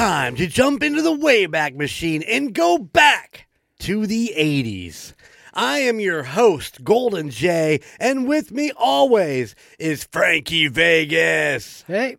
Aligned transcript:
Time 0.00 0.34
to 0.36 0.46
jump 0.46 0.82
into 0.82 1.02
the 1.02 1.14
Wayback 1.14 1.76
Machine 1.76 2.22
and 2.22 2.54
go 2.54 2.78
back 2.78 3.46
to 3.80 4.06
the 4.06 4.32
80s. 4.34 5.12
I 5.52 5.80
am 5.80 6.00
your 6.00 6.22
host, 6.22 6.82
Golden 6.82 7.28
J, 7.28 7.80
and 7.98 8.26
with 8.26 8.50
me 8.50 8.72
always 8.78 9.54
is 9.78 10.04
Frankie 10.04 10.68
Vegas. 10.68 11.84
Hey, 11.86 12.16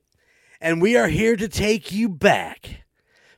And 0.62 0.80
we 0.80 0.96
are 0.96 1.08
here 1.08 1.36
to 1.36 1.48
take 1.48 1.92
you 1.92 2.08
back, 2.08 2.84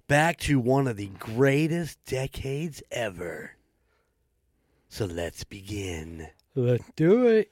back 0.10 0.40
to 0.40 0.60
one 0.60 0.90
of 0.90 0.98
the 0.98 1.08
greatest 1.08 2.04
decades 2.04 2.84
ever. 2.92 3.52
So 4.90 5.06
let's 5.06 5.46
begin. 5.46 6.28
let's 6.54 6.84
do 6.98 7.28
it. 7.28 7.50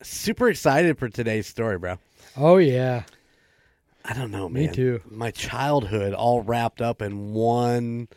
Super 0.00 0.48
excited 0.48 0.98
for 0.98 1.10
today's 1.10 1.46
story, 1.46 1.76
bro. 1.76 1.98
Oh 2.34 2.56
yeah, 2.56 3.02
I 4.04 4.12
don't 4.12 4.30
know, 4.30 4.48
man. 4.48 4.66
Me 4.66 4.68
too. 4.72 5.00
My 5.10 5.30
childhood 5.30 6.12
all 6.12 6.42
wrapped 6.42 6.80
up 6.82 7.00
in 7.00 7.32
one 7.32 8.08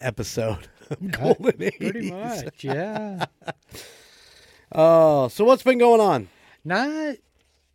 episode 0.00 0.68
of 0.90 1.10
Golden 1.10 1.62
Age. 1.62 1.74
pretty 1.78 2.10
much. 2.10 2.64
Yeah, 2.64 3.26
Oh, 4.72 5.28
so 5.28 5.44
what's 5.44 5.62
been 5.62 5.78
going 5.78 6.00
on? 6.00 6.28
not 6.64 7.16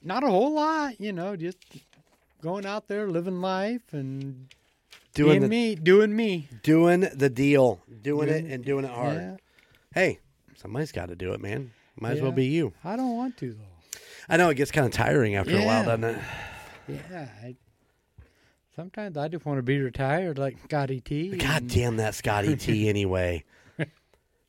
not 0.04 0.24
a 0.24 0.28
whole 0.28 0.54
lot. 0.54 1.00
You 1.00 1.14
know, 1.14 1.36
just 1.36 1.58
going 2.42 2.66
out 2.66 2.88
there 2.88 3.08
living 3.08 3.42
life 3.42 3.82
and 3.94 4.48
Doing 5.14 5.42
the 5.42 5.48
me, 5.50 5.76
doing 5.76 6.16
me. 6.16 6.48
doing 6.64 7.02
the 7.02 7.30
deal, 7.30 7.82
doing 8.02 8.30
it 8.30 8.46
and 8.46 8.64
doing 8.64 8.86
it 8.86 8.92
hard. 8.92 9.16
Yeah, 9.18 9.36
Hey, 9.94 10.20
somebody's 10.56 10.92
got 10.94 11.10
to 11.10 11.16
do 11.16 11.34
it, 11.34 11.42
man. 11.42 11.72
Might 12.00 12.14
as 12.14 12.22
well 12.22 12.32
be 12.32 12.46
you. 12.46 12.74
I 12.84 12.96
don't 12.96 13.16
want 13.18 13.36
to 13.38 13.54
though. 13.54 14.00
I 14.30 14.38
know 14.38 14.50
it 14.50 14.56
gets 14.56 14.72
kind 14.72 14.88
of 14.88 14.94
tiring 14.94 15.36
after 15.36 15.58
a 15.58 15.64
while, 15.66 15.84
doesn't 15.86 16.04
it? 16.06 16.18
Yeah, 16.88 17.28
I, 17.44 17.56
sometimes 18.76 19.18
I 19.18 19.28
just 19.28 19.46
want 19.46 19.58
to 19.58 19.64
be 19.64 19.80
retired 19.80 20.38
like 20.38 20.58
Scotty 20.64 21.02
T. 21.02 21.36
God 21.38 21.68
damn 21.68 21.98
that 21.98 22.16
Scotty 22.16 22.56
T 22.56 22.90
anyway. 22.90 23.44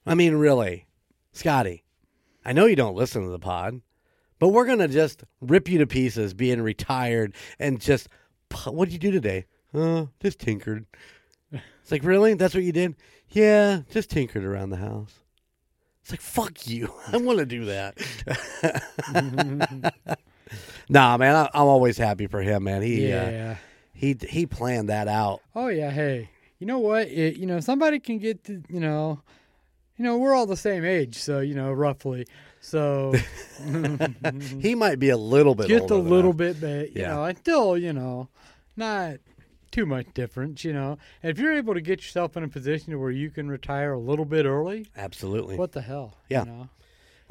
I 0.05 0.15
mean, 0.15 0.35
really, 0.35 0.87
Scotty. 1.33 1.85
I 2.45 2.53
know 2.53 2.67
you 2.67 2.77
don't 2.77 2.97
listen 2.97 3.23
to 3.23 3.29
the 3.29 3.39
pod, 3.39 3.81
but 4.39 4.49
we're 4.49 4.67
gonna 4.67 4.89
just 4.89 5.23
rip 5.41 5.69
you 5.69 5.79
to 5.79 5.87
pieces, 5.87 6.35
being 6.35 6.61
retired, 6.61 7.35
and 7.59 7.81
just 7.81 8.09
what 8.65 8.87
did 8.87 8.93
you 8.93 8.99
do 8.99 9.11
today? 9.13 9.47
Uh, 9.73 10.07
just 10.21 10.41
tinkered. 10.41 10.87
It's 11.53 11.93
like 11.93 12.05
really? 12.05 12.35
That's 12.35 12.55
what 12.55 12.65
you 12.65 12.73
did? 12.73 12.97
Yeah, 13.29 13.83
just 13.91 14.11
tinkered 14.11 14.45
around 14.45 14.71
the 14.71 14.77
house. 14.77 15.15
It's 16.03 16.11
like 16.11 16.21
fuck 16.21 16.67
you. 16.67 16.93
I 17.13 17.19
want 17.19 17.39
to 17.39 17.47
do 17.47 17.67
that. 17.67 17.97
nah, 20.89 21.17
man, 21.17 21.37
I, 21.37 21.51
I'm 21.55 21.67
always 21.69 21.97
happy 21.97 22.27
for 22.27 22.43
him, 22.43 22.65
man. 22.65 22.83
He 22.83 23.13
uh, 23.13 23.31
yeah. 23.31 23.57
He 24.03 24.17
he 24.29 24.45
planned 24.47 24.89
that 24.91 25.07
out. 25.09 25.41
Oh 25.55 25.69
yeah, 25.69 25.91
hey. 25.91 26.29
You 26.59 26.67
know 26.67 26.79
what? 26.81 27.09
It, 27.09 27.37
you 27.37 27.47
know, 27.47 27.61
somebody 27.61 27.99
can 27.99 28.19
get 28.19 28.45
to, 28.45 28.63
you 28.69 28.79
know, 28.81 29.21
you 29.97 30.05
know, 30.05 30.19
we're 30.19 30.35
all 30.35 30.47
the 30.47 30.57
same 30.57 30.85
age, 30.85 31.17
so, 31.17 31.41
you 31.41 31.55
know, 31.55 31.73
roughly. 31.73 32.27
So 32.61 33.15
He 34.61 34.75
might 34.75 34.99
be 34.99 35.09
a 35.11 35.17
little 35.17 35.55
bit 35.55 35.69
just 35.69 35.91
a 35.91 35.97
little 35.97 36.33
bit, 36.33 36.61
but 36.61 36.95
you 36.95 37.03
Yeah. 37.03 37.09
know, 37.15 37.25
and 37.25 37.39
still, 37.39 37.77
you 37.77 37.93
know, 37.93 38.29
not 38.77 39.17
too 39.73 39.87
much 39.87 40.07
difference, 40.15 40.65
you 40.65 40.73
know. 40.73 40.99
And 41.23 41.31
if 41.31 41.39
you're 41.39 41.55
able 41.55 41.75
to 41.75 41.81
get 41.81 42.01
yourself 42.03 42.37
in 42.37 42.45
a 42.45 42.49
position 42.49 42.99
where 43.01 43.11
you 43.11 43.31
can 43.31 43.49
retire 43.49 43.93
a 43.93 43.99
little 43.99 44.25
bit 44.25 44.45
early, 44.47 44.87
Absolutely. 44.97 45.57
what 45.57 45.73
the 45.73 45.81
hell? 45.83 46.17
Yeah. 46.29 46.45
You, 46.45 46.51
know? 46.51 46.69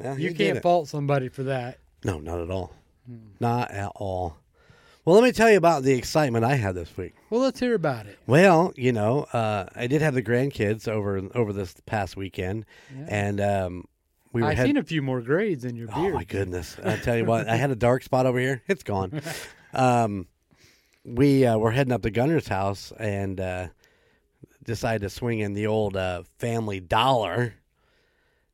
Yeah, 0.00 0.16
you 0.16 0.34
can't 0.34 0.60
fault 0.62 0.88
somebody 0.88 1.28
for 1.28 1.44
that. 1.44 1.78
No, 2.04 2.18
not 2.18 2.40
at 2.40 2.50
all. 2.50 2.74
Hmm. 3.06 3.16
Not 3.40 3.70
at 3.70 3.92
all. 3.94 4.36
Well, 5.04 5.16
let 5.16 5.24
me 5.24 5.32
tell 5.32 5.50
you 5.50 5.56
about 5.56 5.82
the 5.82 5.94
excitement 5.94 6.44
I 6.44 6.54
had 6.54 6.76
this 6.76 6.96
week. 6.96 7.14
Well, 7.28 7.40
let's 7.40 7.58
hear 7.58 7.74
about 7.74 8.06
it. 8.06 8.18
Well, 8.26 8.72
you 8.76 8.92
know, 8.92 9.24
uh, 9.32 9.66
I 9.74 9.88
did 9.88 10.00
have 10.00 10.14
the 10.14 10.22
grandkids 10.22 10.86
over 10.86 11.20
over 11.34 11.52
this 11.52 11.74
past 11.86 12.16
weekend, 12.16 12.66
Yeah. 12.96 13.06
and 13.08 13.40
um, 13.40 13.84
we 14.32 14.42
were 14.42 14.48
I've 14.48 14.58
seen 14.58 14.76
a 14.76 14.82
few 14.84 15.02
more 15.02 15.20
grades 15.20 15.64
in 15.64 15.74
your 15.74 15.88
beard. 15.88 15.98
Oh 15.98 16.10
my 16.10 16.24
goodness! 16.24 16.76
I 16.84 16.96
tell 16.96 17.16
you 17.16 17.24
what, 17.24 17.48
I 17.48 17.56
had 17.56 17.70
a 17.72 17.76
dark 17.76 18.04
spot 18.04 18.26
over 18.26 18.38
here. 18.38 18.62
It's 18.68 18.84
gone. 18.84 19.20
um, 19.74 20.28
we 21.04 21.46
uh, 21.46 21.58
were 21.58 21.72
heading 21.72 21.92
up 21.92 22.02
to 22.02 22.10
Gunner's 22.10 22.46
house 22.46 22.92
and 22.96 23.40
uh, 23.40 23.68
decided 24.62 25.02
to 25.02 25.10
swing 25.10 25.40
in 25.40 25.54
the 25.54 25.66
old 25.66 25.96
uh, 25.96 26.22
Family 26.38 26.78
Dollar. 26.78 27.54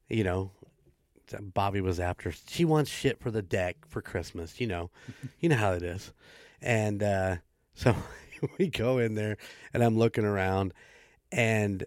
You 0.09 0.25
know, 0.25 0.53
Bobby 1.41 1.81
was 1.81 2.01
after. 2.01 2.33
She 2.49 2.65
wants 2.65 2.91
shit 2.91 3.21
for 3.21 3.31
the 3.31 3.43
deck 3.43 3.77
for 3.89 4.03
Christmas. 4.03 4.61
You 4.61 4.67
know, 4.67 4.91
you 5.41 5.49
know 5.49 5.57
how 5.57 5.73
it 5.73 5.83
is. 5.83 6.13
And 6.61 7.03
uh, 7.03 7.37
so 7.75 7.95
we 8.59 8.69
go 8.69 8.99
in 8.99 9.15
there, 9.15 9.37
and 9.73 9.83
I'm 9.83 9.99
looking 9.99 10.25
around, 10.25 10.75
and 11.33 11.85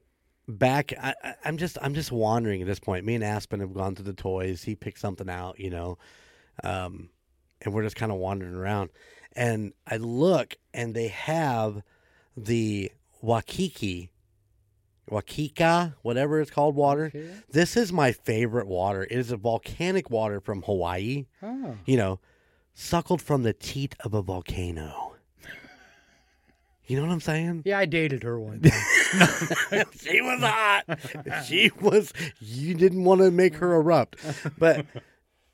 back 0.48 0.92
I, 1.02 1.14
I- 1.24 1.36
i'm 1.46 1.56
just 1.56 1.78
i'm 1.82 1.94
just 1.94 2.12
wandering 2.12 2.62
at 2.62 2.68
this 2.68 2.80
point 2.80 3.06
me 3.06 3.16
and 3.16 3.24
aspen 3.24 3.62
have 3.62 3.74
gone 3.74 3.96
through 3.96 4.06
the 4.06 4.14
toys 4.14 4.64
he 4.64 4.76
picked 4.76 5.00
something 5.00 5.30
out 5.30 5.60
you 5.60 5.70
know 5.70 5.98
um 6.64 7.10
and 7.62 7.74
we're 7.74 7.84
just 7.84 7.96
kind 7.96 8.12
of 8.12 8.18
wandering 8.18 8.56
around 8.56 8.90
and 9.34 9.72
i 9.88 9.96
look 9.98 10.56
and 10.74 10.94
they 10.94 11.08
have 11.08 11.84
the 12.36 12.92
wakiki 13.24 14.10
wakika 15.12 15.94
whatever 16.02 16.40
it's 16.40 16.50
called 16.52 16.76
water 16.76 17.06
Okay. 17.06 17.30
this 17.52 17.76
is 17.76 17.92
my 17.92 18.12
favorite 18.12 18.68
water 18.68 19.04
it 19.04 19.12
is 19.12 19.32
a 19.32 19.38
volcanic 19.38 20.10
water 20.10 20.40
from 20.40 20.62
hawaii 20.64 21.26
Oh. 21.44 21.76
you 21.86 21.98
know 21.98 22.20
suckled 22.74 23.22
from 23.22 23.44
the 23.44 23.54
teat 23.54 23.96
of 24.00 24.14
a 24.14 24.22
volcano 24.22 25.16
you 26.88 26.96
know 26.98 27.04
what 27.06 27.12
i'm 27.12 27.20
saying 27.22 27.62
Yeah, 27.66 27.80
I 27.80 27.86
dated 27.86 28.24
her 28.24 28.40
one 28.40 28.62
time. 29.72 29.86
she 30.00 30.22
was 30.22 30.40
hot. 30.42 30.84
She 31.46 31.70
was. 31.82 32.12
You 32.40 32.74
didn't 32.76 33.04
want 33.04 33.22
to 33.22 33.30
make 33.32 33.56
her 33.56 33.76
erupt, 33.76 34.16
but 34.58 34.86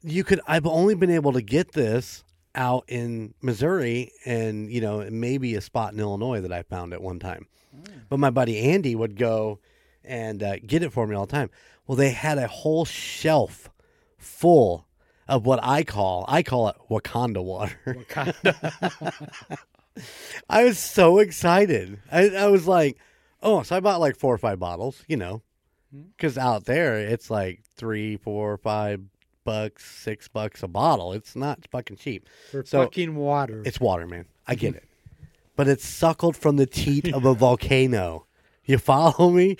you 0.03 0.23
could. 0.23 0.39
I've 0.47 0.65
only 0.67 0.93
been 0.95 1.09
able 1.11 1.33
to 1.33 1.41
get 1.41 1.71
this 1.73 2.23
out 2.57 2.83
in 2.87 3.33
Missouri, 3.41 4.11
and 4.25 4.69
you 4.69 4.81
know 4.81 5.07
maybe 5.09 5.55
a 5.55 5.61
spot 5.61 5.93
in 5.93 5.99
Illinois 5.99 6.41
that 6.41 6.51
I 6.51 6.63
found 6.63 6.91
at 6.91 7.01
one 7.01 7.19
time. 7.19 7.47
But 8.09 8.19
my 8.19 8.31
buddy 8.31 8.59
Andy 8.59 8.95
would 8.95 9.15
go 9.17 9.59
and 10.03 10.41
uh, 10.41 10.57
get 10.65 10.83
it 10.83 10.91
for 10.91 11.05
me 11.05 11.15
all 11.15 11.25
the 11.25 11.31
time. 11.31 11.49
Well, 11.85 11.95
they 11.95 12.09
had 12.09 12.37
a 12.37 12.47
whole 12.47 12.85
shelf 12.85 13.69
full 14.17 14.87
of 15.27 15.45
what 15.45 15.59
I 15.61 15.83
call 15.83 16.25
I 16.27 16.43
call 16.43 16.69
it 16.69 16.75
Wakanda 16.89 17.43
water. 17.43 17.77
Wakanda. 17.85 19.57
I 20.49 20.63
was 20.63 20.79
so 20.79 21.19
excited. 21.19 21.99
I, 22.11 22.29
I 22.29 22.47
was 22.47 22.67
like, 22.67 22.97
oh, 23.41 23.63
so 23.63 23.75
I 23.75 23.79
bought 23.79 23.99
like 23.99 24.15
four 24.15 24.33
or 24.33 24.37
five 24.37 24.59
bottles, 24.59 25.03
you 25.07 25.17
know, 25.17 25.41
because 26.15 26.37
out 26.37 26.65
there 26.65 26.97
it's 26.97 27.29
like 27.29 27.61
three, 27.75 28.17
four, 28.17 28.57
five 28.57 29.01
bucks, 29.47 29.85
six 29.85 30.27
bucks 30.27 30.61
a 30.61 30.67
bottle. 30.67 31.13
It's 31.13 31.33
not 31.33 31.65
fucking 31.71 31.95
cheap. 31.95 32.27
For 32.51 32.65
So- 32.65 32.83
fucking 32.83 33.15
water. 33.15 33.63
It's 33.65 33.79
water, 33.79 34.05
man. 34.05 34.25
I 34.45 34.55
get 34.55 34.71
mm-hmm. 34.71 34.77
it. 34.79 34.83
But 35.55 35.69
it's 35.69 35.87
suckled 35.87 36.35
from 36.35 36.57
the 36.57 36.65
teat 36.65 37.13
of 37.13 37.23
a 37.25 37.33
volcano. 37.45 38.25
You 38.65 38.77
follow 38.77 39.29
me? 39.29 39.55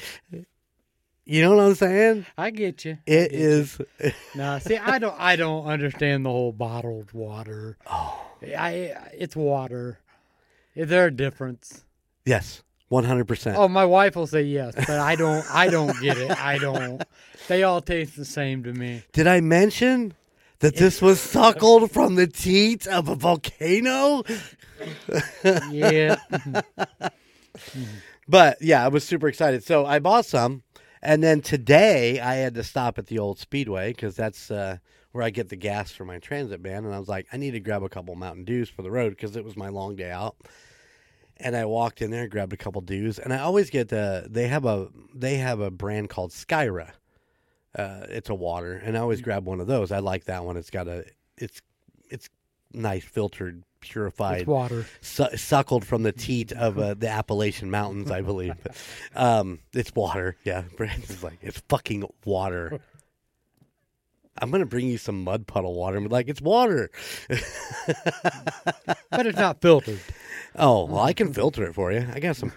You 1.26 1.42
know 1.42 1.56
what 1.56 1.64
I'm 1.64 1.76
saying? 1.76 2.26
I 2.38 2.50
get 2.52 2.84
you. 2.84 2.98
It 3.06 3.32
is. 3.32 3.80
No, 4.36 4.60
see, 4.60 4.78
I 4.78 5.00
don't. 5.00 5.16
I 5.18 5.38
don't 5.38 5.66
understand 5.66 6.26
the 6.26 6.30
whole 6.30 6.52
bottled 6.52 7.14
water. 7.14 7.78
Oh, 7.90 8.24
I. 8.56 8.94
It's 9.14 9.36
water. 9.36 9.98
Is 10.76 10.90
there 10.90 11.08
a 11.08 11.12
difference? 11.12 11.84
yes, 12.24 12.62
100%. 12.92 13.56
Oh, 13.56 13.68
my 13.68 13.84
wife 13.84 14.16
will 14.16 14.28
say 14.28 14.44
yes, 14.44 14.76
but 14.76 14.92
I 14.92 15.16
don't. 15.16 15.44
I 15.52 15.70
don't 15.70 16.00
get 16.00 16.18
it. 16.18 16.32
I 16.40 16.60
don't. 16.60 17.02
They 17.48 17.64
all 17.64 17.82
taste 17.82 18.16
the 18.16 18.26
same 18.26 18.64
to 18.64 18.74
me. 18.74 19.04
Did 19.14 19.28
I 19.28 19.42
mention 19.42 20.14
that 20.60 20.76
this 20.76 21.02
was 21.02 21.20
suckled 21.20 21.92
from 21.92 22.16
the 22.16 22.28
teat 22.28 22.88
of 22.88 23.08
a 23.08 23.16
volcano? 23.16 24.24
Yeah. 25.72 26.18
But 28.28 28.58
yeah, 28.62 28.84
I 28.84 28.90
was 28.90 29.04
super 29.04 29.28
excited. 29.28 29.64
So 29.64 29.86
I 29.86 30.00
bought 30.00 30.26
some, 30.26 30.64
and 31.02 31.24
then 31.24 31.42
today 31.42 32.20
I 32.20 32.36
had 32.36 32.56
to 32.56 32.64
stop 32.64 32.98
at 32.98 33.08
the 33.08 33.20
old 33.20 33.40
Speedway 33.40 33.92
because 33.94 34.16
that's 34.16 34.52
uh, 34.52 34.78
where 35.12 35.24
I 35.24 35.30
get 35.30 35.50
the 35.50 35.56
gas 35.56 35.92
for 35.92 36.04
my 36.04 36.20
transit 36.20 36.60
van. 36.60 36.84
And 36.84 36.94
I 36.94 37.00
was 37.00 37.08
like, 37.08 37.28
I 37.32 37.38
need 37.38 37.52
to 37.52 37.60
grab 37.60 37.84
a 37.84 37.90
couple 37.90 38.16
Mountain 38.16 38.44
Dews 38.44 38.70
for 38.70 38.82
the 38.82 38.92
road 38.92 39.12
because 39.12 39.36
it 39.38 39.46
was 39.46 39.56
my 39.56 39.70
long 39.70 39.96
day 39.96 40.12
out. 40.12 40.36
And 41.38 41.56
I 41.56 41.66
walked 41.66 42.02
in 42.02 42.12
there, 42.12 42.28
grabbed 42.28 42.52
a 42.54 42.58
couple 42.58 42.82
Dews, 42.82 43.20
and 43.20 43.32
I 43.32 43.40
always 43.40 43.70
get 43.70 43.90
the. 43.90 44.28
They 44.30 44.48
have 44.48 44.66
a 44.66 44.90
they 45.14 45.38
have 45.38 45.60
a 45.60 45.72
brand 45.72 46.10
called 46.10 46.32
Skyra. 46.32 46.92
Uh, 47.78 48.06
it's 48.10 48.30
a 48.30 48.36
water, 48.36 48.74
and 48.84 48.98
I 48.98 49.02
always 49.02 49.22
grab 49.22 49.46
one 49.46 49.60
of 49.62 49.68
those. 49.68 49.92
I 49.92 50.00
like 50.00 50.26
that 50.26 50.44
one. 50.44 50.58
It's 50.58 50.72
got 50.72 50.88
a 50.88 51.06
it's 51.38 51.62
it's 52.10 52.28
nice 52.74 53.04
filtered 53.04 53.64
purified 53.80 54.42
It's 54.42 54.48
water. 54.48 54.86
su- 55.02 55.38
suckled 55.38 55.86
from 55.86 56.02
the 56.04 56.12
teat 56.12 56.52
of 56.52 56.80
uh, 56.80 56.94
the 56.98 57.08
Appalachian 57.08 57.70
Mountains, 57.70 58.10
I 58.10 58.22
believe. 58.22 58.56
um, 59.16 59.60
it's 59.74 59.94
water. 59.94 60.36
Yeah, 60.44 60.64
Brandon's 60.78 61.22
like, 61.24 61.38
it's 61.42 61.62
fucking 61.70 62.04
water. 62.26 62.80
I'm 64.40 64.50
gonna 64.52 64.66
bring 64.66 64.88
you 64.88 64.98
some 64.98 65.24
mud 65.24 65.46
puddle 65.48 65.74
water 65.76 66.00
be 66.00 66.08
like, 66.08 66.28
it's 66.30 66.42
water. 66.42 66.90
But 69.12 69.26
it's 69.26 69.38
not 69.38 69.62
filtered. 69.62 70.00
Oh 70.56 70.86
well, 70.86 71.00
I 71.04 71.14
can 71.14 71.34
filter 71.34 71.64
it 71.66 71.74
for 71.74 71.92
you. 71.92 72.06
I 72.14 72.20
got 72.20 72.36
some 72.36 72.52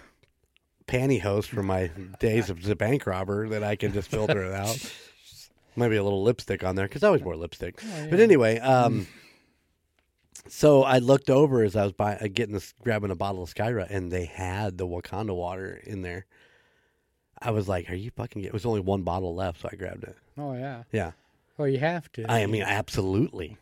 pantyhose 0.87 1.45
from 1.45 1.67
my 1.67 1.89
days 2.19 2.49
of 2.49 2.61
the 2.63 2.75
bank 2.75 3.05
robber 3.07 3.49
that 3.49 3.63
I 3.63 3.75
can 3.75 3.93
just 3.93 4.09
filter 4.09 4.43
it 4.43 4.53
out. 4.53 4.77
Maybe 5.75 5.95
a 5.95 6.03
little 6.03 6.23
lipstick 6.23 6.63
on 6.63 6.75
there 6.75 6.87
because 6.87 7.03
I 7.03 7.07
always 7.07 7.21
wore 7.21 7.35
lipstick. 7.35 7.81
Oh, 7.83 8.07
But 8.09 8.19
anyway, 8.19 8.59
um, 8.59 9.07
so 10.47 10.83
I 10.83 10.97
looked 10.99 11.29
over 11.29 11.63
as 11.63 11.75
I 11.75 11.83
was 11.85 11.93
uh, 11.99 12.27
getting 12.33 12.53
this, 12.53 12.73
grabbing 12.81 13.11
a 13.11 13.15
bottle 13.15 13.43
of 13.43 13.53
Skyra, 13.53 13.87
and 13.89 14.11
they 14.11 14.25
had 14.25 14.77
the 14.77 14.87
Wakanda 14.87 15.35
water 15.35 15.79
in 15.83 16.01
there. 16.01 16.25
I 17.41 17.51
was 17.51 17.67
like, 17.67 17.89
"Are 17.89 17.95
you 17.95 18.11
fucking?" 18.11 18.43
It 18.43 18.53
was 18.53 18.65
only 18.65 18.81
one 18.81 19.03
bottle 19.03 19.33
left, 19.33 19.61
so 19.61 19.69
I 19.71 19.75
grabbed 19.75 20.03
it. 20.03 20.15
Oh 20.37 20.53
yeah. 20.53 20.83
Yeah, 20.91 21.11
Well, 21.57 21.67
you 21.67 21.79
have 21.79 22.11
to. 22.13 22.29
I 22.31 22.45
mean, 22.45 22.63
absolutely. 22.63 23.57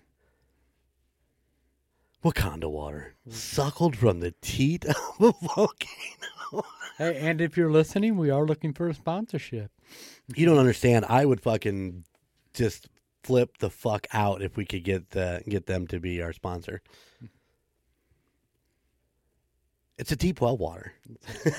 Wakanda 2.23 2.69
water, 2.69 3.15
suckled 3.29 3.95
from 3.95 4.19
the 4.19 4.33
teat 4.41 4.83
of 4.85 4.95
a 5.21 5.31
volcano. 5.47 6.65
Hey, 6.97 7.17
and 7.17 7.39
if 7.39 7.55
you're 7.55 7.71
listening, 7.71 8.17
we 8.17 8.29
are 8.29 8.45
looking 8.45 8.73
for 8.73 8.89
a 8.89 8.93
sponsorship. 8.93 9.71
You 10.35 10.45
don't 10.45 10.59
understand. 10.59 11.05
I 11.09 11.25
would 11.25 11.41
fucking 11.41 12.05
just 12.53 12.89
flip 13.23 13.57
the 13.59 13.69
fuck 13.69 14.07
out 14.13 14.41
if 14.41 14.57
we 14.57 14.65
could 14.65 14.83
get 14.83 15.11
the 15.11 15.43
get 15.47 15.65
them 15.65 15.87
to 15.87 15.99
be 15.99 16.21
our 16.21 16.33
sponsor. 16.33 16.81
It's 19.99 20.11
a 20.11 20.15
deep 20.15 20.39
well 20.41 20.57
water. 20.57 20.93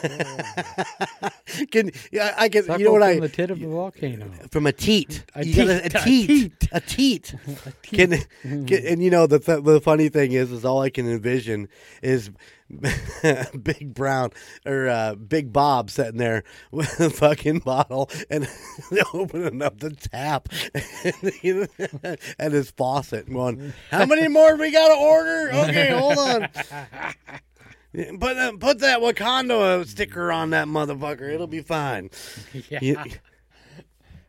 can 1.70 1.90
yeah, 2.10 2.34
I 2.38 2.48
can. 2.48 2.64
You 2.78 2.86
know 2.86 2.92
what 2.92 3.00
from 3.02 3.08
I 3.10 3.20
the 3.20 3.28
tit 3.28 3.50
of 3.50 3.62
a 3.62 3.66
volcano. 3.66 4.30
from 4.50 4.66
a 4.66 4.72
teat. 4.72 5.24
A 5.34 5.44
You 5.44 5.56
gotta- 5.56 5.88
teat, 5.90 5.92
a 5.92 6.00
teat. 6.00 6.26
teat. 6.26 6.68
A 6.72 6.80
teat. 6.80 7.34
A 7.66 7.72
Can, 7.82 8.10
teat. 8.10 8.26
can 8.66 8.86
and 8.86 9.02
you 9.02 9.10
know 9.10 9.26
the 9.26 9.38
th- 9.38 9.62
the 9.64 9.80
funny 9.80 10.08
thing 10.08 10.32
is 10.32 10.50
is 10.52 10.64
all 10.64 10.80
I 10.80 10.90
can 10.90 11.06
envision 11.10 11.68
is 12.02 12.30
Big 13.62 13.92
Brown 13.94 14.30
or 14.64 14.88
uh, 14.88 15.14
Big 15.16 15.52
Bob 15.52 15.90
sitting 15.90 16.18
there 16.18 16.44
with 16.70 16.98
a 17.00 17.10
fucking 17.10 17.58
bottle 17.60 18.08
and 18.30 18.48
opening 19.12 19.60
up 19.60 19.80
the 19.80 19.90
tap 19.90 20.48
and 22.38 22.52
his 22.54 22.70
faucet 22.70 23.26
and 23.26 23.34
going, 23.34 23.72
"How 23.90 24.06
many 24.06 24.28
more 24.28 24.56
we 24.56 24.70
got 24.70 24.88
to 24.88 24.94
order? 24.94 25.50
Okay, 25.68 25.90
hold 25.90 26.16
on." 26.18 26.48
Put 27.92 28.18
that, 28.36 28.60
put 28.60 28.78
that 28.80 29.00
Wakanda 29.00 29.84
sticker 29.86 30.30
on 30.30 30.50
that 30.50 30.68
motherfucker. 30.68 31.32
It'll 31.32 31.46
be 31.48 31.60
fine. 31.62 32.10
yeah. 32.70 32.78
You- 32.82 32.96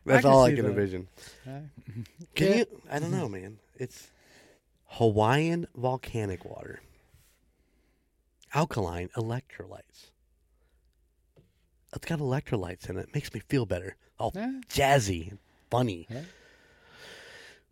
that's 0.04 0.22
can 0.22 0.32
all 0.32 0.42
I 0.44 0.52
can 0.52 0.64
that. 0.64 0.70
envision. 0.70 1.06
Uh, 1.46 1.60
Can 2.34 2.48
Yeah. 2.48 2.56
you? 2.56 2.66
I 2.90 2.98
don't 2.98 3.12
know, 3.12 3.28
man. 3.28 3.58
It's 3.78 4.08
Hawaiian 4.86 5.68
volcanic 5.76 6.44
water, 6.44 6.80
alkaline 8.52 9.10
electrolytes. 9.16 10.10
It's 11.94 12.04
got 12.06 12.18
electrolytes 12.18 12.90
in 12.90 12.96
it. 12.98 13.14
Makes 13.14 13.32
me 13.32 13.40
feel 13.48 13.64
better. 13.64 13.94
All 14.18 14.32
Yeah. 14.34 14.60
jazzy 14.68 15.30
and 15.30 15.38
funny. 15.70 16.08
Yeah. 16.10 16.22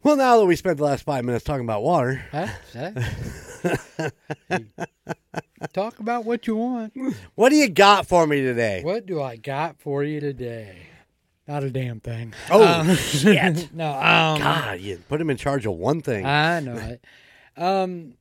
Well, 0.05 0.17
now 0.17 0.39
that 0.39 0.47
we 0.47 0.55
spent 0.55 0.77
the 0.79 0.85
last 0.85 1.03
five 1.03 1.25
minutes 1.25 1.45
talking 1.45 1.65
about 1.65 1.83
water, 1.83 2.23
Huh? 2.31 2.47
Talk 5.73 5.99
about 5.99 6.25
what 6.25 6.47
you 6.47 6.57
want. 6.57 6.93
what 7.35 7.51
do 7.51 7.57
you 7.57 7.69
got 7.69 8.07
for 8.07 8.27
me 8.27 8.41
today? 8.43 8.81
What 8.83 9.07
do 9.07 9.21
I 9.23 9.37
got 9.37 9.79
for 9.79 10.03
you 10.03 10.21
today? 10.21 10.77
Not 11.47 11.65
a 11.65 11.71
damn 11.71 12.01
thing. 12.01 12.33
Oh 12.51 12.65
Um, 12.65 12.95
shit! 12.97 13.69
no, 13.75 13.91
um, 13.93 14.41
God, 14.41 14.81
you 14.81 14.99
put 15.09 15.21
him 15.21 15.31
in 15.31 15.37
charge 15.37 15.67
of 15.67 15.75
one 15.75 16.01
thing. 16.01 16.25
I 16.25 16.61
know 16.61 16.77
it. 16.77 17.05
Um, 17.57 18.15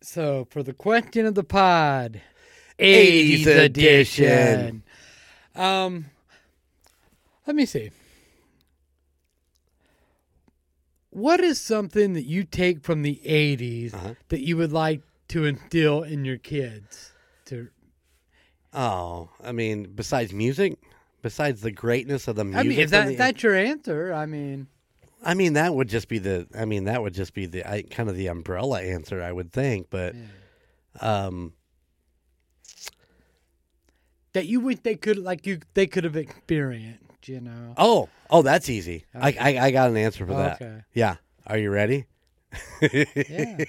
so 0.00 0.46
for 0.50 0.62
the 0.62 0.72
question 0.72 1.26
of 1.26 1.34
the 1.34 1.44
pod, 1.44 2.20
80s 2.78 3.44
80s 3.44 3.46
edition. 3.64 4.24
edition. 4.24 4.82
Um, 5.54 6.06
let 7.46 7.54
me 7.56 7.66
see. 7.66 7.90
What 11.12 11.40
is 11.40 11.60
something 11.60 12.14
that 12.14 12.24
you 12.24 12.42
take 12.42 12.82
from 12.82 13.02
the 13.02 13.20
80s 13.24 13.92
Uh-huh. 13.92 14.14
that 14.28 14.40
you 14.40 14.56
would 14.56 14.72
like 14.72 15.02
to 15.28 15.44
instill 15.44 16.02
in 16.02 16.24
your 16.24 16.38
kids? 16.38 17.12
To 17.46 17.68
oh, 18.72 19.28
I 19.44 19.52
mean, 19.52 19.92
besides 19.94 20.32
music, 20.32 20.78
besides 21.20 21.60
the 21.60 21.70
greatness 21.70 22.28
of 22.28 22.36
the 22.36 22.44
music 22.44 22.60
i 22.64 22.68
mean 22.68 22.78
if, 22.78 22.90
that, 22.90 23.04
the, 23.06 23.12
if 23.12 23.18
that's 23.18 23.42
your 23.42 23.54
answer, 23.54 24.12
I 24.14 24.24
mean, 24.24 24.68
I 25.22 25.34
mean, 25.34 25.52
that 25.52 25.74
would 25.74 25.88
just 25.88 26.08
be 26.08 26.18
the. 26.18 26.48
I 26.56 26.64
mean, 26.64 26.84
that 26.84 27.02
would 27.02 27.14
just 27.14 27.34
be 27.34 27.44
the 27.46 27.64
I, 27.70 27.82
kind 27.82 28.08
of 28.08 28.16
the 28.16 28.28
umbrella 28.28 28.80
answer, 28.82 29.22
I 29.22 29.30
would 29.32 29.52
think. 29.52 29.88
But, 29.90 30.16
um, 31.00 31.52
that 34.32 34.46
you 34.46 34.60
wish 34.60 34.78
they 34.82 34.96
could 34.96 35.18
like 35.18 35.46
you 35.46 35.60
they 35.74 35.86
could 35.86 36.04
have 36.04 36.16
experienced, 36.16 37.01
you 37.28 37.40
know. 37.40 37.74
oh, 37.76 38.08
oh, 38.30 38.42
that's 38.42 38.68
easy. 38.68 39.04
Okay. 39.14 39.38
I, 39.38 39.50
I, 39.58 39.66
I 39.66 39.70
got 39.70 39.90
an 39.90 39.96
answer 39.96 40.26
for 40.26 40.34
that. 40.34 40.60
Okay. 40.62 40.80
Yeah. 40.94 41.16
Are 41.46 41.58
you 41.58 41.70
ready? 41.70 42.06
Yeah. 42.82 43.64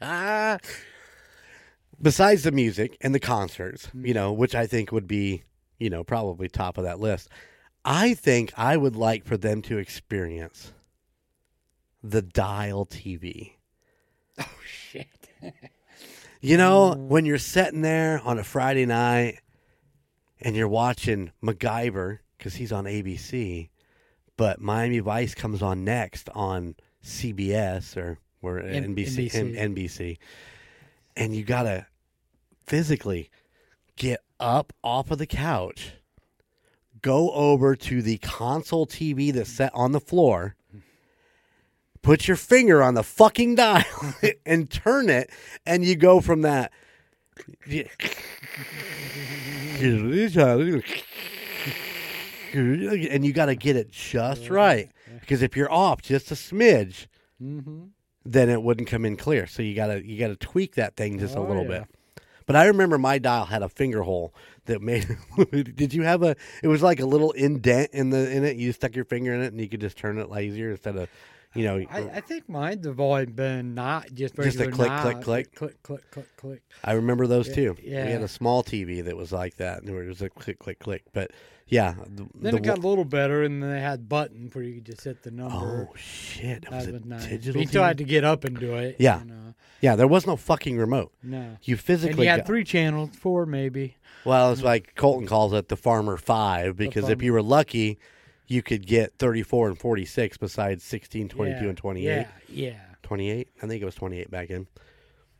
Besides 2.02 2.42
the 2.42 2.52
music 2.52 2.96
and 3.00 3.14
the 3.14 3.20
concerts, 3.20 3.86
Mm. 3.94 4.06
you 4.08 4.14
know, 4.14 4.32
which 4.32 4.54
I 4.54 4.66
think 4.66 4.90
would 4.92 5.06
be, 5.06 5.44
you 5.78 5.88
know, 5.90 6.02
probably 6.04 6.48
top 6.48 6.76
of 6.76 6.84
that 6.84 7.00
list. 7.00 7.28
I 7.84 8.14
think 8.14 8.52
I 8.56 8.76
would 8.76 8.96
like 8.96 9.24
for 9.24 9.36
them 9.36 9.62
to 9.62 9.78
experience 9.78 10.72
the 12.02 12.22
dial 12.22 12.84
TV. 12.86 13.52
oh 14.38 14.44
shit. 14.66 15.06
You 16.40 16.58
know, 16.58 16.94
Mm. 16.94 17.06
when 17.08 17.24
you're 17.24 17.38
sitting 17.38 17.80
there 17.80 18.20
on 18.22 18.38
a 18.38 18.44
Friday 18.44 18.84
night 18.84 19.40
and 20.42 20.54
you're 20.54 20.68
watching 20.68 21.32
MacGyver 21.42 22.18
because 22.44 22.56
he's 22.56 22.72
on 22.72 22.84
ABC, 22.84 23.70
but 24.36 24.60
Miami 24.60 24.98
Vice 24.98 25.34
comes 25.34 25.62
on 25.62 25.82
next 25.82 26.28
on 26.34 26.74
CBS 27.02 27.96
or 27.96 28.18
where 28.40 28.60
N- 28.60 28.94
NBC, 28.94 29.30
NBC. 29.30 29.56
N- 29.56 29.74
NBC, 29.74 30.18
and 31.16 31.34
you 31.34 31.42
gotta 31.42 31.86
physically 32.66 33.30
get 33.96 34.20
up 34.38 34.74
off 34.82 35.10
of 35.10 35.16
the 35.16 35.26
couch, 35.26 35.92
go 37.00 37.30
over 37.30 37.74
to 37.76 38.02
the 38.02 38.18
console 38.18 38.86
TV 38.86 39.32
that's 39.32 39.48
set 39.48 39.72
on 39.74 39.92
the 39.92 40.00
floor. 40.00 40.54
Put 42.02 42.28
your 42.28 42.36
finger 42.36 42.82
on 42.82 42.92
the 42.92 43.02
fucking 43.02 43.54
dial 43.54 43.84
and 44.44 44.70
turn 44.70 45.08
it, 45.08 45.30
and 45.64 45.82
you 45.82 45.96
go 45.96 46.20
from 46.20 46.42
that. 46.42 46.72
And 53.10 53.24
you 53.24 53.32
got 53.32 53.46
to 53.46 53.54
get 53.56 53.76
it 53.76 53.90
just 53.90 54.48
right. 54.50 54.90
Because 55.20 55.42
if 55.42 55.56
you're 55.56 55.72
off 55.72 56.02
just 56.02 56.30
a 56.30 56.34
smidge, 56.34 57.06
Mm-hmm. 57.42 57.86
then 58.24 58.48
it 58.48 58.62
wouldn't 58.62 58.88
come 58.88 59.04
in 59.04 59.16
clear. 59.16 59.46
So 59.46 59.60
you 59.62 59.74
gotta 59.74 60.06
you 60.06 60.18
gotta 60.18 60.36
tweak 60.36 60.76
that 60.76 60.96
thing 60.96 61.18
just 61.18 61.34
a 61.36 61.40
Oh, 61.40 61.46
little 61.46 61.64
yeah. 61.64 61.80
bit. 61.80 61.88
But 62.46 62.56
I 62.56 62.66
remember 62.66 62.96
my 62.98 63.18
dial 63.18 63.46
had 63.46 63.62
a 63.62 63.68
finger 63.68 64.02
hole 64.02 64.34
that 64.66 64.80
made. 64.80 65.16
did 65.50 65.92
you 65.92 66.02
have 66.02 66.22
a? 66.22 66.36
It 66.62 66.68
was 66.68 66.82
like 66.82 67.00
a 67.00 67.06
little 67.06 67.32
indent 67.32 67.90
in 67.92 68.10
the 68.10 68.30
in 68.30 68.44
it. 68.44 68.56
You 68.56 68.72
stuck 68.72 68.94
your 68.94 69.04
finger 69.04 69.34
in 69.34 69.40
it, 69.42 69.52
and 69.52 69.60
you 69.60 69.68
could 69.68 69.80
just 69.80 69.96
turn 69.98 70.18
it 70.18 70.28
easier 70.40 70.70
instead 70.70 70.96
of, 70.96 71.08
you 71.54 71.64
know. 71.64 71.76
I, 71.90 71.98
I 72.14 72.20
think 72.20 72.48
mine's 72.48 72.86
have 72.86 73.00
always 73.00 73.28
been 73.30 73.74
not 73.74 74.12
just 74.14 74.36
Just 74.36 74.60
a 74.60 74.70
click, 74.70 74.92
click, 75.00 75.20
click. 75.22 75.54
click, 75.54 75.82
click, 75.82 76.10
click, 76.10 76.36
click. 76.36 76.62
I 76.84 76.92
remember 76.92 77.26
those 77.26 77.48
Yeah, 77.48 77.54
too. 77.54 77.76
We 77.82 77.90
had 78.12 78.22
a 78.22 78.28
small 78.28 78.62
TV 78.62 79.02
that 79.04 79.16
was 79.16 79.32
like 79.32 79.56
that, 79.56 79.80
and 79.82 79.88
it 79.88 80.06
was 80.06 80.22
a 80.22 80.28
click, 80.30 80.58
click, 80.58 80.78
click. 80.78 81.02
But 81.12 81.30
yeah, 81.66 81.94
the, 82.14 82.26
Then 82.34 82.52
the 82.52 82.56
it 82.58 82.62
got 82.62 82.78
a 82.78 82.86
little 82.86 83.04
better, 83.04 83.42
and 83.42 83.62
then 83.62 83.70
they 83.70 83.80
had 83.80 84.08
button 84.08 84.50
where 84.52 84.64
you 84.64 84.74
could 84.74 84.84
just 84.86 85.04
hit 85.04 85.22
the 85.22 85.30
number. 85.30 85.88
oh 85.90 85.94
shit, 85.96 86.62
that 86.62 86.72
was 86.72 86.86
a 86.88 86.92
was 86.92 87.04
nice. 87.04 87.26
digital. 87.26 87.60
You 87.60 87.66
still 87.68 87.82
had 87.84 87.98
to 87.98 88.04
get 88.04 88.24
up 88.24 88.44
and 88.44 88.58
do 88.58 88.74
it. 88.74 88.96
Yeah. 88.98 89.20
you 89.20 89.26
know. 89.26 89.54
Yeah, 89.80 89.96
there 89.96 90.06
was 90.06 90.26
no 90.26 90.36
fucking 90.36 90.78
remote. 90.78 91.12
No. 91.22 91.56
You 91.62 91.74
And 91.74 91.80
physically 91.80 92.24
you 92.24 92.30
had 92.30 92.38
got- 92.40 92.46
three 92.46 92.64
channels, 92.64 93.10
four 93.16 93.44
maybe. 93.46 93.96
Well, 94.24 94.52
it's 94.52 94.62
like 94.62 94.94
Colton 94.94 95.26
calls 95.26 95.52
it 95.52 95.68
the 95.68 95.76
Farmer 95.76 96.16
Five 96.16 96.76
because 96.76 97.08
if 97.10 97.22
you 97.22 97.32
were 97.32 97.42
lucky, 97.42 97.98
you 98.46 98.62
could 98.62 98.86
get 98.86 99.12
34 99.18 99.68
and 99.68 99.78
46 99.78 100.38
besides 100.38 100.82
16, 100.84 101.28
22, 101.28 101.62
yeah. 101.62 101.68
and 101.68 101.76
28. 101.76 102.04
Yeah, 102.06 102.26
yeah. 102.48 102.80
28? 103.02 103.48
I 103.62 103.66
think 103.66 103.82
it 103.82 103.84
was 103.84 103.94
28 103.94 104.30
back 104.30 104.50
in. 104.50 104.66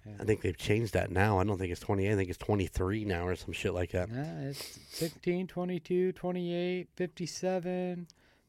Yeah. 0.07 0.13
I 0.21 0.25
think 0.25 0.43
they've 0.43 0.57
changed 0.57 0.93
that 0.95 1.11
now. 1.11 1.39
I 1.39 1.45
don't 1.45 1.59
think 1.59 1.73
it's 1.73 1.81
28. 1.81 2.13
I 2.13 2.17
think 2.17 2.29
it's 2.29 2.39
23 2.39 3.05
now 3.07 3.27
or 3.27 3.35
some 3.37 3.53
shit 3.53 3.73
like 3.73 3.93
that. 3.93 4.09
Yeah, 4.11 4.41
it's 4.41 4.79
16, 4.91 5.47
22, 5.47 6.13
28, 6.13 6.89
57, 6.95 8.07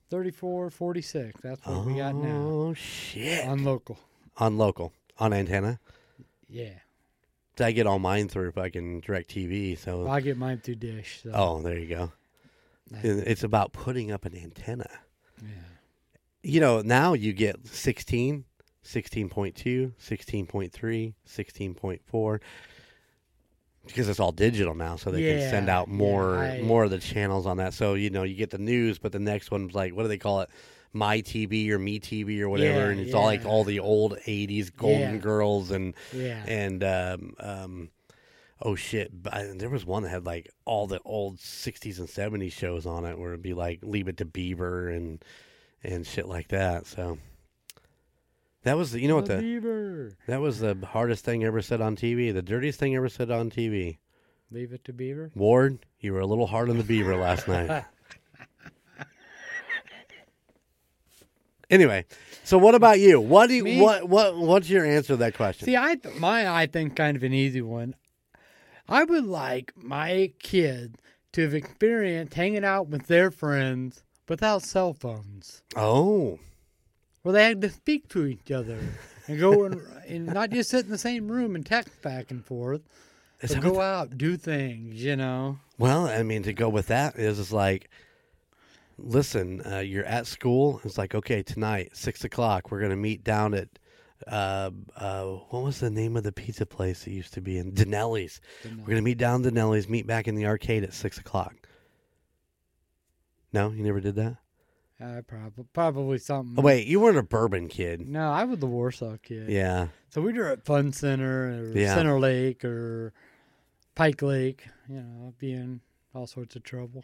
34, 0.09 0.69
46. 0.69 1.39
That's 1.41 1.65
what 1.65 1.85
we 1.85 1.95
got 1.95 2.15
now 2.15 2.35
Oh, 2.35 2.74
shit. 2.74 3.47
on 3.47 3.63
local. 3.63 3.97
On 4.38 4.57
local, 4.57 4.91
on 5.17 5.31
antenna. 5.31 5.79
Yeah. 6.50 6.74
I 7.57 7.71
get 7.71 7.88
all 7.88 8.00
mine 8.00 8.27
through 8.27 8.51
fucking 8.51 9.01
DirecTV. 9.03 9.77
So, 9.77 10.00
Well, 10.03 10.12
I 10.12 10.19
get 10.19 10.38
mine 10.38 10.59
through 10.59 10.75
Dish. 10.75 11.21
So. 11.24 11.31
oh, 11.33 11.62
there 11.62 11.79
you 11.79 11.88
go. 11.88 12.12
It's 13.01 13.43
about 13.43 13.71
putting 13.71 14.12
up 14.12 14.25
an 14.25 14.35
antenna. 14.35 14.89
Yeah. 15.41 15.47
you 16.43 16.59
know, 16.59 16.81
now 16.81 17.13
you 17.13 17.31
get 17.33 17.65
16, 17.67 18.43
16.2, 18.86 19.94
16.3, 20.00 21.13
16.4. 21.27 22.39
because 23.88 24.10
it's 24.10 24.20
all 24.20 24.32
digital 24.32 24.74
now, 24.75 24.96
so 24.96 25.12
they 25.12 25.22
can 25.22 25.50
send 25.50 25.70
out 25.70 25.88
more 25.88 26.44
yeah, 26.46 26.54
I- 26.54 26.62
more 26.62 26.84
of 26.86 26.92
the 26.92 27.00
channels 27.00 27.46
on 27.46 27.58
that. 27.58 27.74
So 27.74 27.94
you 27.96 28.10
know, 28.10 28.24
you 28.24 28.36
get 28.36 28.50
the 28.51 28.58
news, 28.58 28.98
but 29.00 29.12
the 29.12 29.20
next 29.20 29.51
one's 29.51 29.74
like, 29.75 29.94
what 29.96 30.04
do 30.04 30.08
they 30.08 30.18
call 30.18 30.42
it? 30.42 30.50
My 30.94 31.20
TV 31.22 31.70
or 31.72 31.77
Me 31.80 32.00
TV 32.00 32.39
or 32.39 32.48
whatever, 32.50 32.86
Yeah, 32.86 32.92
and 32.92 33.00
it's 33.01 33.13
all 33.13 33.25
like 33.25 33.46
all 33.46 33.63
the 33.65 33.80
old 33.80 34.18
'80s 34.25 34.70
Golden 34.75 35.15
Yeah. 35.15 35.18
Girls 35.20 35.70
and 35.72 35.94
Yeah. 36.13 36.44
and 36.48 36.84
um, 36.84 37.34
um, 37.39 37.89
oh 38.62 38.75
shit, 38.75 39.12
I, 39.30 39.44
there 39.56 39.70
was 39.70 39.86
one 39.86 40.04
that 40.04 40.10
had 40.10 40.25
like 40.25 40.50
all 40.63 40.88
the 40.88 41.01
old 41.04 41.38
'60s 41.39 42.00
and 42.00 42.08
'70s 42.08 42.54
shows 42.54 42.86
on 42.86 43.06
it, 43.06 43.20
where 43.20 43.32
it'd 43.34 43.42
be 43.44 43.54
like 43.54 43.80
Leave 43.84 44.08
It 44.08 44.18
to 44.18 44.25
Beaver 44.25 44.89
and 44.89 45.24
and 45.84 46.08
shit 46.08 46.27
like 46.27 46.48
that. 46.48 46.88
So 46.88 47.18
that 48.65 48.75
was 48.77 48.91
the, 48.91 49.00
you 49.00 49.07
know 49.07 49.15
what 49.15 49.25
The 49.27 49.38
Beaver. 49.38 50.17
that 50.27 50.41
was 50.41 50.60
the 50.60 50.77
hardest 50.86 51.24
thing 51.24 51.43
ever 51.43 51.62
said 51.62 51.79
on 51.81 51.95
TV, 51.95 52.34
the 52.34 52.41
dirtiest 52.41 52.77
thing 52.79 52.95
ever 52.95 53.07
said 53.10 53.31
on 53.31 53.50
TV. 53.50 53.98
Leave 54.51 54.74
it 54.74 54.84
to 54.86 54.93
Beaver. 54.93 55.31
Ward, 55.34 55.79
you 56.00 56.13
were 56.13 56.19
a 56.19 56.27
little 56.27 56.48
hard 56.48 56.69
on 56.69 56.77
the 56.77 56.84
Beaver 56.84 57.15
last 57.15 57.48
night. 57.48 57.86
Anyway, 61.69 62.05
so 62.43 62.60
what 62.60 62.75
about 62.75 63.00
you? 63.00 63.19
What 63.19 63.48
do 63.48 63.55
you, 63.55 63.63
Me? 63.63 63.81
what 63.81 64.07
what 64.07 64.38
what's 64.38 64.69
your 64.69 64.86
answer 64.86 65.07
to 65.13 65.17
that 65.17 65.36
question? 65.36 65.65
See, 65.65 65.75
I 65.75 65.95
th- 65.95 66.15
my 66.19 66.48
I 66.48 66.67
think 66.67 66.95
kind 66.95 67.17
of 67.17 67.24
an 67.24 67.34
easy 67.34 67.62
one. 67.62 67.95
I 68.88 69.03
would 69.03 69.25
like 69.25 69.74
my 69.75 70.31
kid 70.38 70.98
to 71.34 71.41
have 71.41 71.55
experienced 71.55 72.36
hanging 72.36 72.63
out 72.63 72.88
with 72.88 73.07
their 73.07 73.31
friends 73.31 74.03
without 74.29 74.62
cell 74.62 74.93
phones, 74.93 75.63
oh, 75.75 76.38
where 77.25 77.34
they 77.34 77.44
had 77.44 77.60
to 77.60 77.70
speak 77.72 78.08
to 78.08 78.27
each 78.27 78.51
other 78.51 78.77
and 79.27 79.39
go 79.39 79.63
and, 79.63 79.82
and 80.08 80.27
not 80.27 80.51
just 80.51 80.70
sit 80.70 80.86
in 80.86 80.91
the 80.91 80.98
same 80.98 81.27
room 81.27 81.55
and 81.55 81.65
text 81.65 82.00
back 82.03 82.29
and 82.29 82.46
forth, 82.46 82.82
but 83.41 83.62
go 83.62 83.82
out, 83.82 84.15
do 84.15 84.38
things. 84.38 85.03
You 85.03 85.15
know. 85.15 85.58
Well, 85.79 86.05
I 86.05 86.22
mean, 86.22 86.44
to 86.44 86.53
go 86.53 86.70
with 86.70 86.86
that 86.88 87.15
is 87.17 87.39
is 87.39 87.51
like, 87.51 87.89
listen, 89.00 89.63
uh, 89.65 89.79
you're 89.79 90.05
at 90.05 90.27
school. 90.27 90.79
It's 90.84 91.00
like, 91.00 91.15
okay, 91.15 91.41
tonight, 91.41 91.98
six 91.98 92.24
o'clock, 92.24 92.70
we're 92.70 92.82
gonna 92.82 92.96
meet 92.96 93.24
down 93.24 93.55
at, 93.55 93.70
uh, 94.27 94.70
uh, 94.96 95.25
what 95.50 95.63
was 95.63 95.79
the 95.79 95.89
name 95.89 96.15
of 96.17 96.22
the 96.22 96.32
pizza 96.32 96.67
place 96.67 97.05
that 97.05 97.12
used 97.12 97.34
to 97.34 97.41
be 97.41 97.58
in 97.58 97.72
Denelli's? 97.72 98.39
We're 98.63 98.86
gonna 98.86 99.01
meet 99.01 99.17
down 99.17 99.44
Denelli's, 99.44 99.89
meet 99.89 100.05
back 100.05 100.27
in 100.27 100.36
the 100.36 100.46
arcade 100.46 100.84
at 100.84 100.94
six 100.94 101.17
o'clock. 101.17 101.55
No, 103.51 103.72
you 103.72 103.84
never 103.84 104.00
did 104.00 104.13
that. 104.13 104.38
Uh, 105.01 105.21
probably 105.27 105.65
probably 105.73 106.17
something. 106.17 106.55
Oh, 106.57 106.61
wait, 106.61 106.87
you 106.87 107.01
weren't 107.01 107.17
a 107.17 107.23
Bourbon 107.23 107.67
kid. 107.67 108.07
No, 108.07 108.31
I 108.31 108.45
was 108.45 108.59
the 108.59 108.65
Warsaw 108.67 109.17
kid. 109.21 109.49
Yeah, 109.49 109.87
So 110.09 110.21
we 110.21 110.31
were 110.31 110.47
at 110.47 110.63
Fun 110.63 110.93
Center 110.93 111.49
or 111.49 111.77
Yeah. 111.77 111.93
Center 111.93 112.17
Lake 112.17 112.63
or 112.63 113.11
Pike 113.95 114.21
Lake, 114.21 114.65
you 114.87 115.01
know, 115.01 115.33
being 115.37 115.81
all 116.13 116.27
sorts 116.27 116.55
of 116.55 116.63
trouble. 116.63 117.03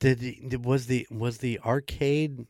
did, 0.00 0.18
the- 0.20 0.38
did 0.48 0.64
was 0.66 0.86
the 0.86 1.06
was 1.10 1.38
the 1.38 1.58
arcade 1.60 2.46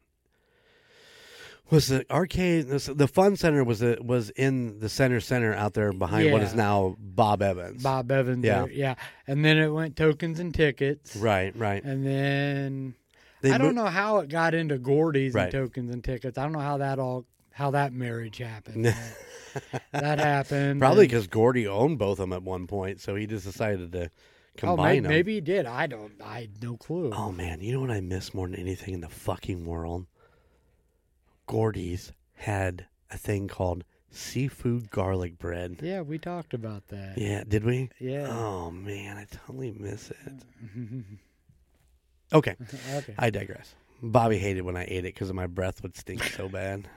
was 1.71 1.87
the 1.89 2.05
arcade 2.11 2.67
the 2.69 3.09
fun 3.09 3.37
center 3.37 3.63
was 3.63 3.79
the, 3.81 3.99
was 4.01 4.31
in 4.31 4.81
the 4.81 4.89
center 4.89 5.21
center 5.21 5.55
out 5.55 5.75
there 5.75 5.93
behind 5.93 6.33
what 6.33 6.43
is 6.43 6.55
now 6.55 6.97
Bob 6.99 7.43
Evans. 7.43 7.83
Bob 7.83 8.11
Evans, 8.11 8.45
Yeah. 8.45 8.63
there, 8.63 8.71
yeah. 8.73 8.95
And 9.27 9.45
then 9.45 9.59
it 9.59 9.69
went 9.69 9.95
tokens 9.97 10.41
and 10.41 10.53
tickets. 10.55 11.15
Right, 11.17 11.55
right. 11.57 11.83
And 11.85 12.05
then 12.07 12.95
They 13.41 13.53
I 13.53 13.59
don't 13.59 13.75
mo- 13.75 13.85
know 13.85 13.91
how 13.91 14.19
it 14.19 14.29
got 14.29 14.55
into 14.55 14.79
Gordy's 14.79 15.35
Right. 15.35 15.45
and 15.45 15.53
tokens 15.53 15.91
and 15.91 16.03
tickets. 16.03 16.39
I 16.39 16.43
don't 16.43 16.53
know 16.53 16.59
how 16.59 16.79
that 16.79 16.99
all 16.99 17.25
how 17.53 17.71
that 17.73 17.93
marriage 17.93 18.39
happened. 18.39 18.85
that 19.93 20.19
happened. 20.21 20.81
Probably 20.81 21.07
because 21.07 21.27
Gordy 21.27 21.67
owned 21.67 21.99
both 21.99 22.13
of 22.19 22.29
them 22.29 22.33
at 22.33 22.43
one 22.43 22.67
point, 22.67 23.01
so 23.01 23.15
he 23.17 23.27
just 23.27 23.45
decided 23.45 23.93
to 23.93 24.05
oh, 24.05 24.09
combine 24.57 24.87
maybe, 24.87 25.01
them. 25.01 25.11
maybe 25.11 25.35
he 25.35 25.41
did. 25.41 25.67
I 25.67 25.87
don't. 25.87 26.13
I 26.23 26.43
had 26.43 26.63
no 26.63 26.77
clue. 26.77 27.11
Oh 27.13 27.33
man, 27.33 27.61
you 27.61 27.73
know 27.73 27.81
what 27.81 27.91
I 27.91 28.01
miss 28.01 28.33
more 28.35 28.49
than 28.49 28.59
anything 28.61 28.95
in 28.95 29.01
the 29.01 29.09
fucking 29.09 29.65
world? 29.65 30.07
Gordy's 31.47 32.13
had 32.35 32.87
a 33.11 33.17
thing 33.19 33.49
called 33.49 33.85
seafood 34.11 34.91
garlic 34.91 35.39
bread. 35.39 35.79
Yeah, 35.83 36.03
we 36.03 36.19
talked 36.19 36.55
about 36.55 36.89
that. 36.89 37.19
Yeah, 37.19 37.43
did 37.47 37.65
we? 37.65 37.91
Yeah. 37.99 38.29
Oh 38.31 38.71
man, 38.71 39.17
I 39.17 39.25
totally 39.25 39.73
miss 39.73 40.11
it. 40.11 40.17
Okay, 42.33 42.57
okay. 42.95 43.15
I 43.19 43.31
digress. 43.31 43.75
Bobby 44.03 44.39
hated 44.39 44.63
when 44.63 44.77
I 44.77 44.85
ate 44.85 44.99
it 44.99 45.15
because 45.15 45.33
my 45.33 45.47
breath 45.47 45.83
would 45.83 45.97
stink 45.97 46.23
so 46.23 46.49
bad, 46.49 46.89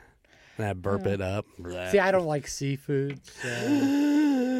and 0.57 0.67
I 0.67 0.73
burp 0.73 1.07
it 1.07 1.21
up. 1.21 1.45
See, 1.91 1.99
I 1.99 2.11
don't 2.11 2.27
like 2.27 2.47
seafood. 2.47 3.19
So. 3.25 4.47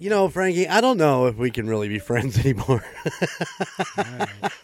You 0.00 0.10
know, 0.10 0.28
Frankie, 0.28 0.68
I 0.68 0.80
don't 0.80 0.96
know 0.96 1.26
if 1.26 1.34
we 1.36 1.50
can 1.50 1.66
really 1.66 1.88
be 1.88 1.98
friends 1.98 2.38
anymore. 2.44 2.84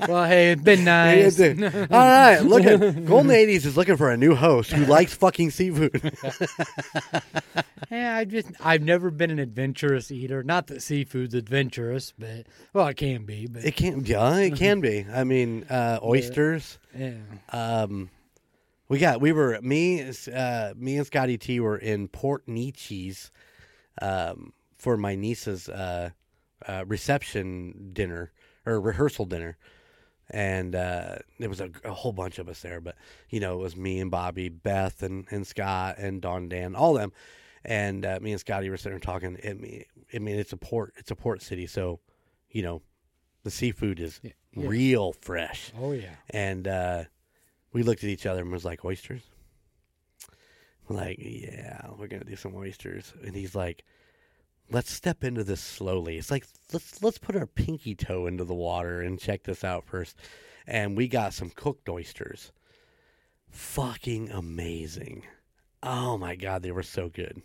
well, 0.06 0.26
hey, 0.26 0.52
it's 0.52 0.62
been 0.62 0.84
nice. 0.84 1.40
All 1.40 1.48
right, 1.90 2.38
look 2.38 2.62
at 2.64 3.04
Golden 3.04 3.32
80s 3.32 3.66
is 3.66 3.76
looking 3.76 3.96
for 3.96 4.12
a 4.12 4.16
new 4.16 4.36
host 4.36 4.70
who 4.70 4.84
likes 4.86 5.12
fucking 5.14 5.50
seafood. 5.50 6.12
yeah, 7.90 8.16
I 8.16 8.24
just 8.24 8.52
I've 8.60 8.82
never 8.82 9.10
been 9.10 9.32
an 9.32 9.40
adventurous 9.40 10.12
eater. 10.12 10.44
Not 10.44 10.68
that 10.68 10.82
seafood's 10.82 11.34
adventurous, 11.34 12.12
but 12.16 12.46
well, 12.72 12.86
it 12.86 12.96
can 12.96 13.24
be. 13.24 13.48
But 13.48 13.64
It 13.64 13.74
can, 13.74 14.06
yeah, 14.06 14.36
it 14.36 14.54
can 14.54 14.80
be. 14.80 15.04
I 15.12 15.24
mean, 15.24 15.64
uh, 15.64 15.98
oysters. 16.00 16.78
yeah, 16.96 17.14
Um, 17.50 18.08
we 18.88 18.98
got 19.00 19.20
we 19.20 19.32
were 19.32 19.58
me, 19.62 20.00
uh, 20.32 20.74
me 20.76 20.96
and 20.96 21.06
Scotty 21.06 21.38
T 21.38 21.58
were 21.58 21.76
in 21.76 22.06
Port 22.06 22.46
Neches 22.46 23.30
um, 24.00 24.52
for 24.84 24.98
my 24.98 25.14
niece's 25.14 25.66
uh, 25.70 26.10
uh, 26.68 26.84
reception 26.86 27.88
dinner 27.94 28.32
or 28.66 28.78
rehearsal 28.78 29.24
dinner, 29.24 29.56
and 30.28 30.74
uh, 30.74 31.16
there 31.38 31.48
was 31.48 31.62
a, 31.62 31.70
a 31.84 31.90
whole 31.90 32.12
bunch 32.12 32.38
of 32.38 32.50
us 32.50 32.60
there. 32.60 32.82
But 32.82 32.94
you 33.30 33.40
know, 33.40 33.54
it 33.54 33.62
was 33.62 33.76
me 33.76 33.98
and 33.98 34.10
Bobby, 34.10 34.50
Beth, 34.50 35.02
and, 35.02 35.24
and 35.30 35.46
Scott, 35.46 35.96
and 35.96 36.20
Don, 36.20 36.50
Dan, 36.50 36.76
all 36.76 36.96
of 36.96 37.00
them. 37.00 37.12
And 37.64 38.04
uh, 38.04 38.18
me 38.20 38.32
and 38.32 38.40
Scotty 38.40 38.68
were 38.68 38.76
sitting 38.76 38.92
there 38.92 39.00
talking. 39.00 39.38
It, 39.42 39.58
mean, 39.58 39.84
I 40.12 40.18
mean, 40.18 40.36
it's 40.38 40.52
a 40.52 40.58
port, 40.58 40.92
it's 40.98 41.10
a 41.10 41.16
port 41.16 41.40
city, 41.40 41.66
so 41.66 42.00
you 42.50 42.62
know, 42.62 42.82
the 43.42 43.50
seafood 43.50 44.00
is 44.00 44.20
yeah. 44.22 44.32
real 44.54 45.14
fresh. 45.14 45.72
oh 45.80 45.92
yeah. 45.92 46.16
And 46.28 46.68
uh, 46.68 47.04
we 47.72 47.82
looked 47.82 48.04
at 48.04 48.10
each 48.10 48.26
other 48.26 48.42
and 48.42 48.52
was 48.52 48.66
like, 48.66 48.84
oysters? 48.84 49.22
We're 50.86 50.96
like, 50.96 51.16
yeah, 51.18 51.86
we're 51.98 52.08
gonna 52.08 52.24
do 52.24 52.36
some 52.36 52.54
oysters. 52.54 53.14
And 53.24 53.34
he's 53.34 53.54
like, 53.54 53.82
let's 54.70 54.90
step 54.90 55.24
into 55.24 55.44
this 55.44 55.60
slowly. 55.60 56.18
It's 56.18 56.30
like 56.30 56.46
let's 56.72 57.02
let's 57.02 57.18
put 57.18 57.36
our 57.36 57.46
pinky 57.46 57.94
toe 57.94 58.26
into 58.26 58.44
the 58.44 58.54
water 58.54 59.00
and 59.00 59.18
check 59.18 59.44
this 59.44 59.64
out 59.64 59.84
first. 59.86 60.16
And 60.66 60.96
we 60.96 61.08
got 61.08 61.34
some 61.34 61.50
cooked 61.50 61.88
oysters. 61.88 62.52
Fucking 63.50 64.30
amazing. 64.30 65.22
Oh 65.82 66.16
my 66.18 66.34
god, 66.34 66.62
they 66.62 66.72
were 66.72 66.82
so 66.82 67.08
good. 67.08 67.42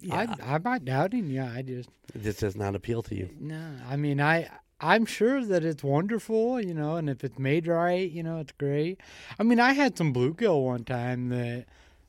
Yeah, 0.00 0.26
I 0.40 0.54
I'm 0.54 0.62
not 0.62 0.84
doubting 0.84 1.28
you. 1.28 1.42
I 1.42 1.62
just 1.62 1.88
this 2.14 2.36
does 2.38 2.56
not 2.56 2.74
appeal 2.74 3.02
to 3.04 3.14
you. 3.14 3.30
no. 3.40 3.76
I 3.88 3.96
mean, 3.96 4.20
I 4.20 4.48
I'm 4.80 5.06
sure 5.06 5.44
that 5.44 5.64
it's 5.64 5.82
wonderful, 5.82 6.60
you 6.60 6.74
know, 6.74 6.96
and 6.96 7.08
if 7.08 7.24
it's 7.24 7.38
made 7.38 7.66
right, 7.66 8.10
you 8.10 8.22
know, 8.22 8.38
it's 8.38 8.52
great. 8.52 9.00
I 9.38 9.42
mean, 9.42 9.60
I 9.60 9.72
had 9.72 9.96
some 9.96 10.12
bluegill 10.12 10.64
one 10.64 10.84
time 10.84 11.28
that 11.30 11.66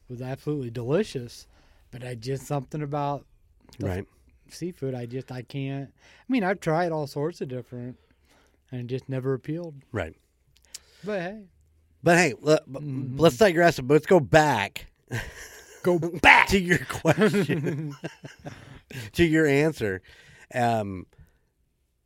was 0.09 0.21
absolutely 0.21 0.71
delicious, 0.71 1.47
but 1.97 2.05
I 2.05 2.15
just 2.15 2.45
something 2.45 2.81
about 2.81 3.25
Right. 3.79 4.05
seafood. 4.49 4.93
I 4.93 5.05
just 5.05 5.31
I 5.31 5.43
can't. 5.43 5.93
I 5.97 6.31
mean, 6.31 6.43
I've 6.43 6.59
tried 6.59 6.91
all 6.91 7.07
sorts 7.07 7.39
of 7.39 7.47
different, 7.47 7.97
and 8.69 8.89
just 8.89 9.07
never 9.07 9.33
appealed. 9.33 9.75
Right. 9.93 10.15
But 11.05 11.21
hey, 11.21 11.43
But 12.03 12.17
hey, 12.17 12.33
let, 12.41 12.67
Mhm. 12.67 13.17
let's 13.17 13.37
digress. 13.37 13.79
But 13.79 13.93
let's 13.93 14.05
go 14.07 14.19
back 14.19 14.87
go 15.83 15.97
back 16.21 16.47
to 16.49 16.59
your 16.59 16.79
question, 16.79 17.95
to 19.13 19.23
your 19.23 19.45
answer. 19.47 20.01
Um, 20.53 21.07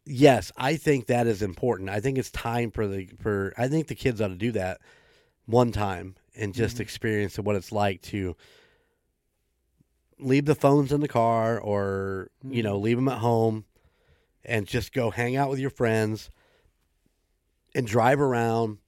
yes, 0.05 0.51
I 0.55 0.75
think 0.75 1.07
that 1.07 1.25
is 1.25 1.41
important. 1.41 1.89
I 1.89 1.99
think 1.99 2.17
it's 2.19 2.29
time 2.31 2.69
for 2.69 2.87
the 2.87 3.07
for. 3.19 3.53
I 3.57 3.67
think 3.67 3.87
the 3.87 3.95
kids 3.95 4.21
ought 4.21 4.27
to 4.29 4.35
do 4.35 4.51
that 4.51 4.81
one 5.47 5.71
time 5.71 6.15
and 6.35 6.53
just 6.53 6.77
Mhm. 6.77 6.81
experience 6.81 7.39
what 7.39 7.55
it's 7.55 7.71
like 7.71 8.01
to 8.03 8.35
leave 10.19 10.45
the 10.45 10.55
phones 10.55 10.91
in 10.91 10.99
the 11.01 11.07
car 11.07 11.59
or 11.59 12.29
you 12.43 12.61
know 12.63 12.77
Mhm. 12.77 12.81
leave 12.83 12.97
them 12.97 13.07
at 13.07 13.19
home 13.19 13.65
and 14.45 14.67
just 14.67 14.91
go 14.93 15.11
hang 15.11 15.35
out 15.35 15.49
with 15.49 15.59
your 15.59 15.69
friends 15.69 16.29
and 17.75 17.87
drive 17.87 18.19
around 18.19 18.79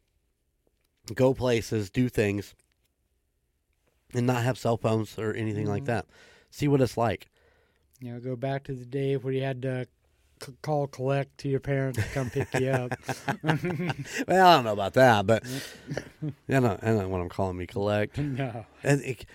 go 1.14 1.34
places 1.34 1.90
do 1.90 2.10
things 2.10 2.54
and 4.14 4.28
not 4.28 4.44
have 4.44 4.58
cell 4.58 4.78
phones 4.78 5.18
or 5.18 5.34
anything 5.34 5.68
like 5.68 5.84
Mhm. 5.84 5.88
that 5.88 6.06
see 6.50 6.68
what 6.68 6.82
it's 6.82 6.98
like 6.98 7.28
You 8.00 8.14
know, 8.14 8.20
go 8.20 8.36
back 8.36 8.64
to 8.64 8.74
the 8.74 8.86
day 8.86 9.16
where 9.16 9.32
you 9.32 9.44
had 9.44 9.62
to 9.62 9.88
c- 10.44 10.54
call 10.64 10.88
collect 10.88 11.38
to 11.40 11.48
your 11.50 11.60
parents 11.60 12.00
to 12.02 12.10
come 12.10 12.32
pick 12.32 12.52
you 12.56 12.68
up. 12.70 12.92
well 14.28 14.48
i 14.48 14.56
don't 14.56 14.64
know 14.64 14.74
about 14.74 14.94
that 14.96 15.28
but 15.28 15.44
i 15.46 16.32
don't, 16.60 16.84
I 16.84 16.88
don't 16.88 17.10
want 17.12 17.22
them 17.22 17.30
calling 17.30 17.58
me 17.58 17.68
collect 17.68 18.18
no. 18.18 18.66
and 18.84 19.02
it, 19.02 19.26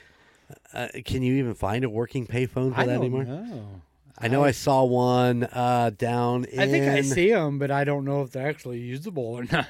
Uh, 0.73 0.89
can 1.05 1.23
you 1.23 1.35
even 1.35 1.55
find 1.55 1.85
a 1.85 1.91
working 1.91 2.27
payphone 2.27 2.75
for 2.75 2.81
I 2.81 2.87
that 2.87 2.95
don't 2.95 3.01
anymore? 3.05 3.25
know. 3.25 3.83
I 4.19 4.29
know 4.29 4.43
I, 4.43 4.53
saw 4.53 4.83
one 4.85 5.45
uh, 5.45 5.91
down 5.97 6.45
in. 6.45 6.59
I 6.59 6.67
think 6.69 6.87
I 6.87 7.03
see 7.03 7.31
them, 7.33 7.59
but 7.59 7.71
I 7.71 7.85
don't 7.85 8.07
know 8.07 8.23
if 8.23 8.31
they're 8.31 8.49
actually 8.49 8.79
usable 8.79 9.25
or 9.25 9.45
not. 9.53 9.67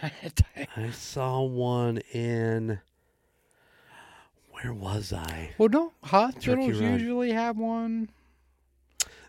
I 0.76 0.90
saw 0.92 1.42
one 1.42 1.98
in. 2.12 2.78
Where 4.52 4.72
was 4.72 5.12
I? 5.12 5.50
well, 5.58 5.68
don't 5.68 5.92
hospitals 6.02 6.80
usually 6.80 7.32
have 7.32 7.58
one? 7.58 8.08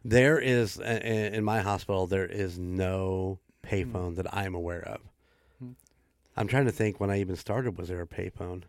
There 0.05 0.39
is 0.39 0.77
in 0.77 1.43
my 1.43 1.61
hospital. 1.61 2.07
There 2.07 2.25
is 2.25 2.57
no 2.59 3.39
payphone 3.63 4.15
that 4.15 4.33
I'm 4.33 4.55
aware 4.55 4.83
of. 4.87 5.01
Hmm. 5.59 5.71
I'm 6.37 6.47
trying 6.47 6.65
to 6.65 6.71
think 6.71 6.99
when 6.99 7.09
I 7.09 7.19
even 7.19 7.35
started. 7.35 7.77
Was 7.77 7.89
there 7.89 8.01
a 8.01 8.07
payphone? 8.07 8.63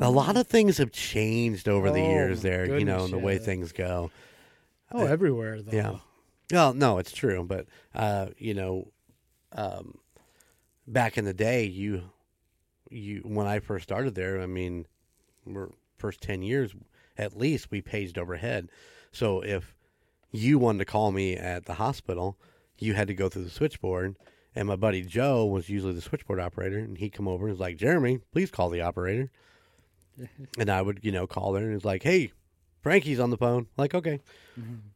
A 0.00 0.10
lot 0.10 0.36
of 0.36 0.46
things 0.46 0.78
have 0.78 0.92
changed 0.92 1.68
over 1.68 1.90
the 1.90 2.00
Oh, 2.00 2.10
years. 2.10 2.42
There, 2.42 2.66
you 2.66 2.84
know, 2.84 2.98
goodness, 2.98 3.04
and 3.04 3.12
the 3.12 3.18
way 3.18 3.34
yeah. 3.34 3.38
things 3.40 3.72
go. 3.72 4.10
Oh, 4.92 5.06
everywhere 5.06 5.62
though. 5.62 5.76
Yeah. 5.76 5.96
Well, 6.52 6.74
no, 6.74 6.98
it's 6.98 7.12
true, 7.12 7.44
but 7.44 7.66
uh, 7.94 8.28
you 8.38 8.54
know, 8.54 8.88
um, 9.52 9.98
back 10.86 11.18
in 11.18 11.24
the 11.24 11.34
day, 11.34 11.64
you, 11.64 12.02
you 12.90 13.20
when 13.24 13.46
I 13.46 13.60
first 13.60 13.84
started 13.84 14.14
there, 14.14 14.40
I 14.40 14.46
mean, 14.46 14.86
we're 15.46 15.68
first 15.96 16.20
ten 16.20 16.42
years 16.42 16.74
at 17.16 17.36
least 17.36 17.70
we 17.70 17.80
paged 17.82 18.16
overhead. 18.16 18.68
So 19.10 19.40
if 19.40 19.74
you 20.30 20.58
wanted 20.58 20.78
to 20.78 20.84
call 20.84 21.10
me 21.10 21.36
at 21.36 21.64
the 21.64 21.74
hospital, 21.74 22.38
you 22.78 22.94
had 22.94 23.08
to 23.08 23.14
go 23.14 23.28
through 23.28 23.44
the 23.44 23.50
switchboard. 23.50 24.16
And 24.54 24.68
my 24.68 24.76
buddy 24.76 25.02
Joe 25.02 25.44
was 25.44 25.68
usually 25.68 25.92
the 25.92 26.00
switchboard 26.00 26.40
operator, 26.40 26.78
and 26.78 26.96
he'd 26.98 27.12
come 27.12 27.28
over 27.28 27.46
and 27.46 27.52
was 27.52 27.60
like, 27.60 27.76
"Jeremy, 27.76 28.20
please 28.32 28.50
call 28.50 28.70
the 28.70 28.80
operator." 28.80 29.30
And 30.58 30.70
I 30.70 30.82
would, 30.82 31.00
you 31.02 31.12
know, 31.12 31.26
call 31.26 31.52
there, 31.52 31.64
and 31.64 31.74
it's 31.74 31.84
like, 31.84 32.02
"Hey, 32.02 32.32
Frankie's 32.82 33.20
on 33.20 33.30
the 33.30 33.36
phone." 33.36 33.66
Like, 33.76 33.94
okay, 33.94 34.20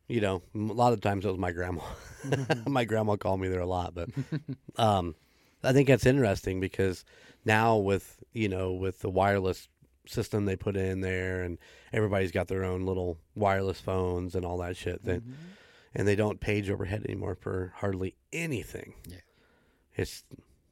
you 0.08 0.20
know, 0.20 0.42
a 0.54 0.58
lot 0.58 0.92
of 0.92 1.00
times 1.00 1.24
it 1.24 1.28
was 1.28 1.38
my 1.38 1.52
grandma. 1.52 1.82
my 2.66 2.84
grandma 2.84 3.16
called 3.16 3.40
me 3.40 3.48
there 3.48 3.60
a 3.60 3.66
lot, 3.66 3.94
but 3.94 4.08
um, 4.76 5.14
I 5.62 5.72
think 5.72 5.88
that's 5.88 6.06
interesting 6.06 6.60
because 6.60 7.04
now 7.44 7.76
with 7.76 8.22
you 8.32 8.48
know 8.48 8.72
with 8.72 9.00
the 9.00 9.10
wireless 9.10 9.68
system 10.06 10.44
they 10.44 10.56
put 10.56 10.76
in 10.76 11.00
there, 11.00 11.42
and 11.42 11.58
everybody's 11.92 12.32
got 12.32 12.48
their 12.48 12.64
own 12.64 12.84
little 12.86 13.18
wireless 13.34 13.80
phones 13.80 14.34
and 14.34 14.44
all 14.44 14.58
that 14.58 14.76
shit. 14.76 15.04
That 15.04 15.22
and 15.94 16.08
they 16.08 16.16
don't 16.16 16.40
page 16.40 16.70
overhead 16.70 17.04
anymore 17.04 17.34
for 17.34 17.72
hardly 17.76 18.16
anything. 18.32 18.94
Yeah. 19.06 19.18
it's 19.94 20.24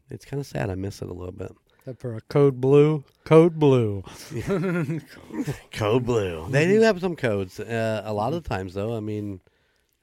it's 0.09 0.25
kind 0.25 0.41
of 0.41 0.47
sad. 0.47 0.71
I 0.71 0.75
miss 0.75 1.03
it 1.03 1.09
a 1.09 1.15
little 1.15 1.33
bit. 1.33 1.53
For 1.99 2.17
a 2.17 2.21
code 2.23 2.61
blue. 2.61 3.05
Code 3.25 3.59
blue. 3.59 4.03
Code 5.73 6.05
blue. 6.05 6.47
They 6.51 6.67
do 6.67 6.81
have 6.83 7.01
some 7.01 7.17
codes. 7.17 7.59
Uh, 7.59 8.03
a 8.05 8.13
lot 8.13 8.35
of 8.35 8.45
times, 8.45 8.75
though, 8.75 8.95
I 8.97 9.01
mean, 9.01 9.41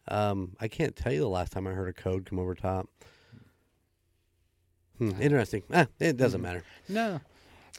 um, 0.07 0.55
I 0.59 0.67
can't 0.67 0.95
tell 0.95 1.13
you 1.13 1.19
the 1.19 1.29
last 1.29 1.51
time 1.51 1.67
I 1.67 1.71
heard 1.71 1.87
a 1.87 1.93
code 1.93 2.25
come 2.25 2.39
over 2.39 2.55
top. 2.55 2.89
Hmm, 4.97 5.11
interesting. 5.21 5.63
Ah, 5.71 5.87
it 5.99 6.17
doesn't 6.17 6.41
matter. 6.41 6.63
No. 6.89 7.21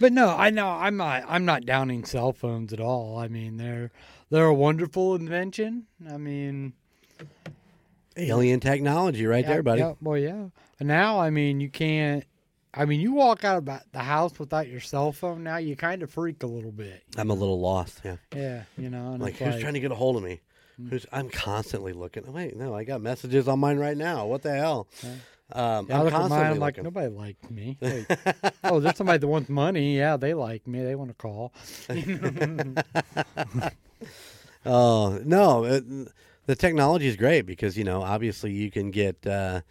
But 0.00 0.12
no, 0.12 0.28
I 0.28 0.50
know 0.50 0.68
I'm 0.68 0.96
not 0.96 1.24
I'm 1.26 1.44
not 1.44 1.66
downing 1.66 2.04
cell 2.04 2.32
phones 2.32 2.72
at 2.72 2.78
all. 2.78 3.18
I 3.18 3.26
mean 3.26 3.56
they're 3.56 3.90
they're 4.30 4.44
a 4.44 4.54
wonderful 4.54 5.16
invention. 5.16 5.86
I 6.08 6.18
mean 6.18 6.74
Alien 8.16 8.60
technology, 8.60 9.26
right 9.26 9.44
there, 9.44 9.62
buddy. 9.62 9.80
Yeah, 9.80 9.94
well 10.00 10.16
yeah. 10.16 10.46
Now 10.80 11.18
I 11.18 11.30
mean 11.30 11.58
you 11.60 11.68
can't 11.68 12.24
I 12.74 12.84
mean 12.84 13.00
you 13.00 13.12
walk 13.12 13.44
out 13.44 13.56
of 13.58 13.64
the 13.92 13.98
house 13.98 14.38
without 14.38 14.68
your 14.68 14.80
cell 14.80 15.12
phone 15.12 15.42
now, 15.42 15.56
you 15.56 15.74
kind 15.76 16.02
of 16.02 16.10
freak 16.10 16.42
a 16.42 16.46
little 16.46 16.72
bit. 16.72 17.02
I'm 17.16 17.30
a 17.30 17.34
little 17.34 17.58
lost. 17.60 18.00
Yeah, 18.04 18.16
Yeah, 18.34 18.62
you 18.76 18.90
know, 18.90 19.12
and 19.12 19.22
like 19.22 19.36
who's 19.36 19.54
like, 19.54 19.60
trying 19.60 19.74
to 19.74 19.80
get 19.80 19.90
a 19.90 19.94
hold 19.96 20.16
of 20.16 20.22
me? 20.22 20.40
Who's? 20.90 21.06
I'm 21.10 21.28
constantly 21.28 21.92
looking. 21.92 22.24
Oh, 22.28 22.30
wait, 22.30 22.56
no, 22.56 22.74
I 22.74 22.84
got 22.84 23.00
messages 23.00 23.48
on 23.48 23.58
mine 23.58 23.78
right 23.78 23.96
now. 23.96 24.26
What 24.26 24.42
the 24.42 24.54
hell? 24.54 24.86
Um, 25.50 25.86
yeah, 25.88 25.96
I 25.96 25.98
I'm 25.98 26.04
look 26.04 26.12
at 26.12 26.16
constantly 26.20 26.28
mine, 26.38 26.52
I'm 26.52 26.58
like, 26.60 26.76
looking. 26.76 26.84
nobody 26.84 27.08
liked 27.08 27.50
me. 27.50 27.78
Oh, 28.64 28.78
there's 28.80 28.96
somebody 28.96 29.18
that 29.18 29.26
wants 29.26 29.48
money. 29.48 29.96
Yeah, 29.96 30.16
they 30.18 30.34
like 30.34 30.66
me. 30.66 30.82
They 30.84 30.94
want 30.94 31.10
to 31.10 31.14
call. 31.14 31.52
Oh 34.66 35.20
no, 35.24 35.64
it, 35.64 35.84
the 36.46 36.54
technology 36.56 37.06
is 37.06 37.16
great 37.16 37.42
because 37.46 37.78
you 37.78 37.84
know 37.84 38.02
obviously 38.02 38.52
you 38.52 38.70
can 38.70 38.90
get 38.90 39.26
uh, 39.26 39.62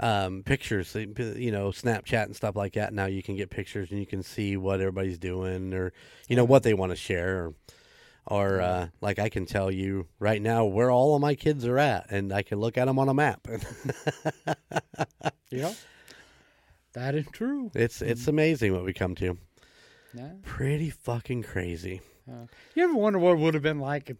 um, 0.00 0.42
pictures, 0.42 0.94
you 0.94 1.50
know, 1.52 1.68
Snapchat 1.68 2.24
and 2.24 2.36
stuff 2.36 2.56
like 2.56 2.74
that. 2.74 2.92
Now 2.92 3.06
you 3.06 3.22
can 3.22 3.36
get 3.36 3.50
pictures 3.50 3.90
and 3.90 4.00
you 4.00 4.06
can 4.06 4.22
see 4.22 4.56
what 4.56 4.80
everybody's 4.80 5.18
doing 5.18 5.72
or 5.72 5.92
you 6.28 6.36
know 6.36 6.44
what 6.44 6.62
they 6.62 6.74
want 6.74 6.90
to 6.90 6.96
share 6.96 7.46
or. 7.46 7.54
Or 8.26 8.62
uh, 8.62 8.88
like 9.02 9.18
I 9.18 9.28
can 9.28 9.44
tell 9.44 9.70
you 9.70 10.06
right 10.18 10.40
now 10.40 10.64
where 10.64 10.90
all 10.90 11.14
of 11.14 11.20
my 11.20 11.34
kids 11.34 11.66
are 11.66 11.78
at, 11.78 12.06
and 12.10 12.32
I 12.32 12.40
can 12.40 12.58
look 12.58 12.78
at 12.78 12.86
them 12.86 12.98
on 12.98 13.10
a 13.10 13.12
map. 13.12 13.46
yeah. 15.50 15.74
That 16.94 17.14
is 17.14 17.26
true. 17.32 17.70
it's 17.74 18.00
it's 18.00 18.26
amazing 18.26 18.72
what 18.72 18.82
we 18.82 18.94
come 18.94 19.14
to. 19.16 19.36
Yeah. 20.14 20.30
Pretty 20.42 20.88
fucking 20.88 21.42
crazy. 21.42 22.00
Uh, 22.26 22.46
you 22.74 22.84
ever 22.84 22.94
wonder 22.94 23.18
what 23.18 23.32
it 23.32 23.40
would 23.40 23.52
have 23.52 23.62
been 23.62 23.80
like 23.80 24.08
if 24.08 24.16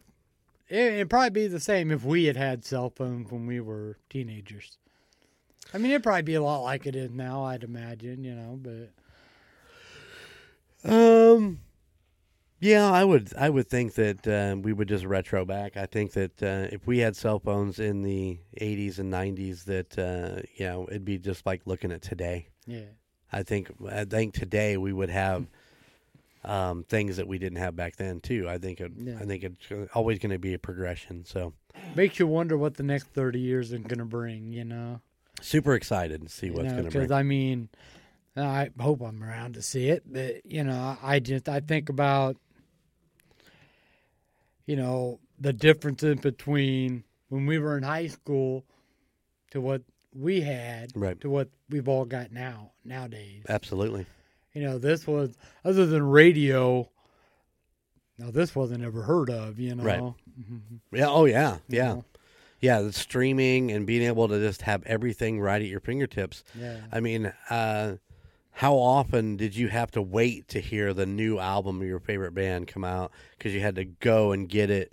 it, 0.68 0.94
it'd 0.94 1.10
probably 1.10 1.30
be 1.30 1.46
the 1.46 1.60
same 1.60 1.90
if 1.90 2.04
we 2.04 2.24
had 2.24 2.36
had 2.36 2.64
cell 2.64 2.90
phones 2.90 3.30
when 3.30 3.46
we 3.46 3.60
were 3.60 3.96
teenagers. 4.10 4.78
I 5.72 5.78
mean, 5.78 5.90
it'd 5.90 6.02
probably 6.02 6.22
be 6.22 6.34
a 6.34 6.42
lot 6.42 6.62
like 6.62 6.86
it 6.86 6.94
is 6.94 7.10
now, 7.10 7.44
I'd 7.44 7.64
imagine, 7.64 8.22
you 8.22 8.34
know, 8.34 8.58
but 8.60 8.90
Um, 10.84 11.60
yeah, 12.60 12.90
I 12.90 13.04
would. 13.04 13.32
I 13.36 13.50
would 13.50 13.68
think 13.68 13.94
that 13.94 14.26
uh, 14.26 14.56
we 14.56 14.72
would 14.72 14.88
just 14.88 15.04
retro 15.04 15.44
back. 15.44 15.76
I 15.76 15.86
think 15.86 16.12
that 16.12 16.42
uh, 16.42 16.68
if 16.72 16.86
we 16.86 16.98
had 16.98 17.16
cell 17.16 17.38
phones 17.38 17.78
in 17.78 18.02
the 18.02 18.38
'80s 18.60 18.98
and 18.98 19.12
'90s, 19.12 19.64
that 19.64 19.98
uh, 19.98 20.42
you 20.56 20.66
know, 20.66 20.86
it'd 20.88 21.04
be 21.04 21.18
just 21.18 21.46
like 21.46 21.62
looking 21.66 21.92
at 21.92 22.02
today. 22.02 22.48
yeah. 22.66 22.84
I 23.32 23.42
think. 23.42 23.70
I 23.90 24.04
think 24.04 24.34
today 24.34 24.76
we 24.76 24.92
would 24.92 25.10
have 25.10 25.46
um, 26.44 26.84
things 26.84 27.16
that 27.16 27.26
we 27.26 27.38
didn't 27.38 27.58
have 27.58 27.74
back 27.74 27.96
then 27.96 28.20
too. 28.20 28.48
I 28.48 28.58
think. 28.58 28.80
It, 28.80 28.92
Yeah. 28.96 29.18
I 29.18 29.24
think 29.24 29.42
it's 29.42 29.90
always 29.94 30.18
going 30.18 30.32
to 30.32 30.38
be 30.38 30.54
a 30.54 30.58
progression. 30.58 31.24
So 31.24 31.52
Makes 31.96 32.18
you 32.18 32.26
wonder 32.26 32.56
what 32.56 32.76
the 32.76 32.82
next 32.82 33.08
30 33.08 33.40
years 33.40 33.72
is 33.72 33.80
going 33.80 33.98
to 33.98 34.04
bring, 34.04 34.52
you 34.52 34.64
know? 34.64 35.00
Super 35.40 35.74
excited 35.74 36.22
to 36.22 36.28
see 36.28 36.46
You 36.46 36.54
what's 36.54 36.64
know, 36.64 36.70
going 36.72 36.84
to 36.84 36.90
bring. 36.90 37.02
Because 37.04 37.10
I 37.10 37.22
mean, 37.22 37.68
I 38.36 38.70
hope 38.80 39.00
I'm 39.02 39.22
around 39.22 39.54
to 39.54 39.62
see 39.62 39.88
it, 39.88 40.02
but, 40.06 40.44
you 40.46 40.64
know, 40.64 40.96
I 41.02 41.20
just, 41.20 41.48
I 41.48 41.60
think 41.60 41.88
about, 41.88 42.36
you 44.66 44.76
know, 44.76 45.20
the 45.38 45.52
differences 45.52 46.16
between 46.16 47.04
when 47.28 47.46
we 47.46 47.58
were 47.58 47.76
in 47.76 47.82
high 47.82 48.06
school 48.06 48.64
to 49.50 49.60
what 49.60 49.82
we 50.14 50.40
had 50.40 50.92
Right. 50.94 51.20
to 51.20 51.28
what 51.30 51.48
we've 51.68 51.88
all 51.88 52.04
got 52.04 52.32
now 52.32 52.72
nowadays. 52.84 53.42
Absolutely. 53.48 54.06
You 54.52 54.62
know, 54.62 54.78
this 54.78 55.06
was 55.06 55.36
other 55.64 55.86
than 55.86 56.02
radio. 56.04 56.88
Now 58.16 58.30
this 58.30 58.54
wasn't 58.54 58.84
ever 58.84 59.02
heard 59.02 59.28
of. 59.28 59.58
You 59.58 59.74
know, 59.74 59.82
Right. 59.84 60.00
Mhm. 60.40 60.80
Yeah. 60.92 61.08
Oh 61.08 61.24
yeah. 61.26 61.58
You 61.68 61.76
Yeah. 61.78 61.84
know? 61.94 62.04
Yeah. 62.60 62.80
The 62.80 62.92
streaming 62.92 63.70
and 63.72 63.86
being 63.86 64.02
able 64.02 64.28
to 64.28 64.38
just 64.38 64.62
have 64.62 64.82
everything 64.84 65.40
right 65.40 65.60
at 65.60 65.68
your 65.68 65.80
fingertips. 65.80 66.44
yeah. 66.58 66.80
I 66.92 67.00
mean, 67.00 67.32
uh, 67.50 67.96
how 68.52 68.74
often 68.76 69.36
did 69.36 69.56
you 69.56 69.68
have 69.68 69.90
to 69.92 70.00
wait 70.02 70.46
to 70.48 70.60
hear 70.60 70.94
the 70.94 71.06
new 71.06 71.38
album 71.38 71.80
of 71.80 71.86
your 71.86 71.98
favorite 72.00 72.32
band 72.34 72.68
come 72.68 72.84
out 72.84 73.10
because 73.36 73.52
you 73.52 73.60
had 73.60 73.74
to 73.76 73.84
go 73.84 74.32
and 74.32 74.48
get 74.48 74.70
it? 74.70 74.92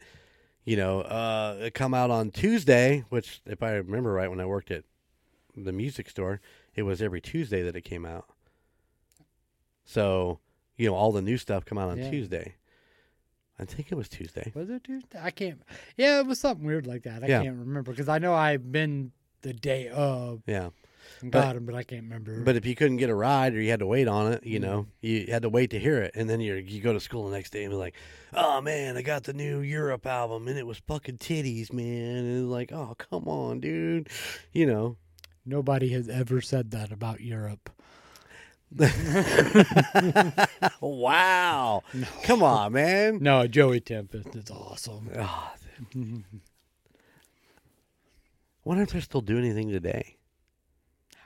You 0.66 0.78
know, 0.78 1.02
uh, 1.02 1.58
it 1.62 1.74
come 1.74 1.94
out 1.94 2.12
on 2.12 2.30
Tuesday, 2.32 3.04
which, 3.10 3.42
if 3.46 3.64
I 3.64 3.72
remember 3.74 4.14
right, 4.14 4.30
when 4.30 4.40
I 4.40 4.46
worked 4.46 4.70
at 4.72 4.84
the 5.56 5.72
music 5.72 6.10
store, 6.10 6.40
it 6.76 6.84
was 6.84 7.02
every 7.02 7.20
Tuesday 7.22 7.62
that 7.64 7.76
it 7.76 7.82
came 7.82 8.06
out. 8.06 8.26
So, 9.86 10.40
you 10.78 10.88
know, 10.90 10.96
all 10.96 11.12
the 11.12 11.22
new 11.22 11.38
stuff 11.38 11.66
come 11.66 11.78
out 11.78 11.90
on 11.90 11.98
Yeah. 11.98 12.10
Tuesday. 12.10 12.56
I 13.62 13.66
think 13.66 13.92
it 13.92 13.96
was 13.96 14.10
Tuesday. 14.10 14.52
Was 14.56 14.70
it 14.70 14.84
Tuesday? 14.84 15.20
I 15.22 15.30
can't. 15.32 15.62
Yeah, 15.96 16.20
it 16.20 16.26
was 16.26 16.40
something 16.40 16.66
weird 16.66 16.88
like 16.88 17.04
that. 17.04 17.24
I 17.24 17.28
Yeah. 17.28 17.44
can't 17.44 17.58
remember 17.60 17.92
because 17.92 18.10
I 18.10 18.18
know 18.18 18.34
I've 18.34 18.72
been 18.72 19.12
the 19.44 19.54
day 19.54 19.88
of 19.90 20.42
Yeah. 20.48 20.70
But- 21.24 21.32
got 21.32 21.56
him, 21.56 21.66
but 21.66 21.76
I 21.76 21.84
can't 21.84 22.04
remember. 22.04 22.42
But 22.42 22.56
if 22.56 22.66
you 22.66 22.74
couldn't 22.76 22.98
get 22.98 23.10
a 23.10 23.16
ride 23.16 23.54
or 23.54 23.62
you 23.62 23.70
had 23.70 23.80
to 23.82 23.86
wait 23.86 24.08
on 24.08 24.32
it, 24.34 24.44
you 24.46 24.60
Mm-hmm. 24.60 24.70
know, 24.70 24.88
you 25.02 25.28
had 25.30 25.44
to 25.44 25.50
wait 25.50 25.70
to 25.72 25.80
hear 25.80 26.02
it, 26.02 26.12
and 26.16 26.28
then 26.30 26.40
you 26.42 26.56
you 26.56 26.82
go 26.82 26.94
to 26.94 27.00
school 27.00 27.28
the 27.30 27.36
next 27.36 27.52
day 27.52 27.64
and 27.64 27.72
be 27.72 27.76
like, 27.76 27.96
"Oh 28.34 28.62
man, 28.62 28.98
I 28.98 29.02
got 29.04 29.24
the 29.26 29.34
new 29.34 29.60
Europe 29.62 30.06
album, 30.08 30.48
and 30.48 30.58
it 30.58 30.66
was 30.66 30.78
fucking 30.80 31.18
titties, 31.18 31.72
man." 31.74 32.26
And 32.26 32.50
like, 32.52 32.72
"Oh 32.72 32.96
come 32.98 33.28
on, 33.28 33.60
dude," 33.60 34.10
you 34.52 34.66
know. 34.66 34.98
Nobody 35.46 35.90
has 35.90 36.08
ever 36.08 36.40
said 36.40 36.70
that 36.72 36.92
about 36.92 37.22
Europe. 37.22 37.72
Wow, 40.80 41.84
come 42.24 42.42
on, 42.42 42.72
man. 42.72 43.20
No, 43.22 43.46
Joey 43.48 43.82
Tempest 43.82 44.34
is 44.36 44.50
awesome. 44.50 45.10
Oh, 45.18 45.52
wonder 48.64 48.84
if 48.84 48.92
they're 48.92 49.02
still 49.02 49.22
doing 49.22 49.44
anything 49.44 49.70
today. 49.70 50.16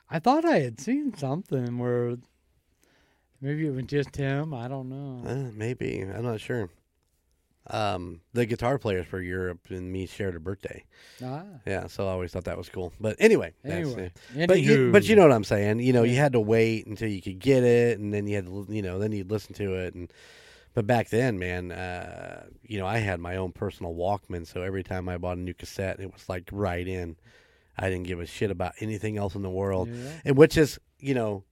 I 0.09 0.17
thought 0.19 0.43
I 0.45 0.59
had 0.59 0.79
seen 0.79 1.15
something 1.15 1.77
where 1.77 2.15
maybe 3.41 3.67
it 3.67 3.75
was 3.75 3.85
just 3.85 4.15
him. 4.15 4.53
I 4.53 4.67
don't 4.67 4.89
know. 4.89 5.21
Uh, 5.29 5.51
maybe 5.53 6.01
I'm 6.01 6.23
not 6.23 6.39
sure. 6.39 6.69
Um, 7.67 8.21
the 8.33 8.45
guitar 8.45 8.77
players 8.77 9.07
for 9.07 9.21
Europe 9.21 9.59
and 9.69 9.91
me 9.91 10.05
shared 10.05 10.35
a 10.35 10.39
birthday. 10.39 10.83
Ah. 11.23 11.43
Yeah, 11.65 11.87
so 11.87 12.07
I 12.07 12.11
always 12.11 12.31
thought 12.31 12.43
that 12.45 12.57
was 12.57 12.69
cool. 12.69 12.93
But 12.99 13.15
anyway, 13.19 13.53
Anyway. 13.63 14.11
But 14.47 14.61
you, 14.61 14.91
but 14.91 15.07
you 15.07 15.15
know 15.15 15.23
what 15.23 15.31
I'm 15.31 15.43
saying. 15.43 15.79
You 15.79 15.93
know, 15.93 16.03
you 16.03 16.15
had 16.15 16.33
to 16.33 16.39
wait 16.39 16.85
until 16.85 17.09
you 17.09 17.21
could 17.21 17.39
get 17.39 17.63
it, 17.63 17.99
and 17.99 18.13
then 18.13 18.27
you 18.27 18.35
had 18.35 18.45
to, 18.45 18.65
you 18.69 18.81
know, 18.81 18.99
then 18.99 19.11
you'd 19.11 19.31
listen 19.31 19.53
to 19.55 19.73
it. 19.75 19.95
And 19.95 20.11
but 20.73 20.85
back 20.85 21.09
then, 21.09 21.39
man, 21.39 21.71
uh, 21.71 22.43
you 22.63 22.77
know, 22.77 22.85
I 22.85 22.97
had 22.97 23.19
my 23.19 23.37
own 23.37 23.51
personal 23.53 23.93
Walkman, 23.95 24.45
so 24.45 24.61
every 24.61 24.83
time 24.83 25.07
I 25.09 25.17
bought 25.17 25.37
a 25.37 25.41
new 25.41 25.53
cassette, 25.53 25.99
it 25.99 26.11
was 26.11 26.27
like 26.29 26.49
right 26.51 26.87
in. 26.87 27.15
I 27.77 27.89
didn't 27.89 28.07
give 28.07 28.19
a 28.19 28.25
shit 28.25 28.51
about 28.51 28.73
anything 28.79 29.17
else 29.17 29.35
in 29.35 29.41
the 29.41 29.49
world, 29.49 29.89
Yeah. 29.89 30.09
and 30.25 30.37
which 30.37 30.55
is, 30.57 30.79
you 30.99 31.13
know, 31.13 31.43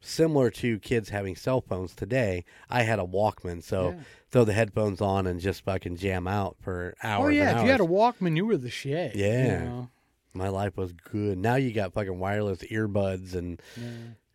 similar 0.00 0.50
to 0.50 0.78
kids 0.80 1.10
having 1.10 1.36
cell 1.36 1.60
phones 1.60 1.94
today. 1.94 2.44
I 2.68 2.82
had 2.82 2.98
a 2.98 3.04
Walkman, 3.04 3.62
so 3.62 3.90
Yeah. 3.90 4.00
throw 4.30 4.44
the 4.44 4.52
headphones 4.52 5.00
on 5.00 5.26
and 5.26 5.40
just 5.40 5.62
fucking 5.64 5.96
jam 5.96 6.26
out 6.26 6.56
for 6.60 6.94
oh, 7.02 7.06
hours. 7.08 7.24
Oh 7.26 7.28
yeah, 7.28 7.58
if 7.58 7.64
you 7.64 7.70
had 7.70 7.80
a. 7.80 7.84
Walkman, 7.84 8.36
you 8.36 8.46
were 8.46 8.56
the 8.56 8.70
shit. 8.70 9.14
you 9.14 9.24
Yeah. 9.26 9.64
know? 9.64 9.90
My 10.32 10.48
life 10.48 10.76
was 10.76 10.92
good. 10.92 11.38
Now 11.38 11.56
you 11.56 11.72
got 11.72 11.92
fucking 11.92 12.18
wireless 12.18 12.60
earbuds 12.70 13.34
and 13.34 13.60
Yeah. 13.76 13.88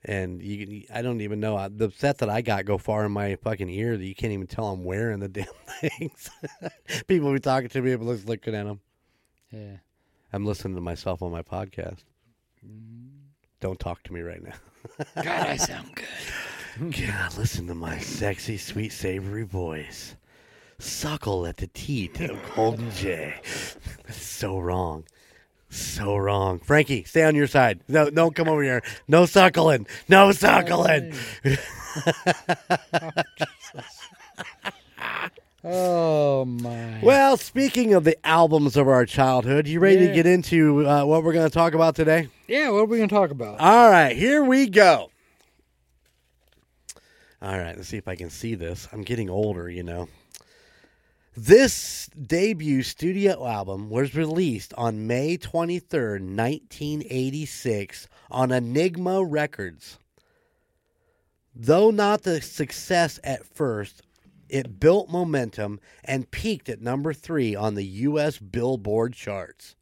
and 0.03 0.41
you. 0.41 0.83
I 0.93 1.01
don't 1.01 1.21
even 1.21 1.39
know 1.39 1.55
I- 1.55 1.69
the 1.69 1.89
set 1.91 2.17
that 2.19 2.29
I 2.29 2.41
got 2.41 2.65
go 2.65 2.77
far 2.77 3.05
in 3.05 3.11
my 3.13 3.35
fucking 3.37 3.69
ear 3.69 3.97
that 3.97 4.05
you 4.05 4.13
can't 4.13 4.33
even 4.33 4.47
tell 4.47 4.67
I'm 4.67 4.83
wearing 4.83 5.19
the 5.19 5.27
damn 5.29 5.45
things. 5.79 6.29
people 7.07 7.31
be 7.33 7.39
talking 7.39 7.69
to 7.69 7.81
me, 7.81 7.95
but 7.95 8.05
just 8.13 8.27
looking 8.27 8.53
at 8.55 8.65
them. 8.65 8.81
Yeah. 9.51 9.77
I'm 10.33 10.45
listening 10.45 10.75
to 10.75 10.81
myself 10.81 11.21
on 11.21 11.31
my 11.31 11.41
podcast. 11.43 11.99
Mm-hmm. 12.65 13.07
Don't 13.61 13.79
talk 13.79 14.03
to 14.03 14.13
me 14.13 14.19
right 14.21 14.43
now. 14.43 14.53
God, 15.15 15.47
I 15.47 15.57
sound 15.57 15.89
good. 15.95 16.05
God, 17.07 17.37
listen 17.37 17.67
to 17.67 17.75
my 17.75 17.99
sexy, 17.99 18.57
sweet, 18.57 18.91
savory 18.91 19.43
voice. 19.43 20.15
Suckle 20.77 21.47
at 21.47 21.57
the 21.57 21.67
teat 21.67 22.19
of 22.19 22.37
Golden 22.53 22.91
J. 22.91 23.35
That's 24.03 24.21
so 24.21 24.59
wrong. 24.59 25.05
So 25.69 26.15
wrong. 26.17 26.59
Frankie, 26.59 27.03
stay 27.05 27.23
on 27.23 27.35
your 27.35 27.47
side. 27.47 27.79
No, 27.87 28.09
don't 28.09 28.35
come 28.35 28.49
over 28.49 28.61
here. 28.61 28.83
No 29.07 29.25
suckling. 29.25 29.87
No 30.09 30.31
suckling. 30.31 31.13
Oh 35.67 36.45
my. 36.45 36.99
Well, 37.01 37.37
speaking 37.37 37.95
of 37.95 38.03
the 38.03 38.23
albums 38.23 38.77
of 38.77 38.87
our 38.87 39.03
childhood, 39.03 39.67
you 39.67 39.79
ready 39.79 40.05
to 40.07 40.13
get 40.13 40.27
into 40.27 40.87
uh, 40.87 41.05
what 41.05 41.23
we're 41.23 41.33
going 41.33 41.49
to 41.49 41.53
talk 41.53 41.73
about 41.73 41.95
today? 41.95 42.29
Yeah. 42.47 42.69
What 42.69 42.79
are 42.79 42.85
we 42.85 42.97
gonna 42.97 43.07
talk 43.07 43.31
about? 43.31 43.59
All 43.59 43.89
right, 43.89 44.15
here 44.15 44.43
we 44.43 44.69
go. 44.69 45.11
All 47.41 47.57
right, 47.57 47.75
let's 47.75 47.89
see 47.89 47.97
if 47.97 48.07
I 48.07 48.15
can 48.15 48.29
see 48.29 48.55
this. 48.55 48.87
I'm 48.91 49.03
getting 49.03 49.29
older, 49.29 49.69
you 49.69 49.83
know. 49.83 50.07
This 51.37 52.07
debut 52.07 52.81
studio 52.81 53.45
album 53.45 53.89
was 53.89 54.15
released 54.15 54.73
on 54.75 55.05
May 55.05 55.37
23rd, 55.37 56.21
1986, 56.21 58.07
on 58.31 58.51
Enigma 58.51 59.21
Records. 59.23 59.99
Though 61.53 61.91
not 61.91 62.23
the 62.23 62.41
success 62.41 63.19
at 63.23 63.45
first, 63.45 64.01
it 64.47 64.79
built 64.79 65.09
momentum 65.09 65.81
and 66.03 66.31
peaked 66.31 66.69
at 66.69 66.81
number 66.81 67.13
three 67.13 67.53
on 67.53 67.75
the 67.75 67.85
U.S. 67.85 68.37
Billboard 68.37 69.13
charts. 69.13 69.75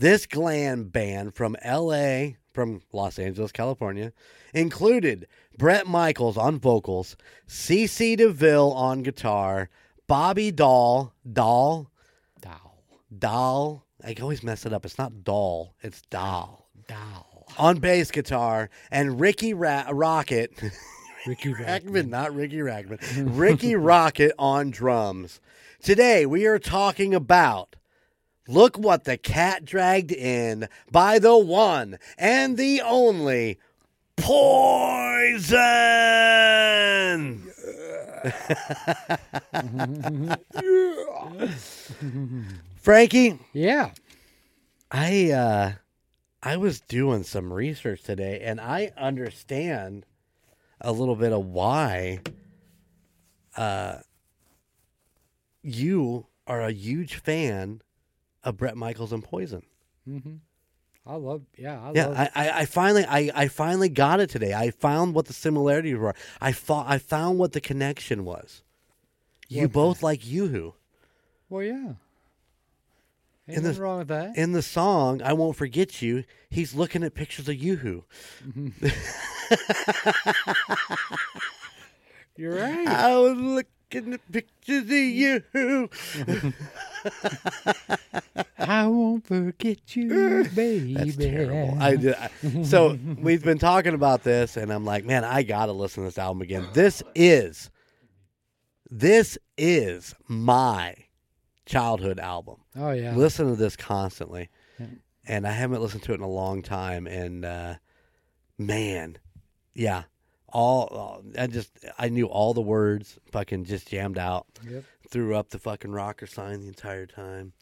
This 0.00 0.24
glam 0.24 0.84
band 0.84 1.34
from 1.34 1.58
LA, 1.62 2.28
from 2.54 2.80
Los 2.90 3.18
Angeles, 3.18 3.52
California, 3.52 4.14
included 4.54 5.26
Bret 5.58 5.86
Michaels 5.86 6.38
on 6.38 6.58
vocals, 6.58 7.18
CC 7.46 8.16
DeVille 8.16 8.72
on 8.72 9.02
guitar, 9.02 9.68
Bobby 10.06 10.50
Dahl, 10.52 11.12
Dahl, 11.30 11.90
Doll. 12.40 12.82
Dahl. 13.18 13.84
I 14.02 14.16
always 14.22 14.42
mess 14.42 14.64
it 14.64 14.72
up. 14.72 14.86
It's 14.86 14.96
not 14.96 15.22
Dahl, 15.22 15.74
it's 15.82 16.00
Dahl. 16.08 16.70
Doll. 16.88 17.46
On 17.58 17.78
bass 17.78 18.10
guitar, 18.10 18.70
and 18.90 19.20
Ricky 19.20 19.52
Ra- 19.52 19.84
Rocket, 19.90 20.50
Ricky 21.26 21.52
Rackman, 21.54 22.08
not 22.08 22.34
Ricky 22.34 22.56
Rackman, 22.56 23.00
Rikki 23.38 23.72
Rockett 23.72 24.30
on 24.38 24.70
drums. 24.70 25.42
Today 25.82 26.24
we 26.24 26.46
are 26.46 26.58
talking 26.58 27.14
about 27.14 27.76
Look 28.50 28.76
What 28.76 29.04
the 29.04 29.16
Cat 29.16 29.64
Dragged 29.64 30.10
In 30.10 30.68
by 30.90 31.20
the 31.20 31.38
one 31.38 32.00
and 32.18 32.56
the 32.56 32.80
only 32.80 33.60
Poison. 34.16 35.46
Frankie, 42.76 43.38
Yeah. 43.52 43.90
I 44.90 45.30
uh 45.30 45.72
I 46.42 46.56
was 46.56 46.80
doing 46.80 47.22
some 47.22 47.52
research 47.52 48.02
today 48.02 48.40
and 48.42 48.60
I 48.60 48.90
understand 48.96 50.04
a 50.80 50.90
little 50.90 51.14
bit 51.14 51.32
of 51.32 51.46
why 51.46 52.22
uh 53.56 53.98
you 55.62 56.26
are 56.48 56.62
a 56.62 56.72
huge 56.72 57.14
fan 57.14 57.80
of 58.44 58.56
Bret 58.56 58.76
Michaels 58.76 59.12
and 59.12 59.22
Poison. 59.24 59.62
hmm 60.04 60.36
I 61.06 61.14
love. 61.16 61.42
Yeah. 61.56 61.80
I 61.80 61.92
Yeah, 61.94 62.06
love. 62.08 62.16
I, 62.18 62.30
I, 62.34 62.50
I 62.60 62.64
finally 62.66 63.04
I, 63.04 63.30
I 63.34 63.48
finally 63.48 63.88
got 63.88 64.20
it 64.20 64.28
today. 64.30 64.52
I 64.54 64.70
found 64.70 65.14
what 65.14 65.26
the 65.26 65.32
similarities 65.32 65.96
were. 65.96 66.14
I 66.40 66.52
fought, 66.52 66.86
I 66.88 66.98
found 66.98 67.38
what 67.38 67.52
the 67.52 67.60
connection 67.60 68.24
was. 68.24 68.62
You 69.48 69.62
What 69.62 69.72
both 69.72 70.02
like 70.02 70.24
Yoo-Hoo. 70.26 70.74
well, 71.48 71.62
yeah. 71.64 71.94
Ain't 73.48 73.58
In 73.58 73.64
the- 73.64 73.72
wrong 73.80 73.98
with 73.98 74.08
that. 74.08 74.36
In 74.36 74.52
the 74.52 74.62
song 74.62 75.22
"I 75.22 75.32
Won't 75.32 75.56
Forget 75.56 76.00
You," 76.02 76.22
he's 76.50 76.72
looking 76.74 77.02
at 77.02 77.14
pictures 77.14 77.48
of 77.48 77.56
Yoo-Hoo. 77.56 78.04
You're 82.36 82.54
right. 82.56 82.86
I 82.86 83.16
was 83.18 83.36
looking 83.38 83.70
at 83.94 84.32
pictures 84.32 84.82
of 84.84 84.90
you. 84.90 85.42
I 88.58 88.86
won't 88.86 89.26
forget 89.26 89.96
you, 89.96 90.44
baby. 90.54 90.94
That's 90.94 91.16
terrible. 91.16 91.76
I, 91.80 92.30
I- 92.42 92.62
so 92.62 92.98
we've 93.18 93.42
been 93.42 93.58
talking 93.58 93.94
about 93.94 94.22
this, 94.22 94.56
and 94.56 94.72
I'm 94.72 94.84
like, 94.84 95.04
man, 95.04 95.24
I 95.24 95.42
gotta 95.42 95.72
listen 95.72 96.02
to 96.02 96.08
this 96.08 96.18
album 96.18 96.42
again. 96.42 96.66
This 96.72 97.02
is, 97.14 97.70
this 98.90 99.38
is 99.56 100.14
my 100.28 100.94
childhood 101.66 102.18
album. 102.18 102.56
oh 102.76 102.90
yeah. 102.90 103.14
Listen 103.14 103.46
to 103.48 103.56
this 103.56 103.76
constantly, 103.76 104.48
Yeah. 104.78 104.86
and 105.26 105.46
I 105.46 105.52
haven't 105.52 105.80
listened 105.82 106.02
to 106.04 106.12
it 106.12 106.16
in 106.16 106.22
a 106.22 106.28
long 106.28 106.62
time. 106.62 107.06
And 107.06 107.44
uh, 107.44 107.74
man, 108.58 109.18
yeah, 109.74 110.04
all, 110.52 111.22
I 111.38 111.46
just 111.46 111.70
I 111.98 112.08
knew 112.08 112.26
all 112.26 112.54
the 112.54 112.60
words. 112.60 113.18
Fucking 113.32 113.64
just 113.64 113.88
jammed 113.88 114.18
out. 114.18 114.46
Yep. 114.68 114.84
threw 115.10 115.34
up 115.34 115.50
the 115.50 115.58
fucking 115.58 115.90
rocker 115.92 116.26
sign 116.26 116.60
the 116.60 116.68
entire 116.68 117.06
time. 117.06 117.52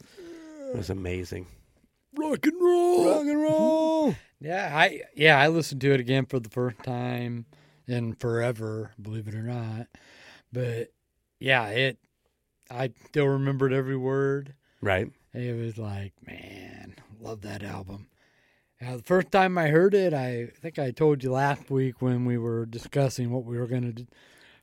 It 0.71 0.75
was 0.77 0.89
amazing. 0.89 1.47
Rock 2.15 2.45
and 2.45 2.61
roll. 2.61 3.09
Rock 3.09 3.25
and 3.25 3.41
roll. 3.41 4.15
Yeah, 4.41 4.71
I 4.73 5.01
yeah 5.15 5.37
I 5.37 5.49
listened 5.49 5.81
to 5.81 5.91
it 5.93 5.99
again 5.99 6.25
for 6.25 6.39
the 6.39 6.47
first 6.49 6.81
time 6.81 7.45
in 7.89 8.13
forever, 8.13 8.91
believe 9.01 9.27
it 9.27 9.35
or 9.35 9.43
not. 9.43 9.87
But 10.53 10.93
yeah, 11.41 11.67
it 11.67 11.97
I 12.71 12.91
still 13.07 13.25
remembered 13.27 13.73
every 13.73 13.97
word. 13.97 14.53
Right. 14.81 15.11
It 15.33 15.61
was 15.61 15.77
like, 15.77 16.13
man, 16.25 16.95
love 17.19 17.41
that 17.41 17.63
album. 17.63 18.07
Now, 18.81 18.95
the 18.95 19.03
first 19.03 19.29
time 19.29 19.57
I 19.57 19.67
heard 19.67 19.93
it, 19.93 20.13
I 20.13 20.47
think 20.61 20.79
I 20.79 20.91
told 20.91 21.21
you 21.21 21.31
last 21.31 21.69
week 21.69 22.01
when 22.01 22.23
we 22.23 22.37
were 22.37 22.65
discussing 22.65 23.29
what 23.29 23.43
we 23.43 23.57
were 23.57 23.67
going 23.67 23.93
to 23.93 24.07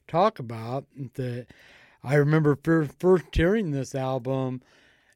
talk 0.09 0.39
about 0.39 0.87
that 1.15 1.49
I 2.03 2.15
remember 2.15 2.57
first 2.57 3.25
hearing 3.33 3.73
this 3.73 3.95
album 3.95 4.63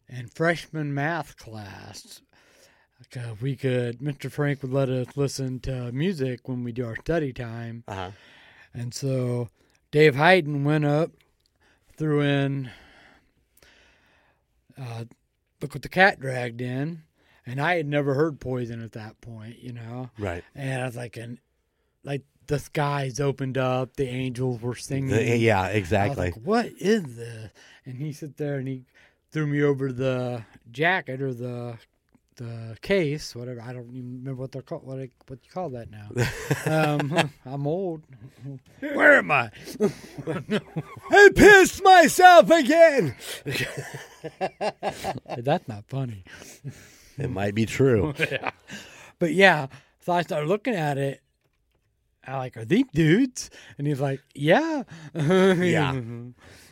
in 0.08 0.26
freshman 0.26 0.92
math 0.92 1.36
class. 1.38 2.20
Uh, 3.16 3.34
we 3.40 3.56
could, 3.56 4.00
Mr. 4.00 4.30
Frank 4.30 4.60
would 4.62 4.72
let 4.72 4.90
us 4.90 5.16
listen 5.16 5.60
to 5.60 5.90
music 5.92 6.46
when 6.46 6.62
we 6.62 6.72
do 6.72 6.84
our 6.84 6.96
study 6.96 7.32
time. 7.32 7.84
Uh 7.88 7.94
huh. 7.94 8.10
And 8.74 8.92
so 8.92 9.48
Dave 9.90 10.14
Hayden 10.16 10.64
went 10.64 10.84
up, 10.84 11.10
threw 11.96 12.20
in 12.20 12.70
uh, 14.78 15.04
Look 15.62 15.74
What 15.74 15.82
the 15.82 15.88
Cat 15.88 16.20
Dragged 16.20 16.60
In. 16.60 17.02
And 17.50 17.60
I 17.60 17.76
had 17.76 17.86
never 17.86 18.14
heard 18.14 18.38
Poison 18.40 18.82
at 18.82 18.92
that 18.92 19.20
point, 19.20 19.58
you 19.62 19.72
know? 19.72 20.10
Right. 20.18 20.44
And 20.54 20.82
I 20.82 20.86
was 20.86 20.96
like, 20.96 21.16
and 21.16 21.38
like 22.04 22.22
the 22.46 22.58
skies 22.58 23.18
opened 23.20 23.58
up, 23.58 23.96
the 23.96 24.08
angels 24.08 24.60
were 24.62 24.74
singing. 24.76 25.08
The- 25.10 25.36
yeah. 25.36 25.60
I 25.62 25.68
was 25.68 25.76
Exactly. 25.76 26.24
like, 26.26 26.34
what 26.36 26.66
is 26.78 27.16
this? 27.16 27.50
And 27.84 27.96
he 27.98 28.12
sat 28.12 28.36
there 28.36 28.56
and 28.58 28.68
he 28.68 28.84
threw 29.32 29.46
me 29.46 29.62
over 29.62 29.92
the 29.92 30.44
jacket 30.70 31.20
or 31.22 31.34
the 31.34 31.76
the 32.36 32.76
case, 32.80 33.36
whatever. 33.36 33.60
I 33.60 33.74
don't 33.74 33.90
even 33.94 34.18
remember 34.20 34.40
what 34.40 34.52
they're 34.52 34.62
called. 34.62 34.86
What 34.86 34.98
I, 34.98 35.10
what 35.26 35.40
you 35.44 35.50
call 35.52 35.68
that 35.70 35.88
now? 35.90 36.08
um, 36.94 37.30
I'm 37.44 37.66
old. 37.66 38.02
Where 38.80 39.18
am 39.18 39.30
I? 39.30 39.50
I 41.10 41.28
pissed 41.34 41.82
myself 41.84 42.48
again. 42.50 43.14
That's 45.36 45.68
not 45.68 45.84
funny. 45.88 46.24
It 47.20 47.30
might 47.30 47.54
be 47.54 47.66
true. 47.66 48.14
yeah. 48.18 48.50
But 49.18 49.32
yeah, 49.32 49.66
so 50.00 50.12
I 50.12 50.22
started 50.22 50.48
looking 50.48 50.74
at 50.74 50.98
it. 50.98 51.20
I 52.26 52.36
like, 52.36 52.56
are 52.56 52.64
these 52.64 52.84
dudes? 52.92 53.50
And 53.78 53.86
he's 53.86 54.00
like, 54.00 54.20
yeah. 54.34 54.82
Yeah. 55.14 56.00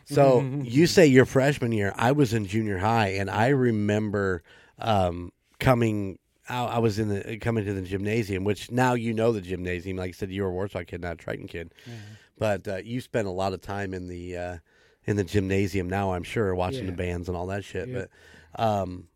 So 0.05 0.41
you 0.63 0.87
say 0.87 1.07
your 1.07 1.27
freshman 1.27 1.73
year, 1.73 1.93
I 1.97 2.13
was 2.13 2.33
in 2.33 2.47
junior 2.47 2.79
high, 2.79 3.09
and 3.09 3.31
I 3.31 3.49
remember 3.49 4.43
um, 4.79 5.33
coming. 5.61 6.19
I, 6.49 6.65
I 6.65 6.79
was 6.79 6.99
in 6.99 7.09
the 7.09 7.39
coming 7.39 7.65
to 7.67 7.75
the 7.75 7.83
gymnasium, 7.83 8.45
which 8.45 8.71
now 8.71 8.95
you 8.95 9.13
know 9.13 9.33
the 9.33 9.41
gymnasium. 9.41 9.99
Like 9.99 10.09
I 10.09 10.13
said, 10.13 10.31
you 10.31 10.43
were 10.43 10.49
a 10.49 10.53
Warsaw 10.53 10.85
kid, 10.85 11.03
not 11.03 11.15
a 11.15 11.17
Triton 11.17 11.47
kid, 11.47 11.75
but 12.39 12.67
uh, 12.67 12.77
you 12.77 13.01
spent 13.01 13.29
a 13.29 13.31
lot 13.31 13.53
of 13.53 13.61
time 13.61 13.93
in 13.93 14.09
the 14.09 14.37
uh, 14.37 14.57
in 15.05 15.17
the 15.17 15.25
gymnasium. 15.25 15.91
Now 15.91 16.13
I'm 16.13 16.23
sure 16.23 16.55
watching 16.55 16.87
the 16.87 16.93
bands 16.93 17.29
and 17.29 17.37
all 17.37 17.47
that 17.49 17.65
shit. 17.65 17.89
Yeah. 17.89 18.05
But 18.55 18.63
um, 18.63 19.08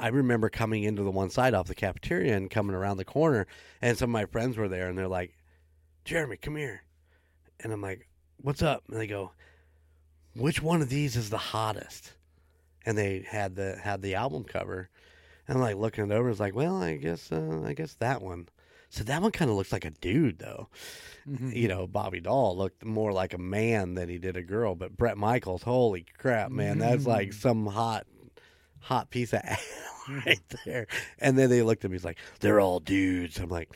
I 0.00 0.08
remember 0.08 0.48
coming 0.48 0.84
into 0.84 1.02
the 1.02 1.10
one 1.10 1.30
side 1.30 1.54
off 1.54 1.66
the 1.66 1.74
cafeteria 1.74 2.36
and 2.36 2.50
coming 2.50 2.76
around 2.76 2.98
the 2.98 3.04
corner, 3.04 3.46
and 3.82 3.98
some 3.98 4.10
of 4.10 4.12
my 4.12 4.26
friends 4.26 4.56
were 4.56 4.68
there, 4.68 4.88
and 4.88 4.96
they're 4.96 5.08
like, 5.08 5.34
"Jeremy, 6.04 6.36
come 6.36 6.56
here," 6.56 6.82
and 7.60 7.72
I'm 7.72 7.82
like, 7.82 8.08
"What's 8.40 8.62
up?" 8.62 8.84
And 8.88 8.98
they 8.98 9.06
go, 9.06 9.32
"Which 10.34 10.62
one 10.62 10.82
of 10.82 10.88
these 10.88 11.16
is 11.16 11.30
the 11.30 11.38
hottest?" 11.38 12.12
And 12.86 12.96
they 12.96 13.24
had 13.28 13.56
the 13.56 13.76
had 13.76 14.02
the 14.02 14.14
album 14.14 14.44
cover, 14.44 14.88
and 15.46 15.56
I'm 15.56 15.62
like 15.62 15.76
looking 15.76 16.04
it 16.04 16.14
over. 16.14 16.30
It's 16.30 16.40
like, 16.40 16.54
well, 16.54 16.82
I 16.82 16.96
guess 16.96 17.32
uh, 17.32 17.62
I 17.64 17.72
guess 17.72 17.94
that 17.94 18.22
one. 18.22 18.48
So 18.90 19.04
that 19.04 19.20
one 19.20 19.32
kind 19.32 19.50
of 19.50 19.56
looks 19.56 19.72
like 19.72 19.84
a 19.84 19.90
dude, 19.90 20.38
though. 20.38 20.68
Mm-hmm. 21.28 21.50
You 21.52 21.68
know, 21.68 21.86
Bobby 21.86 22.20
Dall 22.20 22.56
looked 22.56 22.84
more 22.84 23.12
like 23.12 23.34
a 23.34 23.38
man 23.38 23.94
than 23.94 24.08
he 24.08 24.16
did 24.18 24.36
a 24.36 24.42
girl. 24.42 24.74
But 24.74 24.96
Bret 24.96 25.18
Michaels, 25.18 25.62
holy 25.62 26.06
crap, 26.16 26.50
man, 26.50 26.78
that's 26.78 27.06
like 27.06 27.34
some 27.34 27.66
hot, 27.66 28.06
hot 28.80 29.10
piece 29.10 29.32
of 29.32 29.40
ass 29.44 29.64
right 30.26 30.40
there. 30.64 30.86
And 31.18 31.38
then 31.38 31.50
they 31.50 31.62
looked 31.62 31.84
at 31.84 31.90
me, 31.90 31.96
he's 31.96 32.04
like, 32.04 32.18
they're 32.40 32.60
all 32.60 32.80
dudes. 32.80 33.38
I'm 33.38 33.48
like, 33.48 33.70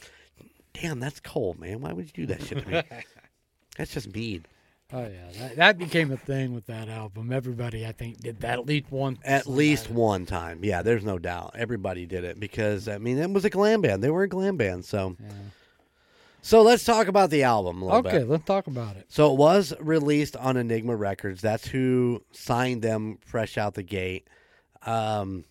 damn, 0.73 1.01
that's 1.01 1.21
cold, 1.21 1.59
man. 1.59 1.81
Why 1.81 1.93
would 1.93 2.07
you 2.07 2.13
do 2.13 2.27
that 2.27 2.43
shit 2.43 2.63
to 2.65 2.69
me? 2.69 2.83
that's 3.77 3.93
just 3.95 4.15
mean. 4.15 4.45
Oh 4.95 5.01
yeah, 5.09 5.31
that, 5.41 5.57
that 5.57 5.79
became 5.79 6.11
a 6.13 6.19
thing 6.19 6.53
with 6.55 6.67
that 6.67 6.91
album. 6.91 7.33
Everybody, 7.33 7.87
I 7.87 7.93
think, 7.93 8.21
did 8.21 8.41
that 8.41 8.59
at 8.59 8.67
least 8.67 8.91
once. 8.93 9.19
At 9.25 9.47
least 9.47 9.89
one 9.89 10.27
time. 10.27 10.61
Yeah, 10.63 10.83
there's 10.83 11.03
no 11.03 11.19
doubt. 11.19 11.55
Everybody 11.57 12.05
did 12.05 12.25
it 12.25 12.39
because, 12.39 12.89
I 12.89 12.99
mean, 12.99 13.17
it 13.17 13.31
was 13.31 13.47
a 13.47 13.51
glam 13.51 13.81
band. 13.81 14.03
They 14.05 14.11
were 14.11 14.25
a 14.25 14.29
glam 14.29 14.59
band. 14.59 14.85
So, 14.85 15.17
Yeah. 15.19 15.29
so 16.43 16.61
let's 16.61 16.85
talk 16.85 17.07
about 17.07 17.31
the 17.31 17.43
album 17.45 17.81
a 17.81 17.85
little 17.87 18.01
Okay, 18.01 18.19
bit. 18.19 18.29
let's 18.29 18.45
talk 18.45 18.67
about 18.67 18.97
it. 18.97 19.07
So 19.09 19.33
it 19.33 19.39
was 19.39 19.73
released 19.81 20.37
on 20.37 20.59
Enigma 20.59 20.95
Records. 20.95 21.41
That's 21.41 21.67
who 21.69 22.23
signed 22.33 22.83
them 22.83 23.17
fresh 23.25 23.57
out 23.57 23.73
the 23.73 23.83
gate. 23.83 24.29
Um, 24.85 25.45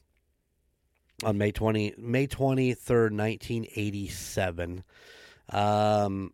on 1.24 1.38
May 1.38 1.52
twenty 1.52 1.94
May 1.98 2.28
twenty 2.28 2.74
third, 2.74 3.14
nineteen 3.14 3.68
eighty 3.76 4.08
seven. 4.08 4.84
Um, 5.50 6.34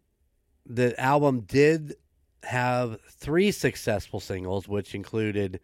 the 0.65 0.99
album 0.99 1.41
did 1.41 1.95
have 2.43 2.99
three 3.11 3.51
successful 3.51 4.19
singles, 4.19 4.67
which 4.67 4.95
included 4.95 5.59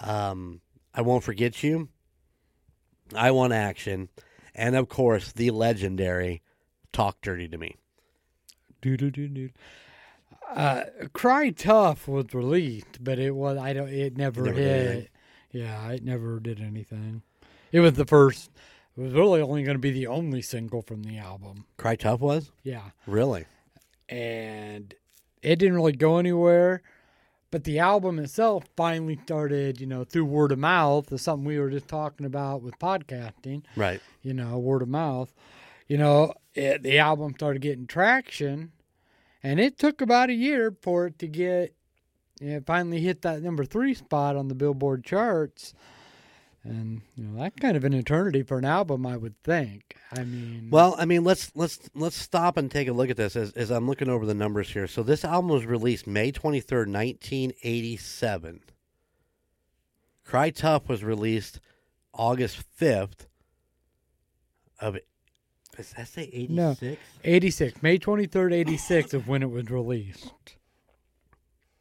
um, 0.00 0.60
"I 0.94 1.02
Won't 1.02 1.24
Forget 1.24 1.62
You," 1.62 1.88
"I 3.14 3.30
Want 3.30 3.52
Action," 3.52 4.08
and 4.54 4.74
of 4.76 4.88
course 4.88 5.32
the 5.32 5.50
legendary 5.50 6.42
"Talk 6.92 7.20
Dirty 7.20 7.48
to 7.48 7.58
Me." 7.58 7.76
Do 8.80 8.96
do 8.96 9.10
do 9.10 9.28
do. 9.28 9.50
Uh, 10.48 10.84
Cry 11.12 11.50
Tough 11.50 12.06
was 12.06 12.32
released, 12.32 13.02
but 13.02 13.18
it 13.18 13.32
was 13.32 13.58
I 13.58 13.72
don't. 13.72 13.88
It 13.88 14.16
never, 14.16 14.42
Never 14.44 14.54
did 14.56 14.96
hit. 14.96 15.10
Yeah, 15.56 15.90
it 15.90 16.04
never 16.04 16.40
did 16.40 16.60
anything. 16.60 17.22
It 17.72 17.80
was 17.80 17.94
the 17.94 18.04
first. 18.04 18.50
It 18.96 19.00
was 19.00 19.12
really 19.12 19.40
only 19.40 19.62
going 19.62 19.74
to 19.76 19.80
be 19.80 19.90
the 19.90 20.06
only 20.06 20.40
single 20.42 20.82
from 20.82 21.02
the 21.02 21.18
album. 21.18 21.66
Cry 21.76 21.96
Tough 21.96 22.20
was 22.20 22.50
Yeah, 22.62 22.90
really 23.06 23.46
and 24.08 24.94
it 25.42 25.56
didn't 25.58 25.74
really 25.74 25.92
go 25.92 26.18
anywhere. 26.18 26.82
But 27.52 27.64
the 27.64 27.78
album 27.78 28.18
itself 28.18 28.64
finally 28.76 29.18
started, 29.24 29.80
you 29.80 29.86
know, 29.86 30.04
through 30.04 30.24
word 30.24 30.52
of 30.52 30.58
mouth. 30.58 31.12
Is 31.12 31.22
something 31.22 31.46
we 31.46 31.58
were 31.58 31.70
just 31.70 31.88
talking 31.88 32.26
about 32.26 32.60
with 32.60 32.78
podcasting. 32.78 33.62
right. 33.76 34.00
you 34.22 34.34
know, 34.34 34.58
word 34.58 34.82
of 34.82 34.88
mouth. 34.88 35.32
You 35.86 35.96
know, 35.98 36.34
it, 36.54 36.82
the 36.82 36.98
album 36.98 37.34
started 37.36 37.62
getting 37.62 37.86
traction, 37.86 38.72
and 39.44 39.60
it 39.60 39.78
took 39.78 40.00
about 40.00 40.28
a 40.30 40.34
year 40.34 40.76
for 40.82 41.06
it 41.06 41.18
to 41.20 41.28
get, 41.28 41.75
know, 42.40 42.60
finally 42.66 43.00
hit 43.00 43.22
that 43.22 43.42
number 43.42 43.64
three 43.64 43.94
spot 43.94 44.36
on 44.36 44.48
the 44.48 44.54
Billboard 44.54 45.04
charts. 45.04 45.74
And 46.64 47.02
you 47.14 47.24
know, 47.24 47.40
that's 47.40 47.56
kind 47.60 47.76
of 47.76 47.84
an 47.84 47.94
eternity 47.94 48.42
for 48.42 48.58
an 48.58 48.64
album, 48.64 49.06
I 49.06 49.16
would 49.16 49.40
think. 49.44 49.96
I 50.12 50.24
mean, 50.24 50.68
Well, 50.70 50.96
I 50.98 51.04
mean, 51.04 51.22
let's 51.22 51.52
let's 51.54 51.78
let's 51.94 52.16
stop 52.16 52.56
and 52.56 52.70
take 52.70 52.88
a 52.88 52.92
look 52.92 53.08
at 53.08 53.16
this 53.16 53.36
as, 53.36 53.52
as 53.52 53.70
I'm 53.70 53.86
looking 53.86 54.08
over 54.08 54.26
the 54.26 54.34
numbers 54.34 54.70
here. 54.70 54.88
So 54.88 55.02
this 55.04 55.24
album 55.24 55.50
was 55.50 55.64
released 55.64 56.06
May 56.08 56.32
23rd, 56.32 56.92
1987. 56.92 58.60
Cry 60.24 60.50
Tough 60.50 60.88
was 60.88 61.04
released 61.04 61.60
August 62.12 62.64
5th 62.80 63.26
of 64.80 64.98
does 65.76 65.92
that 65.92 66.08
say 66.08 66.22
86? 66.32 66.50
No. 66.50 66.96
86, 67.22 67.82
May 67.82 67.98
23rd, 67.98 68.52
86 68.52 69.14
of 69.14 69.28
when 69.28 69.42
it 69.42 69.50
was 69.50 69.70
released. 69.70 70.55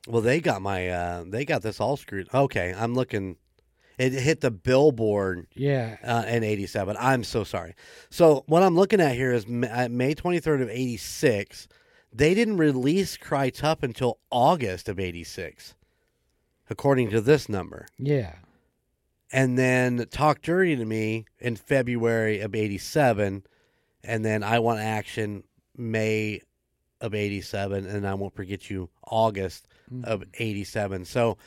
Well, 0.08 0.22
they 0.22 0.40
got 0.40 0.62
my 0.62 0.90
uh 0.90 1.24
they 1.28 1.46
got 1.46 1.62
this 1.62 1.80
all 1.80 1.98
screwed. 1.98 2.28
Okay, 2.34 2.74
I'm 2.78 2.94
looking 2.94 3.38
it 3.98 4.12
hit 4.12 4.42
the 4.42 4.52
Billboard 4.52 5.48
Yeah. 5.56 5.96
uh, 6.04 6.26
in 6.28 6.44
87. 6.44 6.98
I'm 7.00 7.24
so 7.24 7.46
sorry. 7.46 7.76
So 8.10 8.44
what 8.46 8.62
I'm 8.62 8.76
looking 8.76 9.00
at 9.00 9.16
here 9.16 9.32
is 9.32 9.46
uh, 9.46 9.88
May 9.90 10.14
23rd 10.14 10.64
of 10.64 10.70
86. 10.70 11.70
They 12.12 12.34
didn't 12.34 12.58
release 12.58 13.16
Cry 13.16 13.50
Tough 13.50 13.84
until 13.84 14.20
August 14.30 14.90
of 14.90 15.00
86, 15.00 15.76
according 16.70 17.10
to 17.12 17.22
this 17.22 17.48
number. 17.48 17.88
Yeah. 17.98 18.36
And 19.32 19.58
then 19.58 20.06
Talk 20.12 20.42
Dirty 20.42 20.76
to 20.76 20.84
Me 20.86 21.26
in 21.40 21.56
February 21.56 22.42
of 22.42 22.54
87. 22.54 23.44
And 24.04 24.26
then 24.26 24.44
I 24.44 24.60
Want 24.60 24.80
Action 24.82 25.44
May 25.78 26.42
of 27.00 27.14
87. 27.16 27.86
And 27.86 28.06
I 28.06 28.14
Won't 28.14 28.36
Forget 28.36 28.70
You 28.70 28.90
August 29.08 29.68
Mm-hmm. 29.92 30.06
of 30.06 30.24
87. 30.36 31.06
So 31.06 31.38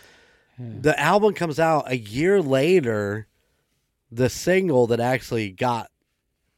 Yeah. 0.59 0.66
the 0.81 1.01
album 1.01 1.35
comes 1.35 1.59
out 1.59 1.90
a 1.90 1.96
year 1.96 2.40
later. 2.40 3.27
The 4.11 4.29
single 4.31 4.87
that 4.87 5.01
actually 5.01 5.51
got 5.51 5.90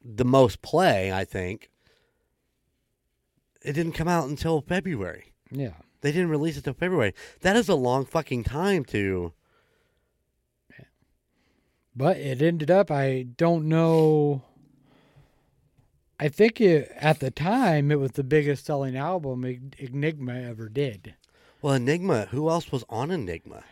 the 0.04 0.24
most 0.24 0.62
play, 0.62 1.12
I 1.12 1.24
think, 1.24 1.70
it 3.62 3.72
didn't 3.72 3.92
come 3.92 4.08
out 4.08 4.28
until 4.28 4.60
February. 4.60 5.32
Yeah. 5.50 5.72
They 6.00 6.12
didn't 6.12 6.30
release 6.30 6.56
it 6.56 6.64
till 6.64 6.74
February. 6.74 7.12
That 7.40 7.56
is 7.56 7.68
a 7.68 7.74
long 7.74 8.04
fucking 8.06 8.44
time 8.44 8.84
to. 8.86 9.32
But 11.94 12.18
it 12.18 12.40
ended 12.40 12.70
up, 12.70 12.90
I 12.90 13.22
don't 13.36 13.66
know. 13.68 14.42
I 16.18 16.28
think 16.28 16.60
it, 16.60 16.90
at 16.96 17.18
the 17.20 17.30
time 17.30 17.90
it 17.90 17.98
was 17.98 18.12
the 18.12 18.22
biggest 18.24 18.64
selling 18.66 18.96
album 18.96 19.44
Enigma 19.78 20.34
ever 20.34 20.68
did. 20.68 21.14
Well, 21.62 21.74
Enigma. 21.74 22.26
Who 22.30 22.48
else 22.48 22.72
was 22.72 22.84
on 22.88 23.10
Enigma? 23.10 23.64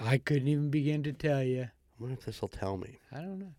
I 0.00 0.18
couldn't 0.18 0.48
even 0.48 0.70
begin 0.70 1.02
to 1.04 1.12
tell 1.12 1.42
you. 1.42 1.62
I 1.62 1.68
wonder 1.98 2.14
if 2.14 2.24
this 2.24 2.40
will 2.40 2.48
tell 2.48 2.76
me. 2.76 2.98
I 3.12 3.16
don't 3.18 3.38
know. 3.38 3.54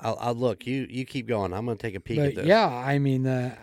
I'll, 0.00 0.18
I'll 0.20 0.34
look. 0.34 0.66
You 0.66 0.86
you 0.90 1.04
keep 1.04 1.26
going. 1.28 1.52
I'm 1.52 1.66
gonna 1.66 1.76
take 1.76 1.94
a 1.94 2.00
peek 2.00 2.18
at 2.18 2.24
But 2.26 2.34
this. 2.36 2.46
yeah, 2.46 2.66
I 2.66 2.98
mean, 2.98 3.26
uh, 3.26 3.56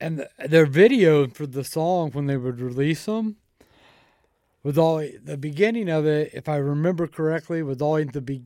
and 0.00 0.18
the, 0.18 0.28
their 0.48 0.66
video 0.66 1.28
for 1.28 1.46
the 1.46 1.64
song 1.64 2.10
when 2.12 2.26
they 2.26 2.36
would 2.36 2.60
release 2.60 3.04
them 3.04 3.36
was 4.62 4.76
all 4.76 5.06
the 5.22 5.36
beginning 5.36 5.88
of 5.88 6.04
it. 6.06 6.30
If 6.34 6.48
I 6.48 6.56
remember 6.56 7.06
correctly, 7.06 7.62
was 7.62 7.80
always 7.80 8.08
the 8.08 8.20
be, 8.20 8.42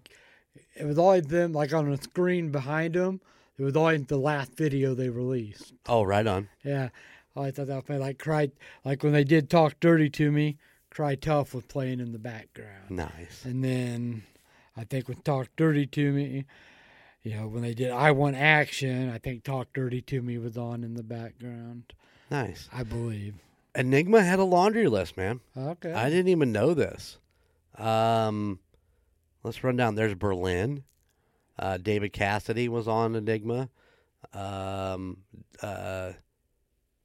it 0.74 0.84
was 0.84 0.98
always 0.98 1.24
them 1.24 1.52
like 1.52 1.72
on 1.72 1.90
a 1.90 2.00
screen 2.00 2.50
behind 2.50 2.94
them. 2.94 3.20
It 3.62 3.66
was 3.66 3.76
always 3.76 4.04
the 4.06 4.16
last 4.16 4.56
video 4.56 4.92
they 4.92 5.08
released. 5.08 5.72
Oh, 5.88 6.02
right 6.02 6.26
on. 6.26 6.48
Yeah, 6.64 6.88
I 7.36 7.52
thought 7.52 7.68
that 7.68 7.76
was 7.76 7.84
funny. 7.86 8.00
like 8.00 8.18
cry 8.18 8.50
like 8.84 9.04
when 9.04 9.12
they 9.12 9.22
did 9.22 9.48
talk 9.48 9.78
dirty 9.78 10.10
to 10.10 10.32
me. 10.32 10.58
Cry 10.90 11.14
tough 11.14 11.54
was 11.54 11.64
playing 11.66 12.00
in 12.00 12.10
the 12.10 12.18
background. 12.18 12.90
Nice. 12.90 13.44
And 13.44 13.62
then 13.62 14.24
I 14.76 14.82
think 14.82 15.06
with 15.06 15.22
Talk 15.22 15.46
Dirty 15.56 15.86
to 15.86 16.12
Me, 16.12 16.44
you 17.22 17.36
know, 17.36 17.46
when 17.46 17.62
they 17.62 17.72
did 17.72 17.92
I 17.92 18.10
Want 18.10 18.34
Action, 18.34 19.08
I 19.08 19.18
think 19.18 19.44
Talk 19.44 19.68
Dirty 19.72 20.02
to 20.02 20.20
Me 20.22 20.38
was 20.38 20.58
on 20.58 20.82
in 20.82 20.94
the 20.94 21.04
background, 21.04 21.92
Nice. 22.32 22.68
I 22.72 22.82
believe. 22.82 23.36
Enigma 23.76 24.24
had 24.24 24.40
a 24.40 24.44
laundry 24.44 24.88
list, 24.88 25.16
man. 25.16 25.38
Okay. 25.56 25.92
I 25.92 26.10
didn't 26.10 26.28
even 26.28 26.50
know 26.50 26.74
this. 26.74 27.16
Um, 27.78 28.58
let's 29.44 29.62
run 29.62 29.76
down. 29.76 29.94
There's 29.94 30.16
Berlin. 30.16 30.82
Uh, 31.62 31.76
David 31.76 32.12
Cassidy 32.12 32.68
was 32.68 32.88
on 32.88 33.14
Enigma. 33.14 33.70
Um, 34.34 35.18
uh, 35.62 36.10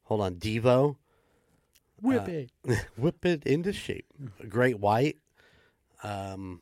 hold 0.04 0.22
on, 0.22 0.36
Devo. 0.38 0.96
Whip 2.02 2.28
Uh, 2.28 2.32
it. 2.32 2.52
Whip 2.98 3.24
it 3.24 3.44
into 3.46 3.72
shape. 3.72 4.08
Great 4.50 4.80
White. 4.80 5.18
Um, 6.02 6.62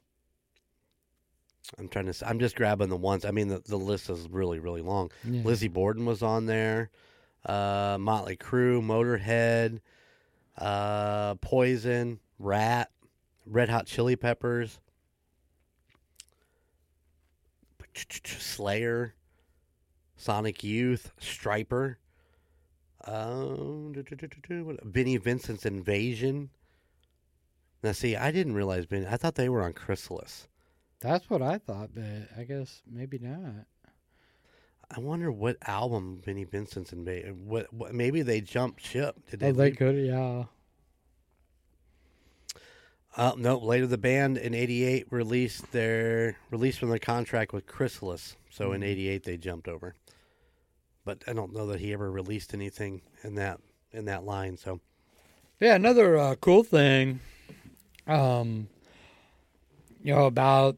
I'm 1.79 1.87
trying 1.87 2.11
to. 2.11 2.27
I'm 2.27 2.39
just 2.39 2.57
grabbing 2.57 2.89
the 2.89 2.97
ones. 2.97 3.23
I 3.23 3.31
mean, 3.31 3.47
the, 3.47 3.59
the 3.65 3.77
list 3.77 4.09
is 4.09 4.27
really, 4.29 4.59
really 4.59 4.81
long. 4.81 5.09
Yeah. 5.23 5.41
Lizzie 5.43 5.69
Borden 5.69 6.05
was 6.05 6.21
on 6.21 6.47
there. 6.47 6.89
Uh, 7.45 7.95
Motley 7.97 8.35
Crue, 8.35 8.81
Motorhead, 8.83 9.79
uh, 10.57 11.35
Poison, 11.35 12.19
Ratt, 12.39 12.91
Red 13.45 13.69
Hot 13.69 13.85
Chili 13.85 14.15
Peppers, 14.17 14.79
Slayer, 18.25 19.15
Sonic 20.15 20.63
Youth, 20.63 21.11
Stryper, 21.19 21.95
um, 23.05 23.93
Vinnie 24.83 25.17
Vincent's 25.17 25.65
Invasion. 25.65 26.49
Now, 27.83 27.91
see, 27.91 28.15
I 28.15 28.31
didn't 28.31 28.55
realize 28.55 28.85
Vinnie. 28.85 29.07
I 29.07 29.17
thought 29.17 29.35
they 29.35 29.49
were 29.49 29.61
on 29.61 29.73
Chrysalis. 29.73 30.47
That's 31.01 31.29
what 31.29 31.41
I 31.41 31.59
thought, 31.59 31.89
but 31.93 32.03
I 32.37 32.43
guess 32.43 32.81
maybe 32.89 33.19
not. 33.19 33.65
I 34.89 34.99
wonder 34.99 35.31
what 35.31 35.57
album 35.67 36.21
Vinnie 36.23 36.43
Vincent's 36.43 36.93
Invasion. 36.93 37.45
What, 37.45 37.71
what? 37.73 37.93
Maybe 37.93 38.21
they 38.21 38.41
jumped 38.41 38.85
ship. 38.85 39.15
Did 39.29 39.39
they? 39.39 39.49
Oh, 39.49 39.53
they 39.53 39.71
could, 39.71 39.95
yeah. 39.97 40.45
Uh, 43.17 43.33
no, 43.37 43.57
later 43.57 43.87
the 43.87 43.97
band 43.97 44.37
in 44.37 44.53
'88 44.53 45.07
released 45.11 45.71
their 45.71 46.37
release 46.51 46.77
from 46.77 46.89
the 46.89 46.99
contract 46.99 47.53
with 47.53 47.65
Chrysalis. 47.65 48.35
So 48.49 48.73
in 48.73 48.81
Mhm. 48.81 48.85
'88 48.85 49.23
they 49.23 49.37
jumped 49.37 49.67
over, 49.67 49.95
but 51.05 51.23
I 51.27 51.33
don't 51.33 51.53
know 51.53 51.67
that 51.67 51.79
he 51.79 51.93
ever 51.93 52.11
released 52.11 52.53
anything 52.53 53.01
in 53.23 53.35
that 53.35 53.59
in 53.91 54.05
that 54.05 54.23
line. 54.25 54.57
So 54.57 54.81
Yeah, 55.59 55.75
another 55.75 56.17
uh, 56.17 56.35
cool 56.35 56.63
thing, 56.63 57.21
um, 58.07 58.67
you 60.03 60.13
know 60.13 60.25
about 60.25 60.77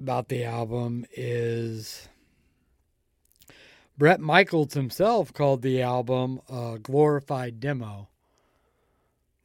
about 0.00 0.28
the 0.28 0.44
album 0.44 1.06
is 1.12 2.08
Bret 3.96 4.20
Michaels 4.20 4.74
himself 4.74 5.32
called 5.32 5.62
the 5.62 5.80
album 5.80 6.40
a 6.50 6.78
glorified 6.82 7.60
demo. 7.60 8.08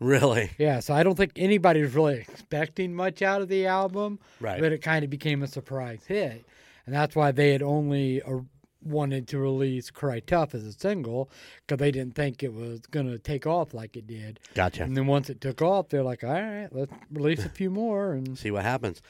Really, 0.01 0.49
Yeah, 0.57 0.81
so 0.81 0.93
I 0.93 1.03
don't 1.03 1.15
think 1.15 1.31
anybody 1.37 1.81
was 1.81 1.93
really 1.95 2.15
expecting 2.19 2.93
much 2.93 3.21
out 3.21 3.41
of 3.41 3.47
the 3.47 3.65
album, 3.67 4.19
right? 4.41 4.59
but 4.59 4.73
it 4.73 4.79
kind 4.81 5.03
of 5.05 5.09
became 5.09 5.41
a 5.43 5.47
surprise 5.47 6.01
hit, 6.05 6.43
and 6.85 6.93
that's 6.93 7.15
why 7.15 7.31
they 7.31 7.51
had 7.51 7.61
only 7.61 8.21
uh, 8.23 8.39
wanted 8.83 9.27
to 9.29 9.37
release 9.37 9.89
"Cry 9.91 10.19
Tough" 10.19 10.55
as 10.55 10.65
a 10.65 10.73
single 10.73 11.29
because 11.67 11.77
they 11.79 11.91
didn't 11.91 12.15
think 12.15 12.41
it 12.43 12.51
was 12.53 12.79
gonna 12.87 13.17
take 13.19 13.45
off 13.45 13.73
like 13.73 13.95
it 13.95 14.07
did. 14.07 14.39
gotcha. 14.55 14.83
And 14.83 14.97
then 14.97 15.05
once 15.07 15.29
it 15.29 15.39
took 15.39 15.61
off, 15.61 15.89
they're 15.89 16.03
like, 16.03 16.23
"All 16.23 16.31
right, 16.33 16.67
let's 16.71 16.91
release 17.11 17.45
a 17.45 17.49
few 17.59 17.69
more." 17.69 18.13
And 18.13 18.37
See 18.37 18.51
what 18.51 18.63
happens. 18.63 19.01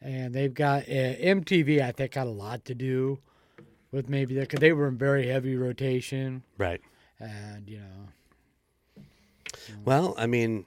and 0.00 0.34
they've 0.34 0.52
got 0.52 0.82
uh, 0.82 1.16
MTV. 1.16 1.80
I 1.80 1.92
think 1.92 2.12
got 2.12 2.26
a 2.26 2.30
lot 2.30 2.64
to 2.66 2.74
do 2.74 3.18
with 3.92 4.08
maybe 4.08 4.34
that 4.34 4.42
because 4.42 4.60
they 4.60 4.72
were 4.72 4.88
in 4.88 4.98
very 4.98 5.26
heavy 5.28 5.56
rotation, 5.56 6.42
Right. 6.58 6.80
and 7.20 7.68
you 7.68 7.78
know, 7.78 8.08
Well, 9.84 10.14
I 10.18 10.26
mean, 10.26 10.66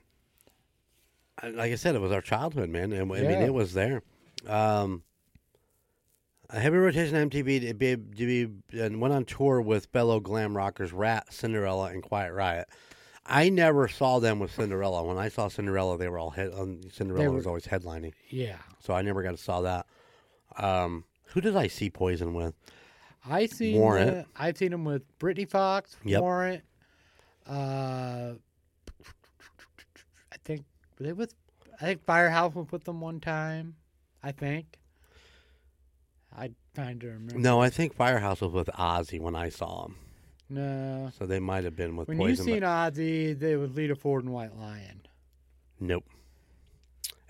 like 1.43 1.71
I 1.71 1.76
said, 1.76 1.95
it 1.95 2.02
was 2.02 2.12
our 2.12 2.21
childhood, 2.21 2.69
man, 2.69 2.91
and 2.93 3.02
I 3.02 3.19
mean, 3.21 3.24
Yeah. 3.24 3.45
it 3.45 3.54
was 3.54 3.74
there. 3.74 4.02
Um, 4.48 5.04
a 6.50 6.60
heavy 6.60 6.78
rotation 6.78 7.15
on 7.15 7.30
MTV 7.30 7.67
to 7.67 7.74
be, 7.74 7.95
to 7.95 8.02
be 8.71 8.80
and 8.80 9.02
went 9.02 9.13
on 9.13 9.26
tour 9.26 9.60
with 9.62 9.88
fellow 9.88 10.19
glam 10.19 10.56
rockers 10.56 10.93
Ratt, 10.93 11.34
Cinderella, 11.34 11.86
and 11.91 12.04
Quiet 12.04 12.34
Riot. 12.34 12.67
I 13.26 13.50
never 13.50 13.88
saw 13.88 14.19
them 14.19 14.38
with 14.39 14.52
Cinderella. 14.54 15.04
When 15.04 15.17
I 15.17 15.30
saw 15.30 15.48
Cinderella, 15.48 15.98
they 15.98 16.08
were 16.08 16.19
all 16.19 16.30
head. 16.30 16.52
Um, 16.56 16.82
Cinderella 16.91 17.32
was 17.32 17.48
always 17.48 17.65
headlining, 17.65 18.13
yeah. 18.30 18.58
so 18.80 18.93
I 18.93 19.02
never 19.02 19.24
got 19.24 19.32
to 19.32 19.38
saw 19.38 19.62
that. 19.62 19.88
Um, 20.58 21.06
who 21.30 21.41
did 21.41 21.56
I 21.58 21.65
see 21.67 21.89
Poison 21.89 22.36
with? 22.36 22.54
I 23.28 23.48
seen 23.48 23.80
Warrant. 23.80 24.17
uh, 24.17 24.24
I've 24.36 24.56
seen 24.58 24.69
them 24.69 24.86
with 24.86 25.02
Britny 25.17 25.45
Fox, 25.45 25.95
Yep. 26.04 26.21
Warrant. 26.21 26.63
Uh, 27.48 28.34
were 30.99 31.05
they 31.05 31.13
with. 31.13 31.34
I 31.81 31.86
think 31.86 32.05
Firehouse 32.05 32.55
was 32.55 32.71
with 32.71 32.84
them 32.86 33.01
one 33.01 33.19
time. 33.19 33.75
I 34.23 34.31
think. 34.31 34.77
I 36.38 36.51
kind 36.75 37.01
of 37.03 37.10
remember. 37.10 37.38
No, 37.39 37.62
I 37.62 37.69
think 37.69 37.93
Firehouse 37.93 38.41
was 38.41 38.51
with 38.51 38.67
Ozzy 38.67 39.19
when 39.19 39.36
I 39.36 39.49
saw 39.49 39.86
him, 39.86 39.95
No. 40.49 41.12
so 41.17 41.25
they 41.25 41.39
might 41.39 41.63
have 41.63 41.75
been 41.77 41.95
with 41.95 42.08
When 42.10 42.17
Poison. 42.17 42.47
you 42.47 42.60
but- 42.60 42.93
seen 42.97 43.05
Ozzy, 43.34 43.39
they 43.39 43.55
was 43.55 43.71
Lita 43.75 43.95
Ford 43.95 44.23
and 44.25 44.34
White 44.34 44.55
Lion. 44.58 45.01
Nope. 45.79 46.03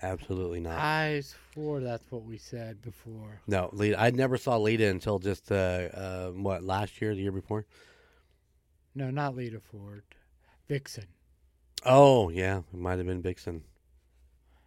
Absolutely 0.02 0.60
not. 0.60 0.78
I 0.78 1.22
swore 1.52 1.80
that's 1.80 2.10
what 2.10 2.24
we 2.24 2.36
said 2.36 2.82
before. 2.82 3.40
no, 3.46 3.70
Lita. 3.72 3.98
I 4.00 4.10
never 4.10 4.36
saw 4.36 4.56
Lita 4.58 4.88
until 4.88 5.18
just 5.18 5.50
uh, 5.50 5.54
uh, 5.54 6.30
what 6.30 6.62
last 6.64 7.00
year, 7.00 7.14
the 7.14 7.22
year 7.22 7.32
before. 7.32 7.64
No, 8.94 9.10
not 9.10 9.34
Lita 9.36 9.60
Ford. 9.60 10.02
Vixen. 10.68 11.06
Oh 11.84 12.30
yeah, 12.30 12.58
it 12.72 12.78
might 12.78 12.98
have 12.98 13.06
been 13.06 13.22
Vixen. 13.22 13.62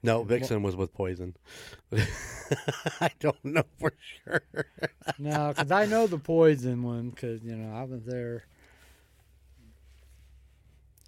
No, 0.02 0.24
Vixen 0.24 0.64
was 0.64 0.78
with 0.78 0.94
Poison. 0.94 1.36
I 3.02 3.10
don't 3.20 3.44
know 3.44 3.64
for 3.80 3.92
sure. 4.24 4.42
No, 5.18 5.50
because 5.50 5.72
I 5.72 5.86
know 5.86 6.08
the 6.08 6.18
Poison 6.18 6.84
one 6.84 7.10
because 7.10 7.44
you 7.44 7.56
know 7.56 7.76
I 7.76 7.84
was 7.84 8.06
there, 8.06 8.46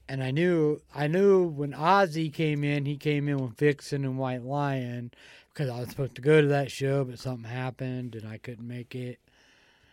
and 0.10 0.22
I 0.22 0.32
knew 0.32 0.82
I 0.94 1.08
knew 1.08 1.48
when 1.48 1.72
Ozzy 1.72 2.34
came 2.34 2.66
in, 2.66 2.86
he 2.86 2.98
came 2.98 3.30
in 3.30 3.38
with 3.38 3.58
Vixen 3.58 4.04
and 4.04 4.18
White 4.18 4.44
Lion 4.44 5.12
because 5.54 5.70
I 5.70 5.80
was 5.80 5.90
supposed 5.90 6.16
to 6.16 6.22
go 6.22 6.42
to 6.42 6.48
that 6.48 6.70
show, 6.70 7.06
but 7.06 7.18
something 7.20 7.50
happened 7.50 8.16
and 8.16 8.28
I 8.28 8.38
couldn't 8.38 8.68
make 8.68 8.94
it. 8.94 9.20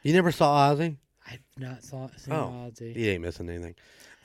You 0.02 0.12
never 0.12 0.32
saw 0.32 0.72
Ozzy? 0.74 0.96
I've 1.30 1.40
not 1.56 1.84
saw 1.84 2.08
seen 2.16 2.34
Oh, 2.34 2.52
Ozzy. 2.68 2.96
He 2.96 3.08
ain't 3.10 3.22
missing 3.22 3.48
anything. 3.48 3.74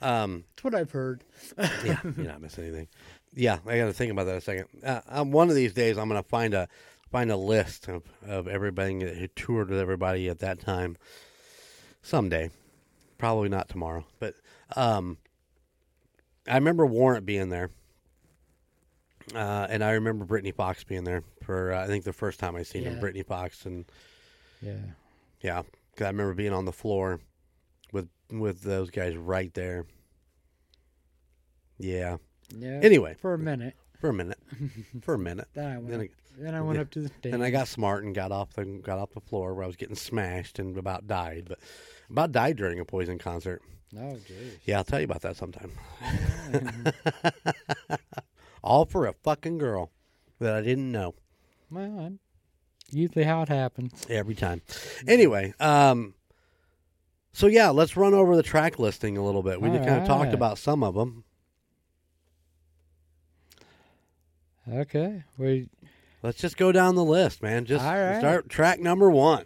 Um, 0.04 0.44
That's 0.50 0.64
what 0.64 0.74
I've 0.74 0.90
heard. 0.90 1.24
yeah, 1.58 1.98
you're 2.04 2.26
not 2.26 2.40
missing 2.42 2.64
anything. 2.64 2.88
Yeah, 3.34 3.58
I 3.66 3.78
got 3.78 3.86
to 3.86 3.92
think 3.92 4.12
about 4.12 4.24
that 4.26 4.36
a 4.36 4.40
second. 4.40 4.66
Uh, 4.84 5.00
um, 5.08 5.32
one 5.32 5.48
of 5.48 5.54
these 5.56 5.72
days, 5.72 5.96
I'm 5.98 6.08
gonna 6.08 6.22
find 6.22 6.54
a 6.54 6.68
find 7.10 7.30
a 7.30 7.36
list 7.36 7.88
of, 7.88 8.02
of 8.26 8.46
everybody 8.48 8.98
that 9.04 9.16
who 9.16 9.26
toured 9.28 9.70
with 9.70 9.78
everybody 9.80 10.28
at 10.28 10.38
that 10.40 10.60
time. 10.60 10.96
Someday, 12.02 12.50
probably 13.18 13.48
not 13.48 13.68
tomorrow, 13.68 14.04
but 14.20 14.34
um, 14.76 15.16
I 16.46 16.54
remember 16.56 16.84
Warrant 16.86 17.24
being 17.24 17.48
there, 17.48 17.70
uh, 19.34 19.66
and 19.70 19.82
I 19.82 19.92
remember 19.92 20.24
Britny 20.26 20.52
Fox 20.52 20.84
being 20.84 21.04
there 21.04 21.22
for 21.42 21.72
uh, 21.72 21.82
I 21.82 21.86
think 21.86 22.04
the 22.04 22.12
first 22.12 22.38
time 22.38 22.56
I 22.56 22.62
seen 22.62 22.84
him, 22.84 22.94
Yeah. 22.94 23.00
Britny 23.00 23.22
Fox, 23.22 23.64
and 23.64 23.84
Yeah. 24.60 24.74
yeah, 25.40 25.62
because 25.92 26.04
I 26.04 26.10
remember 26.10 26.34
being 26.34 26.52
on 26.52 26.66
the 26.66 26.72
floor 26.72 27.20
with 27.92 28.08
with 28.30 28.62
those 28.62 28.90
guys 28.90 29.16
right 29.16 29.52
there. 29.54 29.86
Yeah. 31.78 32.18
Yeah. 32.56 32.80
Anyway, 32.82 33.16
for 33.20 33.34
a 33.34 33.38
minute. 33.38 33.74
for 33.98 34.10
a 34.10 34.14
minute, 34.14 34.38
for 35.02 35.14
a 35.14 35.18
minute. 35.18 35.48
Then 35.54 35.66
I 35.66 35.78
went. 35.78 35.88
Then 35.88 36.00
up, 36.00 36.06
I, 36.06 36.42
then 36.42 36.54
I 36.54 36.60
went 36.60 36.76
yeah. 36.76 36.82
up 36.82 36.90
to 36.90 37.00
the 37.00 37.08
stage. 37.08 37.32
then 37.32 37.42
I 37.42 37.50
got 37.50 37.68
smart 37.68 38.04
and 38.04 38.14
got 38.14 38.32
off 38.32 38.52
the 38.54 38.64
got 38.64 38.98
off 38.98 39.10
the 39.12 39.20
floor 39.20 39.54
where 39.54 39.64
I 39.64 39.66
was 39.66 39.76
getting 39.76 39.96
smashed 39.96 40.58
and 40.58 40.76
about 40.76 41.06
died, 41.06 41.46
but 41.48 41.58
about 42.10 42.32
died 42.32 42.56
during 42.56 42.80
a 42.80 42.84
Poison 42.84 43.18
concert. 43.18 43.62
Oh, 43.96 44.18
jeez. 44.28 44.58
Yeah, 44.64 44.78
I'll 44.78 44.84
tell 44.84 44.98
you 44.98 45.04
about 45.04 45.22
that 45.22 45.36
sometime. 45.36 45.70
All 48.64 48.84
for 48.86 49.06
a 49.06 49.12
fucking 49.12 49.58
girl 49.58 49.92
that 50.40 50.54
I 50.54 50.62
didn't 50.62 50.90
know 50.90 51.14
well, 51.70 51.98
I'm- 51.98 52.18
usually 52.90 53.24
how 53.24 53.42
it 53.42 53.48
happens. 53.48 54.06
every 54.08 54.34
time. 54.34 54.62
Anyway, 55.06 55.54
um, 55.60 56.14
so 57.32 57.46
yeah, 57.46 57.70
let's 57.70 57.96
run 57.96 58.14
over 58.14 58.36
the 58.36 58.42
track 58.42 58.78
listing 58.78 59.16
a 59.16 59.24
little 59.24 59.42
bit. 59.42 59.60
We 59.60 59.70
just 59.70 59.84
kind 59.84 60.00
of 60.00 60.06
talked 60.06 60.32
about 60.32 60.58
some 60.58 60.82
of 60.82 60.94
them. 60.94 61.24
Okay. 64.72 65.24
We 65.38 65.68
Let's 66.22 66.38
just 66.38 66.56
go 66.56 66.72
down 66.72 66.94
the 66.94 67.04
list, 67.04 67.42
man. 67.42 67.66
Just 67.66 67.84
Alright. 67.84 68.20
start 68.20 68.48
track 68.48 68.80
number 68.80 69.10
one. 69.10 69.44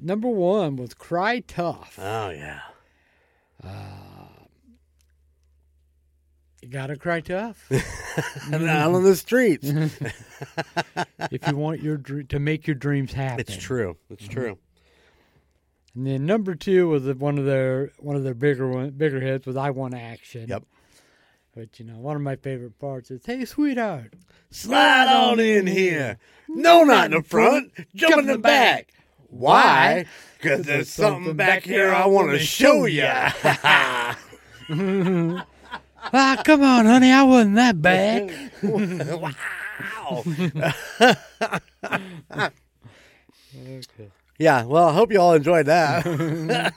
number 0.00 0.28
one 0.28 0.76
was 0.76 0.94
"Cry 0.94 1.40
Tough." 1.40 1.98
Oh 2.00 2.30
yeah. 2.30 2.60
Uh, 3.64 4.22
you 6.62 6.68
gotta 6.68 6.96
cry 6.96 7.20
tough 7.20 7.68
and 8.52 8.68
out 8.68 8.94
on 8.94 9.02
the 9.02 9.16
streets. 9.16 9.68
if 11.32 11.46
you 11.48 11.56
want 11.56 11.82
your 11.82 11.96
dr- 11.96 12.28
to 12.28 12.38
make 12.38 12.68
your 12.68 12.76
dreams 12.76 13.12
happen. 13.12 13.40
It's 13.40 13.56
true. 13.56 13.96
It's 14.08 14.22
mm-hmm. 14.24 14.32
true. 14.32 14.58
And 15.96 16.06
then 16.06 16.24
number 16.24 16.54
two 16.54 16.88
was 16.88 17.04
one 17.16 17.36
of 17.36 17.46
their 17.46 17.90
one 17.98 18.14
of 18.14 18.22
their 18.22 18.34
bigger 18.34 18.68
one, 18.68 18.90
bigger 18.90 19.20
hits 19.20 19.44
was 19.44 19.56
"I 19.56 19.70
Want 19.70 19.94
Action." 19.94 20.48
Yep. 20.48 20.62
But 21.54 21.78
you 21.78 21.84
know, 21.84 21.98
one 21.98 22.16
of 22.16 22.22
my 22.22 22.36
favorite 22.36 22.78
parts 22.78 23.10
is 23.10 23.26
"Hey, 23.26 23.44
sweetheart." 23.44 24.14
Slide 24.50 25.08
on 25.08 25.38
in 25.38 25.66
here. 25.66 26.18
No, 26.48 26.84
not 26.84 27.06
in 27.06 27.10
the 27.12 27.22
front. 27.22 27.72
Jump 27.94 28.18
in 28.18 28.26
the 28.26 28.38
back. 28.38 28.92
Why? 29.28 30.06
Because 30.36 30.66
there's 30.66 30.90
something 30.90 31.36
back 31.36 31.62
here 31.62 31.92
I 31.92 32.06
want 32.06 32.30
to 32.32 32.38
show 32.38 32.86
you. 32.86 33.08
Ah, 36.12 36.42
come 36.44 36.62
on, 36.62 36.84
honey, 36.84 37.12
I 37.12 37.22
wasn't 37.22 37.54
that 37.54 37.80
bad. 37.80 38.32
wow. 38.62 40.24
Okay. 43.54 44.10
Yeah, 44.38 44.64
well, 44.64 44.88
I 44.88 44.92
hope 44.92 45.12
you 45.12 45.20
all 45.20 45.34
enjoyed 45.34 45.66
that. 45.66 46.72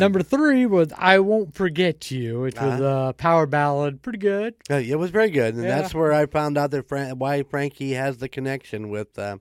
Number 0.00 0.22
three 0.22 0.66
was 0.66 0.92
"I 0.96 1.18
Won't 1.20 1.54
Forget 1.54 2.10
You," 2.10 2.40
which 2.40 2.56
was 2.60 2.80
a 2.80 3.14
power 3.16 3.46
ballad, 3.46 4.02
pretty 4.02 4.18
good. 4.18 4.54
Uh, 4.70 4.74
it 4.76 4.96
was 4.98 5.10
very 5.10 5.30
good, 5.30 5.54
and 5.54 5.64
Yeah. 5.64 5.80
that's 5.80 5.94
where 5.94 6.12
I 6.12 6.26
found 6.26 6.56
out 6.58 6.70
that 6.72 6.88
Fran- 6.88 7.18
why 7.18 7.42
Frankie 7.42 7.92
has 7.92 8.18
the 8.18 8.28
connection 8.28 8.88
with 8.88 9.18
uh, 9.18 9.38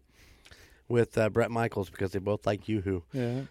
with 0.88 1.18
uh, 1.18 1.30
Bret 1.30 1.51
Michaels 1.51 1.89
because 1.89 2.12
they 2.12 2.20
both 2.20 2.45
like 2.45 2.66
YooHoo. 2.66 3.03
Yeah. 3.14 3.41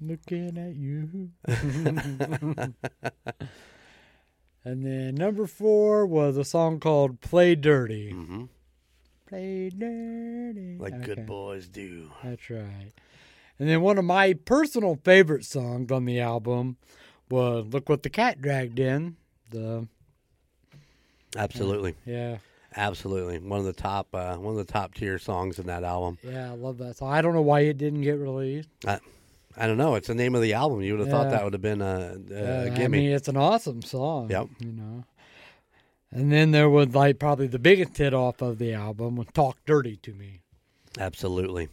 Looking 0.00 0.58
at 0.58 0.74
you. 0.74 1.30
and 4.64 4.84
then 4.84 5.14
number 5.14 5.46
four 5.46 6.06
was 6.06 6.36
a 6.36 6.44
song 6.44 6.80
called 6.80 7.20
"Play 7.20 7.54
Dirty." 7.54 8.10
hmm 8.10 8.44
Play 9.28 9.70
dirty. 9.70 10.76
Like 10.78 10.92
Okay, 10.94 11.04
good 11.04 11.26
boys 11.26 11.66
do. 11.66 12.10
That's 12.22 12.50
right. 12.50 12.92
And 13.58 13.68
then 13.68 13.80
one 13.80 13.98
of 13.98 14.04
my 14.04 14.34
personal 14.34 14.98
favorite 15.04 15.44
songs 15.44 15.92
on 15.92 16.04
the 16.04 16.20
album 16.20 16.76
was 17.30 17.66
"Look 17.66 17.88
What 17.88 18.02
the 18.02 18.10
Cat 18.10 18.40
Dragged 18.40 18.78
In." 18.78 19.16
The 19.50 19.86
Absolutely, 21.36 21.94
yeah, 22.04 22.38
absolutely. 22.76 23.38
One 23.38 23.60
of 23.60 23.64
the 23.64 23.72
top, 23.72 24.08
uh, 24.14 24.36
one 24.36 24.58
of 24.58 24.66
the 24.66 24.70
top 24.72 24.94
tier 24.94 25.18
songs 25.18 25.58
in 25.58 25.66
that 25.66 25.84
album. 25.84 26.18
yeah, 26.22 26.52
I 26.52 26.54
love 26.54 26.78
that 26.78 26.96
song. 26.96 27.12
I 27.12 27.22
don't 27.22 27.34
know 27.34 27.42
why 27.42 27.60
it 27.60 27.78
didn't 27.78 28.02
get 28.02 28.18
released. 28.18 28.68
I 29.56 29.66
don't 29.66 29.76
know. 29.76 29.94
It's 29.96 30.08
the 30.08 30.14
name 30.14 30.34
of 30.34 30.42
the 30.42 30.54
album. 30.54 30.80
You 30.80 30.96
would 30.96 31.00
have 31.00 31.10
thought 31.10 31.30
that 31.30 31.44
would 31.44 31.52
have 31.52 31.62
been 31.62 31.82
a, 31.82 32.16
a, 32.30 32.70
gimme. 32.70 32.84
I 32.84 32.88
mean, 32.88 33.10
it's 33.12 33.28
an 33.28 33.36
awesome 33.36 33.82
song. 33.82 34.30
Yep. 34.30 34.48
You 34.60 34.72
know. 34.72 35.04
And 36.10 36.32
then 36.32 36.50
there 36.50 36.68
was 36.68 36.94
like 36.94 37.18
probably 37.18 37.46
the 37.46 37.58
biggest 37.58 37.96
hit 37.96 38.14
off 38.14 38.42
of 38.42 38.58
the 38.58 38.74
album 38.74 39.16
was 39.16 39.28
"Talk 39.32 39.58
Dirty 39.66 39.96
to 39.96 40.12
Me." 40.12 40.40
Absolutely. 40.98 41.68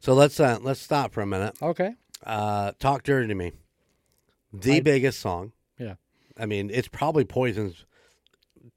So 0.00 0.14
let's 0.14 0.38
uh, 0.38 0.58
let's 0.62 0.80
stop 0.80 1.12
for 1.12 1.20
a 1.20 1.26
minute. 1.26 1.56
Okay. 1.60 1.94
Uh, 2.24 2.72
Talk 2.78 3.02
dirty 3.02 3.28
to 3.28 3.34
me. 3.34 3.52
The 4.52 4.76
I- 4.76 4.80
biggest 4.80 5.20
song. 5.20 5.52
Yeah. 5.78 5.94
I 6.38 6.46
mean, 6.46 6.70
it's 6.72 6.88
probably 6.88 7.24
Poison's 7.24 7.84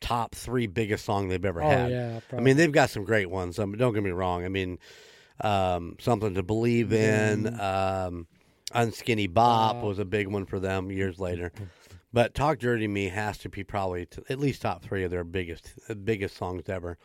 top 0.01 0.33
three 0.33 0.65
biggest 0.67 1.03
song 1.05 1.27
they've 1.27 1.43
ever 1.43 1.61
Oh 1.61 1.69
had. 1.69 1.91
yeah. 1.91 2.13
I 2.17 2.19
Probably. 2.21 2.45
mean, 2.45 2.57
they've 2.57 2.71
got 2.71 2.89
some 2.89 3.03
great 3.03 3.29
ones. 3.29 3.59
Um, 3.59 3.73
don't 3.73 3.93
get 3.93 4.03
me 4.03 4.11
wrong. 4.11 4.45
I 4.45 4.49
mean, 4.49 4.79
um, 5.41 5.97
something 5.99 6.33
to 6.35 6.43
believe 6.43 6.93
in. 6.93 7.47
Um, 7.59 8.27
Unskinny 8.73 9.27
Bop 9.33 9.83
Uh, 9.83 9.87
was 9.87 9.99
a 9.99 10.05
big 10.05 10.27
one 10.27 10.45
for 10.45 10.59
them 10.59 10.91
years 10.91 11.19
later. 11.19 11.51
But 12.13 12.33
Talk 12.33 12.59
Dirty 12.59 12.85
to 12.85 12.87
Me 12.87 13.09
has 13.09 13.37
to 13.39 13.49
be 13.49 13.63
probably 13.63 14.05
t 14.05 14.21
at 14.29 14.39
least 14.39 14.61
top 14.61 14.83
three 14.83 15.03
of 15.03 15.11
their 15.11 15.23
biggest 15.23 15.73
biggest 16.05 16.37
songs 16.37 16.69
ever. 16.69 16.97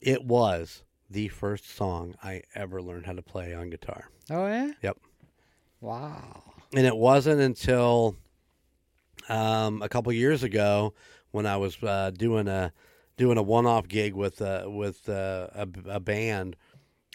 It 0.00 0.24
was 0.24 0.82
the 1.10 1.28
first 1.28 1.74
song 1.74 2.14
I 2.22 2.42
ever 2.54 2.82
learned 2.82 3.06
how 3.06 3.12
to 3.12 3.22
play 3.22 3.54
on 3.54 3.70
guitar. 3.70 4.08
oh 4.30 4.46
yeah. 4.46 4.72
Yep. 4.82 4.98
Wow. 5.80 6.42
and 6.74 6.86
it 6.86 6.96
wasn't 6.96 7.40
until 7.40 8.16
um, 9.28 9.80
a 9.82 9.88
couple 9.88 10.12
years 10.12 10.42
ago 10.42 10.94
when 11.30 11.46
I 11.46 11.56
was 11.56 11.80
uh, 11.82 12.10
doing 12.14 12.48
a 12.48 12.72
doing 13.16 13.38
a 13.38 13.42
one 13.42 13.66
off 13.66 13.88
gig 13.88 14.14
with 14.14 14.40
uh, 14.42 14.64
with 14.66 15.08
uh, 15.08 15.48
a, 15.54 15.68
a 15.86 16.00
band 16.00 16.56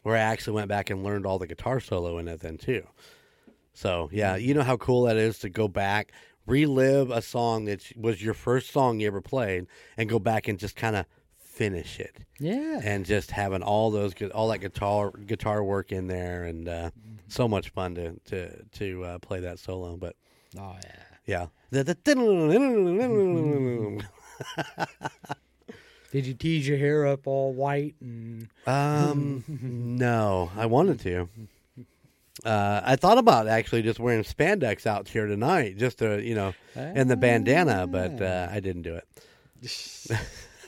where 0.04 0.16
I 0.16 0.20
actually 0.20 0.54
went 0.54 0.68
back 0.68 0.90
and 0.90 1.04
learned 1.04 1.26
all 1.26 1.40
the 1.40 1.48
guitar 1.48 1.80
solo 1.80 2.18
in 2.18 2.28
it 2.28 2.42
then 2.42 2.58
too. 2.58 2.86
So 3.74 4.10
yeah, 4.12 4.36
you 4.36 4.54
know 4.54 4.64
how 4.64 4.78
cool 4.78 5.04
that 5.04 5.18
is 5.18 5.40
to 5.40 5.50
go 5.50 5.68
back, 5.68 6.12
relive 6.46 7.10
a 7.10 7.22
song 7.22 7.66
that 7.66 7.84
was 7.98 8.24
your 8.24 8.34
first 8.34 8.72
song 8.72 9.00
you 9.00 9.08
ever 9.08 9.22
played, 9.22 9.66
and 9.98 10.10
go 10.10 10.20
back 10.20 10.48
and 10.48 10.60
just 10.60 10.76
kind 10.76 10.96
of 10.96 11.06
finish 11.54 12.00
it 12.00 12.16
Yeah. 12.40 12.82
and 12.84 13.06
just 13.06 13.30
having 13.32 13.62
all 13.62 13.92
those 13.92 14.14
gu- 14.16 14.32
all 14.34 14.48
that 14.50 14.58
guitar 14.60 15.12
guitar 15.12 15.64
work 15.64 15.92
in 15.92 16.08
there 16.08 16.46
and 16.46 16.68
uh, 16.68 16.90
so 17.28 17.48
much 17.48 17.70
fun 17.70 17.94
to 17.96 18.20
to 18.26 18.64
to 18.80 19.04
uh, 19.04 19.20
play 19.20 19.40
that 19.42 19.60
solo. 19.60 19.96
But 19.96 20.16
oh 20.60 20.76
yeah. 21.28 21.46
yeah, 21.72 21.86
Did 26.12 26.28
you 26.28 26.34
tease 26.36 26.68
your 26.68 26.78
hair 26.78 27.08
up 27.08 27.26
all 27.26 27.54
white 27.54 27.96
and? 28.02 28.48
um, 28.68 29.44
no, 29.98 30.52
I 30.56 30.66
wanted 30.68 31.00
to. 31.02 31.28
Uh, 32.46 32.82
I 32.84 32.96
thought 32.98 33.18
about 33.18 33.48
actually 33.48 33.82
just 33.84 34.00
wearing 34.00 34.24
spandex 34.24 34.86
out 34.86 35.08
here 35.08 35.26
tonight, 35.28 35.78
just 35.78 36.00
to 36.00 36.22
you 36.22 36.36
know, 36.36 36.54
and 36.76 37.10
the 37.10 37.16
bandana, 37.16 37.88
but 37.88 38.22
uh, 38.22 38.48
I 38.52 38.60
didn't 38.60 38.82
do 38.84 38.96
it. 38.96 39.08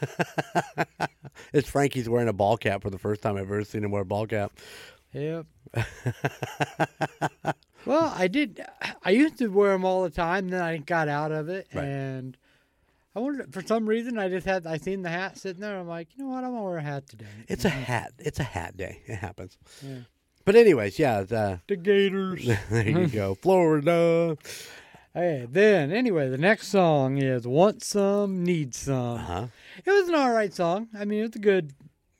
it's 1.54 1.70
Frankie's 1.70 2.08
wearing 2.10 2.28
a 2.28 2.34
ball 2.34 2.58
cap 2.58 2.82
for 2.82 2.90
the 2.90 2.98
first 3.00 3.22
time 3.22 3.36
I've 3.38 3.44
ever 3.44 3.64
seen 3.64 3.84
him 3.84 3.92
wear 3.92 4.02
a 4.02 4.06
ball 4.06 4.28
cap. 4.28 4.52
Yep. 5.14 5.46
well, 7.86 8.14
I 8.16 8.28
did. 8.28 8.64
I 9.04 9.12
used 9.12 9.38
to 9.40 9.48
wear 9.48 9.72
them 9.72 9.86
all 9.86 10.04
the 10.04 10.10
time. 10.10 10.50
Then 10.50 10.62
I 10.62 10.78
got 10.78 11.08
out 11.08 11.32
of 11.32 11.50
it, 11.50 11.68
Right. 11.74 11.84
and 11.86 12.38
I 13.16 13.20
wondered 13.20 13.54
for 13.54 13.62
some 13.62 13.88
reason 13.88 14.18
I 14.18 14.28
just 14.30 14.46
had. 14.46 14.66
I 14.68 14.78
seen 14.78 15.02
the 15.04 15.10
hat 15.10 15.38
sitting 15.38 15.62
there. 15.62 15.78
I'm 15.78 15.88
like, 15.88 16.10
you 16.16 16.24
know 16.24 16.32
what? 16.32 16.44
I'm 16.44 16.52
gonna 16.54 16.64
wear 16.64 16.78
a 16.78 16.82
hat 16.84 17.08
today. 17.08 17.26
It's 17.48 17.66
a 17.66 17.70
hat. 17.70 18.14
It's 18.20 18.40
a 18.40 18.44
hat 18.44 18.76
day. 18.78 19.02
It 19.06 19.16
happens. 19.16 19.58
Yeah. 19.82 20.00
But 20.44 20.56
anyways, 20.56 21.00
yeah. 21.00 21.24
The, 21.24 21.62
The 21.68 21.76
Gators. 21.78 22.46
there 22.70 22.88
you 22.90 23.08
go, 23.08 23.36
Florida. 23.36 24.38
hey, 25.14 25.48
then 25.50 25.92
anyway, 25.92 26.30
the 26.30 26.38
next 26.38 26.68
song 26.68 27.18
is 27.20 27.48
"Want 27.48 27.84
Some, 27.84 28.44
Need 28.44 28.76
Some." 28.76 29.16
Uh 29.16 29.18
huh. 29.18 29.48
It 29.84 29.90
was 29.92 30.08
an 30.10 30.16
all 30.16 30.32
right 30.32 30.54
song. 30.54 30.88
I 30.98 31.06
mean, 31.06 31.24
it's 31.24 31.36
a 31.36 31.40
good, 31.40 31.74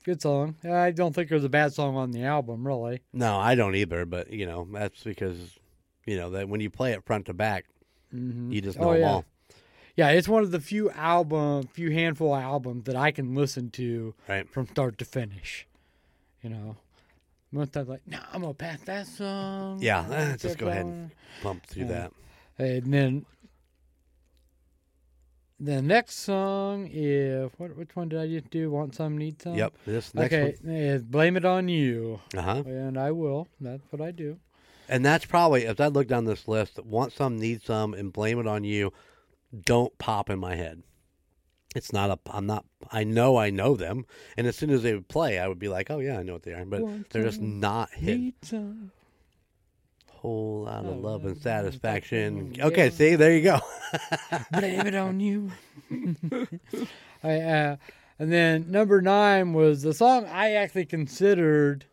good 0.04 0.20
song. 0.20 0.56
I 0.68 0.90
don't 0.90 1.14
think 1.14 1.28
there's 1.28 1.44
a 1.44 1.48
bad 1.48 1.72
song 1.72 1.96
on 1.96 2.10
the 2.10 2.24
album, 2.24 2.66
really. 2.66 3.00
No, 3.12 3.38
I 3.38 3.54
don't 3.54 3.74
either. 3.74 4.04
But 4.04 4.30
you 4.32 4.46
know, 4.46 4.66
that's 4.72 5.02
because 5.02 5.58
you 6.04 6.16
know 6.16 6.30
that 6.30 6.48
when 6.48 6.60
you 6.60 6.70
play 6.70 6.92
it 6.92 7.04
front 7.04 7.26
to 7.26 7.34
back, 7.34 7.66
Mm-hmm. 8.14 8.52
you 8.52 8.60
just 8.60 8.78
know 8.78 8.90
Oh, 8.90 8.92
them 8.92 9.00
yeah. 9.00 9.08
all. 9.08 9.24
Yeah, 9.96 10.10
it's 10.10 10.28
one 10.28 10.42
of 10.44 10.50
the 10.52 10.60
few 10.60 10.90
album, 10.90 11.66
few 11.72 11.90
handful 11.90 12.34
of 12.34 12.40
albums 12.42 12.84
that 12.84 12.94
I 12.96 13.10
can 13.10 13.34
listen 13.34 13.70
to 13.72 14.14
Right. 14.28 14.48
from 14.48 14.66
start 14.68 14.96
to 14.98 15.04
finish. 15.04 15.66
You 16.42 16.50
know, 16.50 16.76
most 17.50 17.72
times 17.72 17.88
like, 17.88 18.02
no, 18.06 18.18
I'm 18.32 18.42
gonna 18.42 18.54
pass 18.54 18.80
that 18.82 19.06
song. 19.08 19.80
Yeah, 19.80 20.06
eh, 20.10 20.36
just 20.38 20.56
go 20.58 20.68
ahead 20.68 20.86
and 20.86 21.10
Bump 21.42 21.66
through 21.66 21.86
Yeah. 21.86 21.88
that. 21.88 22.12
And 22.58 22.94
then 22.94 23.26
the 25.58 25.80
next 25.82 26.18
song 26.20 26.88
is 26.92 27.50
what? 27.56 27.76
Which 27.76 27.94
one 27.96 28.08
did 28.08 28.20
I 28.20 28.26
just 28.28 28.50
do? 28.50 28.70
Want 28.70 28.94
some, 28.94 29.16
need 29.16 29.40
some. 29.40 29.54
Yep. 29.54 29.74
This 29.86 30.14
next 30.14 30.34
Okay, 30.34 30.56
is 30.64 31.02
blame 31.02 31.36
it 31.36 31.44
on 31.44 31.68
you. 31.68 32.20
Uh 32.36 32.42
huh. 32.42 32.62
and 32.66 32.98
I 32.98 33.12
will. 33.12 33.48
That's 33.60 33.82
what 33.90 34.00
I 34.02 34.10
do. 34.10 34.38
And 34.88 35.04
that's 35.04 35.24
probably 35.24 35.66
as 35.66 35.80
I 35.80 35.88
look 35.88 36.06
down 36.06 36.24
this 36.26 36.46
list, 36.46 36.78
want 36.84 37.12
some, 37.12 37.38
need 37.38 37.62
some, 37.62 37.94
and 37.94 38.12
blame 38.12 38.38
it 38.38 38.46
on 38.46 38.64
you. 38.64 38.92
Don't 39.64 39.96
pop 39.98 40.30
in 40.30 40.38
my 40.38 40.54
head. 40.54 40.82
It's 41.74 41.92
not 41.92 42.10
a. 42.10 42.18
I'm 42.30 42.46
not. 42.46 42.64
I 42.90 43.04
know 43.04 43.36
I 43.36 43.50
know 43.50 43.76
them, 43.76 44.06
and 44.36 44.46
as 44.46 44.56
soon 44.56 44.70
as 44.70 44.82
they 44.82 44.94
would 44.94 45.08
play, 45.08 45.38
I 45.38 45.46
would 45.46 45.58
be 45.58 45.68
like, 45.68 45.90
"Oh 45.90 45.98
yeah, 45.98 46.18
I 46.18 46.22
know 46.22 46.32
what 46.34 46.42
they 46.42 46.52
are." 46.54 46.64
But 46.64 46.80
Want 46.82 47.10
they're 47.10 47.22
just 47.24 47.40
not 47.40 47.90
hit. 47.90 48.34
Some. 48.42 48.92
Whole 50.26 50.62
lot 50.64 50.84
of 50.84 50.90
Oh, 50.90 50.98
love 50.98 51.24
and 51.24 51.38
satisfaction. 51.38 52.52
yeah. 52.56 52.66
Okay, 52.66 52.90
see, 52.90 53.14
there 53.14 53.32
you 53.36 53.42
go. 53.42 53.60
blame 54.50 54.80
it 54.84 54.94
on 54.96 55.20
you. 55.20 55.52
I, 57.22 57.40
uh, 57.40 57.76
and 58.18 58.32
then 58.32 58.68
number 58.68 59.00
nine 59.00 59.52
was 59.52 59.82
the 59.82 59.94
song 59.94 60.26
I 60.26 60.54
actually 60.54 60.86
considered 60.86 61.84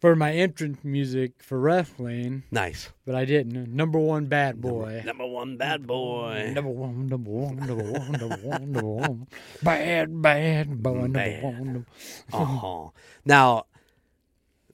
for 0.00 0.14
my 0.14 0.32
entrance 0.32 0.78
music 0.84 1.42
for 1.42 1.58
wrestling, 1.58 2.44
nice. 2.52 2.90
but 3.04 3.16
I 3.16 3.24
didn't. 3.24 3.74
Number 3.74 3.98
one, 3.98 4.26
Bad 4.26 4.60
Boy. 4.60 5.02
Number 5.04 5.26
one, 5.26 5.56
bad 5.56 5.86
boy. 5.88 6.52
Number 6.54 6.70
one, 6.70 7.06
number 7.08 7.30
one, 7.30 7.56
number 7.56 7.74
one, 7.84 8.12
number 8.12 8.36
one, 8.36 8.72
number 8.72 8.88
one. 8.88 9.26
Bad, 9.62 10.22
bad 10.22 10.82
boy, 10.82 10.92
number 11.00 11.18
Bad. 11.18 11.42
one. 11.42 11.64
Number, 11.72 11.86
Oh, 12.32 12.92
now 13.24 13.64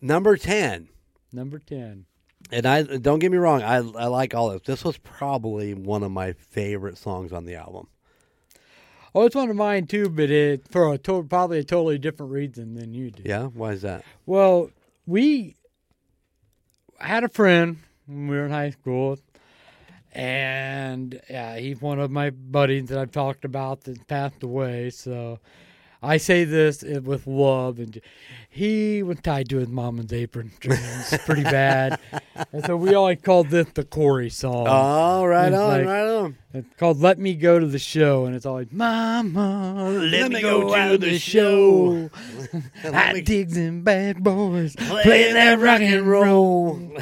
number 0.03 0.37
ten. 0.37 0.89
Number 1.37 1.59
10. 1.61 2.07
And 2.51 2.67
I 2.67 2.83
don't 2.83 3.19
get 3.21 3.31
me 3.31 3.39
wrong, 3.39 3.63
I 3.63 3.77
I 3.77 4.07
like 4.07 4.35
all 4.35 4.51
this. 4.51 4.63
This 4.63 4.85
was 4.85 4.99
probably 4.99 5.75
one 5.75 6.03
of 6.03 6.11
my 6.11 6.33
favorite 6.33 6.99
songs 6.99 7.33
on 7.33 7.45
the 7.45 7.55
album. 7.55 7.89
Oh, 9.15 9.25
it's 9.25 9.35
one 9.35 9.49
of 9.49 9.57
mine 9.57 9.87
too, 9.87 10.09
but 10.11 10.31
it 10.31 10.69
for 10.69 10.93
a 10.93 10.99
to- 10.99 11.23
probably 11.25 11.59
a 11.61 11.65
totally 11.65 11.99
different 11.99 12.33
reason 12.33 12.75
than 12.75 12.93
you 12.93 13.11
do. 13.11 13.23
Yeah, 13.25 13.45
why 13.45 13.73
is 13.73 13.83
that? 13.83 14.05
Well, 14.27 14.71
we 15.07 15.57
had 16.99 17.25
a 17.25 17.29
friend 17.29 17.79
when 18.07 18.29
we 18.29 18.37
were 18.37 18.45
in 18.45 18.51
high 18.53 18.71
school, 18.71 19.19
and 20.13 21.21
yeah, 21.29 21.57
he's 21.59 21.81
one 21.81 21.99
of 21.99 22.11
my 22.11 22.31
buddies 22.31 22.89
that 22.91 22.99
I've 22.99 23.13
talked 23.13 23.45
about 23.45 23.85
that 23.85 24.07
passed 24.07 24.43
away. 24.43 24.91
So 24.91 25.41
I 26.03 26.19
say 26.19 26.45
this 26.45 26.83
with 26.83 27.27
love, 27.27 27.79
and 27.79 28.01
he 28.57 29.03
was 29.03 29.19
tied 29.21 29.49
to 29.51 29.59
his 29.59 29.69
mama's 29.69 30.13
apron 30.13 30.51
strings 30.57 31.17
pretty 31.25 31.43
bad, 31.45 31.99
and 32.53 32.65
so 32.65 32.77
we 32.77 32.95
always 32.95 33.19
called 33.23 33.51
this 33.51 33.67
the 33.75 33.85
Corey 33.85 34.31
song. 34.31 34.67
Oh, 34.69 35.25
right 35.27 35.53
on, 35.53 35.69
like- 35.69 35.87
right 35.87 36.07
on. 36.09 36.37
It's 36.55 36.75
called 36.79 37.01
"Let 37.01 37.19
Me 37.19 37.35
Go 37.35 37.59
to 37.59 37.67
the 37.67 37.79
Show," 37.79 38.25
and 38.25 38.35
it's 38.35 38.47
always 38.47 38.69
"Mama, 38.73 39.91
let, 39.91 40.33
me 40.33 40.41
go, 40.41 40.75
to 40.75 40.93
to 40.93 40.99
the 40.99 41.19
show." 41.19 42.09
Let 42.83 42.95
Hot 42.95 43.15
me- 43.15 43.21
digs 43.21 43.57
and 43.59 43.85
bad 43.85 44.25
boys 44.25 44.75
Play 44.75 45.03
playing 45.03 45.35
that 45.35 45.59
rock 45.59 45.81
and 45.83 46.07
roll. 46.07 46.77
roll. 46.77 46.93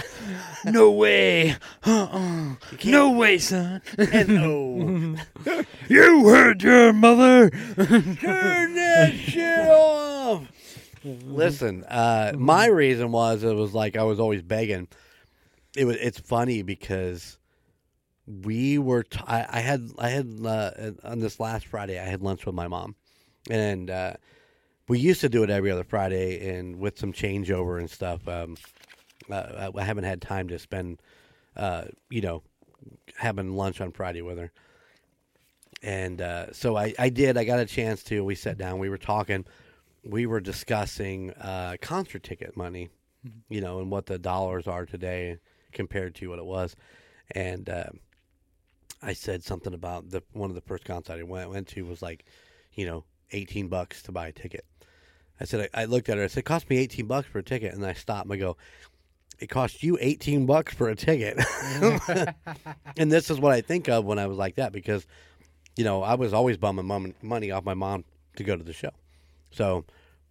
No 0.64 0.90
way, 0.92 1.54
uh-uh. 1.84 2.54
no 2.84 3.10
way, 3.12 3.38
son. 3.38 3.80
no. 3.98 5.16
You 5.88 6.26
heard 6.28 6.62
your 6.62 6.92
mother. 6.94 7.50
Turn 7.50 8.74
that 8.74 9.12
shit 9.14 9.68
off. 9.68 10.44
Listen, 11.04 11.84
uh, 11.84 12.32
my 12.36 12.66
reason 12.66 13.12
was 13.12 13.44
it 13.44 13.54
was 13.54 13.74
like 13.74 13.96
I 13.96 14.04
was 14.04 14.18
always 14.18 14.42
begging. 14.42 14.88
It 15.76 15.84
was. 15.84 15.96
It's 15.96 16.18
funny 16.18 16.62
because 16.62 17.38
we 18.26 18.78
were. 18.78 19.02
T- 19.02 19.20
I, 19.26 19.46
I 19.48 19.60
had. 19.60 19.90
I 19.98 20.08
had 20.08 20.40
uh, 20.44 20.70
on 21.02 21.20
this 21.20 21.38
last 21.38 21.66
Friday. 21.66 21.98
I 21.98 22.04
had 22.04 22.22
lunch 22.22 22.46
with 22.46 22.54
my 22.54 22.68
mom, 22.68 22.94
and 23.50 23.90
uh, 23.90 24.14
we 24.88 24.98
used 24.98 25.20
to 25.20 25.28
do 25.28 25.42
it 25.42 25.50
every 25.50 25.70
other 25.70 25.84
Friday, 25.84 26.56
and 26.56 26.76
with 26.78 26.98
some 26.98 27.12
changeover 27.12 27.78
and 27.78 27.90
stuff. 27.90 28.26
Um, 28.26 28.56
uh, 29.30 29.70
I 29.76 29.82
haven't 29.82 30.04
had 30.04 30.20
time 30.20 30.48
to 30.48 30.58
spend, 30.58 31.00
uh, 31.56 31.84
you 32.10 32.20
know, 32.20 32.42
having 33.16 33.56
lunch 33.56 33.80
on 33.80 33.92
Friday 33.92 34.22
with 34.22 34.38
her. 34.38 34.52
And 35.82 36.20
uh, 36.20 36.52
so 36.52 36.76
I, 36.76 36.94
I 36.98 37.08
did. 37.10 37.36
I 37.36 37.44
got 37.44 37.58
a 37.58 37.66
chance 37.66 38.02
to. 38.04 38.24
We 38.24 38.34
sat 38.34 38.56
down. 38.56 38.78
We 38.78 38.88
were 38.88 38.98
talking. 38.98 39.44
We 40.04 40.26
were 40.26 40.40
discussing 40.40 41.30
uh, 41.32 41.76
concert 41.80 42.22
ticket 42.22 42.56
money, 42.56 42.90
you 43.48 43.60
know, 43.60 43.80
and 43.80 43.90
what 43.90 44.06
the 44.06 44.18
dollars 44.18 44.66
are 44.66 44.84
today 44.84 45.38
compared 45.72 46.14
to 46.16 46.28
what 46.28 46.38
it 46.38 46.44
was. 46.44 46.76
And 47.30 47.68
uh, 47.68 47.86
I 49.02 49.12
said 49.12 49.42
something 49.42 49.74
about 49.74 50.10
the 50.10 50.22
one 50.32 50.50
of 50.50 50.54
the 50.54 50.62
first 50.62 50.84
concerts 50.84 51.10
I 51.10 51.22
went 51.22 51.50
went 51.50 51.68
to 51.68 51.84
was 51.84 52.02
like, 52.02 52.24
you 52.74 52.86
know, 52.86 53.04
eighteen 53.32 53.68
bucks 53.68 54.02
to 54.04 54.12
buy 54.12 54.28
a 54.28 54.32
ticket. 54.32 54.64
I 55.40 55.44
said 55.44 55.68
I, 55.74 55.82
I 55.82 55.84
looked 55.86 56.08
at 56.08 56.16
her. 56.16 56.24
I 56.24 56.26
said, 56.28 56.40
"It 56.40 56.46
cost 56.46 56.68
me 56.70 56.78
eighteen 56.78 57.06
bucks 57.06 57.28
for 57.28 57.38
a 57.38 57.42
ticket," 57.42 57.74
and 57.74 57.84
I 57.84 57.92
stopped. 57.92 58.26
and 58.26 58.32
I 58.34 58.36
go, 58.36 58.56
"It 59.38 59.48
cost 59.48 59.82
you 59.82 59.98
eighteen 60.00 60.46
bucks 60.46 60.74
for 60.74 60.88
a 60.88 60.96
ticket." 60.96 61.38
and 62.96 63.10
this 63.10 63.30
is 63.30 63.40
what 63.40 63.52
I 63.52 63.60
think 63.60 63.88
of 63.88 64.04
when 64.04 64.18
I 64.18 64.26
was 64.26 64.38
like 64.38 64.56
that 64.56 64.72
because, 64.72 65.06
you 65.76 65.84
know, 65.84 66.02
I 66.02 66.14
was 66.14 66.32
always 66.32 66.56
bumming 66.56 67.12
money 67.22 67.50
off 67.50 67.64
my 67.64 67.74
mom 67.74 68.04
to 68.36 68.44
go 68.44 68.56
to 68.56 68.64
the 68.64 68.72
show. 68.72 68.90
So, 69.54 69.84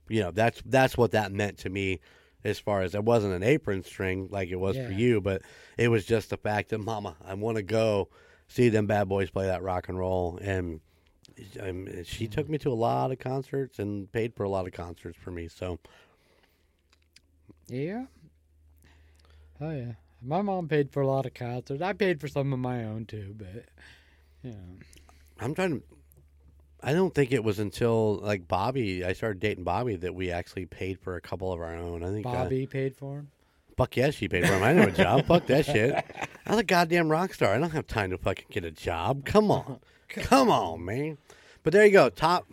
you 0.09 0.21
know, 0.21 0.31
that's 0.31 0.61
that's 0.65 0.97
what 0.97 1.11
that 1.11 1.31
meant 1.31 1.59
to 1.59 1.69
me. 1.69 1.99
As 2.43 2.59
far 2.59 2.81
as 2.81 2.93
it 2.93 3.05
wasn't 3.05 3.33
an 3.33 3.43
apron 3.43 3.83
string 3.83 4.27
like 4.29 4.49
it 4.49 4.57
was 4.57 4.75
for 4.75 4.91
you, 4.91 5.21
but 5.21 5.43
it 5.77 5.87
was 5.87 6.05
just 6.05 6.29
the 6.29 6.35
fact 6.35 6.69
that, 6.69 6.79
Mama, 6.79 7.15
I 7.25 7.35
want 7.35 7.55
to 7.55 7.63
go 7.63 8.09
see 8.49 8.67
them 8.67 8.85
bad 8.85 9.07
boys 9.07 9.29
play 9.29 9.45
that 9.45 9.63
rock 9.63 9.87
and 9.87 9.97
roll, 9.97 10.37
and 10.41 10.81
um, 11.61 12.03
she 12.03 12.27
took 12.27 12.49
me 12.49 12.57
to 12.57 12.69
a 12.69 12.73
lot 12.73 13.11
of 13.11 13.19
concerts 13.19 13.79
and 13.79 14.11
paid 14.11 14.35
for 14.35 14.43
a 14.43 14.49
lot 14.49 14.67
of 14.67 14.73
concerts 14.73 15.17
for 15.17 15.31
me. 15.31 15.47
So, 15.47 15.79
Yeah. 17.69 18.05
Oh 19.61 19.71
yeah. 19.71 19.93
My 20.21 20.41
mom 20.41 20.67
paid 20.67 20.91
for 20.91 21.01
a 21.01 21.07
lot 21.07 21.25
of 21.25 21.33
concerts. 21.33 21.81
I 21.81 21.93
paid 21.93 22.19
for 22.19 22.27
some 22.27 22.53
of 22.53 22.59
my 22.59 22.83
own 22.83 23.05
too, 23.05 23.35
but 23.37 23.65
yeah. 24.43 24.51
I'm 25.39 25.53
trying 25.55 25.79
to. 25.79 25.85
I 26.83 26.91
don't 26.93 27.13
think 27.15 27.31
it 27.31 27.43
was 27.43 27.59
until 27.59 28.15
like 28.17 28.47
Bobby, 28.47 29.05
I 29.05 29.13
started 29.13 29.39
dating 29.39 29.63
Bobby 29.63 29.95
that 29.95 30.13
we 30.13 30.31
actually 30.31 30.65
paid 30.65 30.99
for 30.99 31.15
a 31.15 31.21
couple 31.21 31.51
of 31.53 31.59
our 31.61 31.73
own. 31.75 32.03
I 32.03 32.11
think 32.11 32.25
uh, 32.25 32.31
Bobby 32.31 32.67
paid 32.67 32.95
for 32.95 33.19
him. 33.19 33.29
fuck 33.77 33.95
yes, 33.95 34.15
she 34.15 34.27
paid 34.27 34.45
for 34.45 34.53
him. 34.53 34.63
I 34.63 34.73
know 34.73 34.83
a 34.83 34.91
job. 34.91 35.25
fuck 35.27 35.47
that 35.47 35.65
shit. 35.65 35.93
I'm 36.45 36.59
a 36.59 36.63
goddamn 36.63 37.09
rock 37.09 37.33
star. 37.33 37.53
I 37.53 37.57
don't 37.59 37.71
have 37.71 37.87
time 37.87 38.09
to 38.09 38.17
fucking 38.17 38.45
get 38.51 38.65
a 38.65 38.71
job. 38.71 39.25
Come 39.25 39.49
on, 39.49 39.79
come 40.09 40.49
on, 40.51 40.83
man. 40.83 41.17
But 41.63 41.71
there 41.73 41.85
you 41.85 41.91
go. 41.91 42.09
Top. 42.09 42.45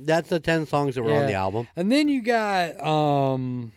That's 0.00 0.28
the 0.28 0.38
ten 0.38 0.66
songs 0.66 0.94
that 0.94 1.02
were 1.02 1.12
on 1.14 1.26
the 1.26 1.32
album. 1.34 1.66
And 1.74 1.90
then 1.90 2.08
you 2.08 2.22
got 2.22 2.78
um 2.86 3.72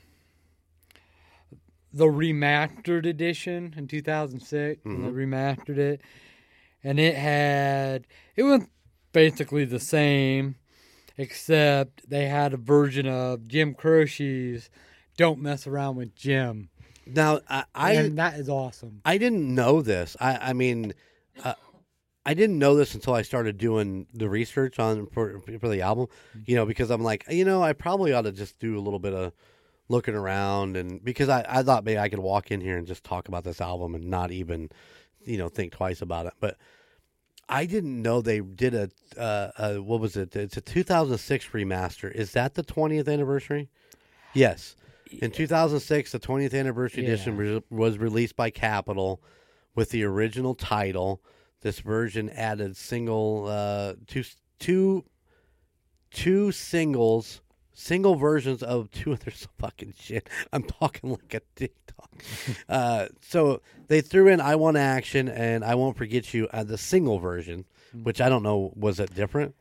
the 1.93 2.05
remastered 2.05 3.05
edition 3.05 3.73
in 3.77 3.87
2006. 3.87 4.85
and 4.85 5.03
They 5.05 5.09
remastered 5.09 5.77
it, 5.77 6.01
and 6.83 6.99
it 6.99 7.15
had 7.15 8.05
it 8.35 8.43
was 8.43 8.61
basically 9.11 9.65
the 9.65 9.79
same, 9.79 10.55
except 11.17 12.09
they 12.09 12.27
had 12.27 12.53
a 12.53 12.57
version 12.57 13.07
of 13.07 13.47
Jim 13.47 13.73
Croce's 13.73 14.69
"Don't 15.17 15.41
Mess 15.41 15.67
Around 15.67 15.97
with 15.97 16.15
Jim," 16.15 16.69
Now 17.05 17.41
I 17.49 17.65
I, 17.73 17.91
and 17.93 18.17
that 18.17 18.35
is 18.35 18.49
awesome. 18.49 19.01
I 19.05 19.17
didn't 19.17 19.53
know 19.53 19.81
this. 19.81 20.15
I 20.19 20.37
I 20.49 20.53
mean. 20.53 20.93
Uh, 21.43 21.53
I 22.23 22.35
didn't 22.35 22.59
know 22.59 22.75
this 22.75 22.93
until 22.93 23.15
I 23.15 23.23
started 23.23 23.57
doing 23.57 24.05
the 24.13 24.29
research 24.29 24.77
on 24.77 25.07
for 25.07 25.41
for 25.59 25.67
the 25.67 25.81
album, 25.81 26.05
you 26.45 26.55
know, 26.55 26.67
because 26.67 26.91
I'm 26.91 27.01
like, 27.01 27.25
you 27.27 27.43
know, 27.43 27.63
I 27.63 27.73
probably 27.73 28.13
ought 28.13 28.21
to 28.23 28.31
just 28.31 28.59
do 28.59 28.77
a 28.77 28.79
little 28.79 28.99
bit 28.99 29.15
of 29.15 29.33
looking 29.89 30.13
around 30.13 30.77
and 30.77 31.03
because 31.03 31.29
I, 31.29 31.43
I 31.49 31.63
thought 31.63 31.83
maybe 31.83 31.97
I 31.97 32.09
could 32.09 32.19
walk 32.19 32.51
in 32.51 32.61
here 32.61 32.77
and 32.77 32.85
just 32.85 33.03
talk 33.03 33.27
about 33.27 33.43
this 33.43 33.59
album 33.59 33.95
and 33.95 34.05
not 34.05 34.31
even, 34.31 34.69
you 35.25 35.37
know, 35.37 35.49
think 35.49 35.73
twice 35.73 35.99
about 36.03 36.27
it. 36.27 36.33
But 36.39 36.57
I 37.51 37.65
didn't 37.65 38.01
know 38.01 38.21
they 38.21 38.39
did 38.39 38.73
a, 38.73 38.89
uh, 39.19 39.51
a 39.59 39.81
what 39.81 39.99
was 39.99 40.15
it? 40.15 40.35
It's 40.35 40.55
a 40.57 40.61
2006 40.61 41.49
remaster. 41.49 42.09
Is 42.11 42.31
that 42.31 42.53
the 42.55 42.63
20th 42.63 43.11
anniversary? 43.11 43.69
Yes. 44.33 44.75
In 45.21 45.31
2006, 45.31 46.13
the 46.13 46.19
20th 46.19 46.57
anniversary 46.57 47.03
edition 47.03 47.35
Yeah. 47.35 47.41
re- 47.41 47.61
was 47.69 47.97
released 47.97 48.37
by 48.37 48.49
Capitol 48.49 49.21
with 49.75 49.89
the 49.89 50.03
original 50.05 50.55
title. 50.55 51.21
This 51.59 51.79
version 51.81 52.29
added 52.29 52.77
single 52.77 53.47
uh, 53.47 53.95
two 54.07 54.23
two 54.59 55.03
two 56.09 56.51
singles, 56.51 57.41
single 57.73 58.15
versions 58.15 58.63
of 58.63 58.91
two 58.91 59.13
other 59.13 59.31
fucking 59.59 59.93
shit. 59.99 60.29
I'm 60.51 60.63
talking 60.63 61.11
like 61.11 61.33
a 61.33 61.41
TikTok. 61.55 62.09
uh, 62.69 63.07
so 63.21 63.61
they 63.87 64.01
threw 64.01 64.27
in 64.27 64.41
"I 64.41 64.55
Want 64.55 64.77
Action" 64.77 65.27
and 65.29 65.63
"I 65.63 65.75
Won't 65.75 65.97
Forget 65.97 66.33
You" 66.33 66.47
uh, 66.51 66.63
the 66.63 66.77
single 66.77 67.19
version, 67.19 67.65
which 68.03 68.21
I 68.21 68.29
don't 68.29 68.43
know 68.43 68.71
was 68.75 68.99
it 68.99 69.13
different. 69.13 69.55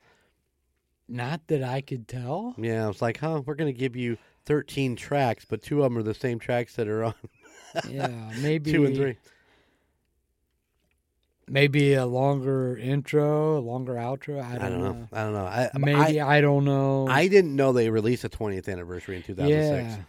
Not 1.09 1.49
that 1.49 1.63
I 1.65 1.81
could 1.81 2.07
tell. 2.07 2.55
Yeah, 2.57 2.85
I 2.85 2.89
was 2.89 3.03
like, 3.03 3.19
huh, 3.19 3.43
we're 3.45 3.57
gonna 3.57 3.73
give 3.73 3.97
you 3.97 4.17
13 4.47 4.97
tracks, 4.97 5.45
but 5.45 5.63
two 5.63 5.79
of 5.79 5.85
them 5.85 5.99
are 5.99 6.03
the 6.05 6.15
same 6.15 6.39
tracks 6.39 6.77
that 6.77 6.89
are 6.89 7.05
on 7.05 7.15
Yeah, 7.89 8.31
maybe 8.41 8.73
two 8.73 8.85
and 8.85 8.97
three. 8.97 9.17
Maybe 11.51 11.95
a 11.95 12.07
longer 12.07 12.77
intro, 12.77 13.59
a 13.59 13.61
longer 13.61 13.95
outro. 13.95 14.41
I 14.41 14.55
don't, 14.55 14.63
I 14.63 14.69
don't 14.69 14.81
know. 14.81 15.09
I 15.13 15.23
don't 15.25 15.33
know. 15.33 15.45
I, 15.47 15.71
Maybe 15.77 16.21
I, 16.21 16.41
don't 16.41 16.65
know. 16.65 17.09
I, 17.09 17.23
I 17.23 17.29
didn't 17.29 17.57
know 17.57 17.73
they 17.73 17.91
released 17.91 18.23
a 18.25 18.29
20th 18.29 18.69
anniversary 18.69 19.17
in 19.17 19.23
2006. 19.23 19.99
yeah, 19.99 20.05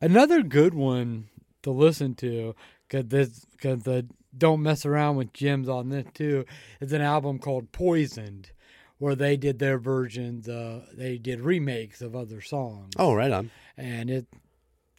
another 0.00 0.42
good 0.42 0.72
one 0.72 1.28
to 1.62 1.70
listen 1.70 2.14
to 2.16 2.54
because 2.88 3.82
the 3.82 4.06
don't 4.36 4.62
mess 4.62 4.86
around 4.86 5.16
with 5.16 5.32
Jim's 5.34 5.68
on 5.68 5.90
this 5.90 6.06
too 6.14 6.46
is 6.80 6.92
an 6.92 7.02
album 7.02 7.38
called 7.38 7.70
Poisoned, 7.70 8.52
where 8.98 9.14
they 9.14 9.36
did 9.36 9.58
their 9.58 9.78
versions. 9.78 10.48
Uh, 10.48 10.86
they 10.94 11.18
did 11.18 11.40
remakes 11.40 12.00
of 12.00 12.16
other 12.16 12.40
songs. 12.40 12.94
Oh, 12.98 13.12
right 13.12 13.30
on. 13.30 13.50
and 13.76 14.08
it 14.08 14.26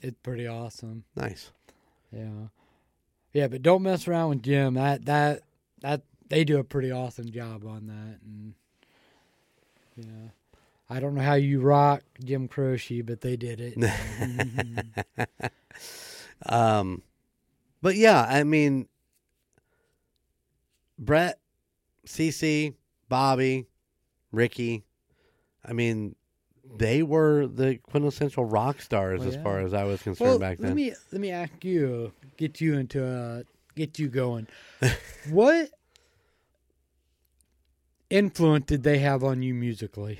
it's 0.01 0.19
pretty 0.21 0.45
awesome. 0.47 1.03
Nice. 1.15 1.51
Yeah, 2.11 2.47
yeah, 3.33 3.47
but 3.47 3.61
don't 3.61 3.83
mess 3.83 4.07
around 4.07 4.29
with 4.29 4.43
Jim. 4.43 4.75
That 4.75 5.05
that 5.05 5.43
that 5.81 6.01
they 6.29 6.43
do 6.43 6.59
a 6.59 6.63
pretty 6.63 6.91
awesome 6.91 7.29
job 7.31 7.65
on 7.65 7.87
that, 7.87 8.19
and 8.25 8.53
yeah, 9.95 10.29
I 10.89 10.99
don't 10.99 11.15
know 11.15 11.21
how 11.21 11.33
you 11.35 11.59
rock 11.61 12.03
Jim 12.23 12.47
Croce, 12.47 13.01
but 13.01 13.21
they 13.21 13.35
did 13.35 13.59
it. 13.61 13.75
Um, 16.45 17.01
but 17.81 17.95
yeah, 17.95 18.25
I 18.27 18.43
mean, 18.43 18.87
Bret, 20.97 21.37
CC, 22.07 22.73
Bobby, 23.09 23.67
Rikki. 24.31 24.83
I 25.65 25.73
mean, 25.73 26.15
they 26.77 27.03
were 27.03 27.47
the 27.47 27.77
quintessential 27.77 28.45
rock 28.45 28.81
stars 28.81 29.19
Well, 29.19 29.27
as 29.29 29.35
yeah. 29.35 29.43
far 29.43 29.59
as 29.59 29.73
I 29.73 29.83
was 29.83 30.01
concerned 30.01 30.29
well, 30.29 30.39
back 30.39 30.59
let 30.59 30.67
then. 30.67 30.75
me 30.75 30.93
let 31.11 31.19
me 31.21 31.31
ask 31.31 31.63
you, 31.63 32.11
get 32.37 32.61
you 32.61 32.75
into 32.77 33.05
uh, 33.05 33.43
get 33.79 33.97
you 33.97 34.09
going. 34.09 34.47
what 35.29 35.69
influence 38.09 38.65
did 38.65 38.83
they 38.83 38.99
have 38.99 39.23
on 39.23 39.41
you 39.41 39.53
musically, 39.53 40.19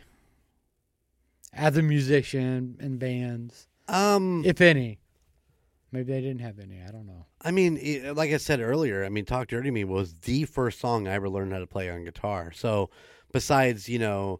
as 1.53 1.77
a 1.77 1.81
musician 1.81 2.77
and 2.79 2.99
bands, 2.99 3.67
um, 3.87 4.43
if 4.45 4.61
any? 4.61 4.99
Maybe 5.91 6.13
they 6.13 6.21
didn't 6.21 6.41
have 6.41 6.59
any. 6.59 6.81
I 6.87 6.91
don't 6.91 7.07
know. 7.07 7.25
I 7.41 7.49
mean, 7.51 8.13
like 8.13 8.31
I 8.31 8.37
said 8.37 8.59
earlier, 8.59 9.03
I 9.03 9.09
mean, 9.09 9.25
"Talk 9.25 9.47
Dirty 9.47 9.69
to 9.69 9.71
Me" 9.71 9.83
was 9.83 10.13
the 10.19 10.45
first 10.45 10.79
song 10.79 11.07
I 11.07 11.13
ever 11.13 11.29
learned 11.29 11.51
how 11.51 11.59
to 11.59 11.67
play 11.67 11.89
on 11.89 12.03
guitar. 12.03 12.51
So, 12.51 12.91
besides, 13.31 13.89
you 13.89 13.97
know, 13.97 14.39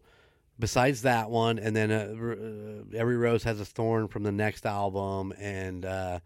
besides 0.60 1.02
that 1.02 1.28
one, 1.28 1.58
and 1.58 1.74
then 1.74 1.90
uh, 1.90 2.94
uh, 2.94 2.96
"Every 2.96 3.16
Rose 3.16 3.42
Has 3.42 3.60
a 3.60 3.64
Thorn" 3.64 4.06
from 4.06 4.22
the 4.22 4.30
next 4.30 4.64
album, 4.64 5.32
and 5.38 5.84
uh, 5.84 6.20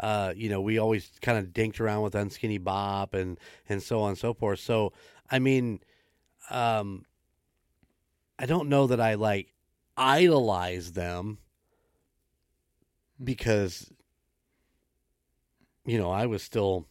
uh, 0.00 0.32
you 0.36 0.48
know, 0.48 0.60
we 0.60 0.78
always 0.78 1.10
kind 1.22 1.38
of 1.38 1.52
dinked 1.52 1.80
around 1.80 2.02
with 2.02 2.14
"Unskinny 2.14 2.62
Bop" 2.62 3.14
and 3.14 3.38
and 3.68 3.82
so 3.82 4.00
on 4.00 4.10
and 4.10 4.18
so 4.18 4.32
forth. 4.34 4.60
So, 4.60 4.92
I 5.30 5.38
mean, 5.38 5.80
um, 6.50 7.04
I 8.38 8.46
don't 8.46 8.68
know 8.68 8.86
that 8.86 9.00
I 9.00 9.14
like 9.14 9.52
idolize 9.96 10.92
them 10.92 11.38
because 13.22 13.90
you 15.84 15.98
know 15.98 16.10
I 16.10 16.26
was 16.26 16.42
still 16.42 16.86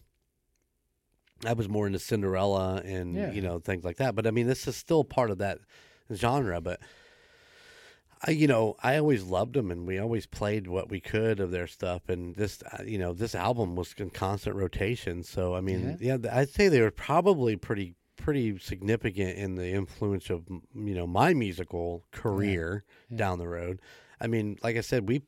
I 1.46 1.54
was 1.54 1.70
more 1.70 1.88
into 1.88 2.00
Cinderella 2.00 2.82
and 2.84 3.16
Yeah. 3.16 3.32
you 3.32 3.42
know 3.42 3.60
things 3.60 3.84
like 3.86 3.98
that. 3.98 4.16
But 4.16 4.28
I 4.28 4.32
mean, 4.32 4.48
this 4.48 4.68
is 4.68 4.76
still 4.76 5.04
part 5.04 5.32
of 5.32 5.38
that 5.38 5.60
genre. 6.14 6.60
But 6.62 6.80
I, 8.26 8.32
you 8.32 8.48
know, 8.48 8.76
I 8.82 8.98
always 8.98 9.24
loved 9.24 9.54
them, 9.54 9.70
and 9.70 9.86
we 9.88 10.00
always 10.00 10.26
played 10.26 10.68
what 10.68 10.90
we 10.90 11.00
could 11.00 11.40
of 11.40 11.52
their 11.52 11.68
stuff. 11.68 12.10
And 12.10 12.36
this, 12.36 12.64
uh, 12.64 12.84
you 12.84 12.98
know, 12.98 13.14
this 13.14 13.36
album 13.36 13.76
was 13.76 13.94
in 13.98 14.10
constant 14.10 14.56
rotation. 14.56 15.24
So 15.24 15.54
I 15.56 15.62
mean, 15.62 15.98
yeah, 16.00 16.18
th- 16.18 16.34
I'd 16.34 16.50
say 16.50 16.68
they 16.68 16.82
were 16.82 16.92
probably 16.92 17.56
pretty 17.56 17.96
pretty 18.16 18.58
significant 18.58 19.38
in 19.38 19.56
the 19.56 19.70
influence 19.70 20.30
of 20.32 20.44
you 20.74 20.96
know 20.96 21.06
my 21.06 21.34
musical 21.34 22.04
career 22.12 22.84
Yeah. 23.10 23.18
down 23.18 23.38
the 23.40 23.48
road. 23.48 23.80
I 24.20 24.26
mean, 24.28 24.58
like 24.64 24.76
I 24.78 24.82
said, 24.82 25.08
we 25.08 25.22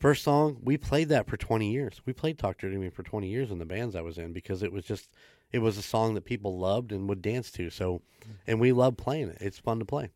first 0.00 0.24
song 0.24 0.58
we 0.62 0.76
played 0.78 1.10
that 1.10 1.26
for 1.28 1.36
20 1.36 1.70
years 1.70 2.00
we 2.06 2.12
played 2.14 2.38
talk 2.38 2.56
dirty 2.58 2.74
to 2.74 2.80
me 2.80 2.88
for 2.88 3.02
20 3.02 3.28
years 3.28 3.50
in 3.50 3.58
the 3.58 3.66
bands 3.66 3.94
i 3.94 4.00
was 4.00 4.16
in 4.16 4.32
because 4.32 4.62
it 4.62 4.72
was 4.72 4.82
just 4.82 5.10
it 5.52 5.58
was 5.58 5.76
a 5.76 5.82
song 5.82 6.14
that 6.14 6.24
people 6.24 6.58
loved 6.58 6.90
and 6.90 7.06
would 7.06 7.20
dance 7.20 7.50
to 7.50 7.68
so 7.68 8.00
and 8.46 8.58
we 8.58 8.72
love 8.72 8.96
playing 8.96 9.28
it 9.28 9.36
it's 9.42 9.58
fun 9.58 9.78
to 9.78 9.84
play 9.84 10.08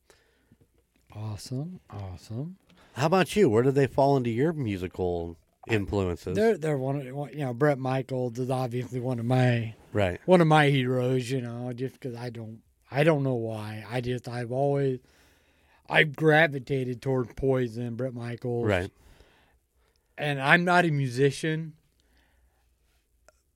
Awesome, 1.17 1.81
awesome. 1.91 2.57
how 2.95 3.07
about 3.07 3.37
you 3.37 3.49
where 3.49 3.63
did 3.63 3.75
they 3.75 3.87
fall 3.87 4.17
into 4.17 4.31
your 4.31 4.53
musical 4.53 5.37
influences 5.69 6.37
They're 6.37 6.59
they're 6.59 6.77
one 6.79 6.97
of 6.97 7.05
you 7.33 7.45
know 7.45 7.55
Bret 7.55 7.79
Michaels 7.79 8.39
is 8.39 8.51
obviously 8.51 9.01
one 9.01 9.19
of 9.19 9.25
my 9.25 9.75
right 9.93 10.21
one 10.27 10.41
of 10.41 10.47
my 10.47 10.67
heroes. 10.67 11.31
You 11.31 11.41
know, 11.41 11.73
just 11.73 11.95
because 11.95 12.15
I 12.15 12.31
don't 12.31 12.61
I 12.91 13.05
don't 13.05 13.23
know 13.23 13.35
why. 13.35 13.85
I 13.91 14.01
just 14.01 14.29
I've 14.29 14.53
always 14.53 14.99
I've 15.89 16.17
gravitated 16.17 17.01
toward 17.01 17.35
Poison, 17.37 17.95
Bret 17.95 18.15
Michaels, 18.15 18.67
right 18.67 18.91
and 20.17 20.41
I'm 20.41 20.65
not 20.65 20.85
a 20.85 20.91
musician, 20.91 21.75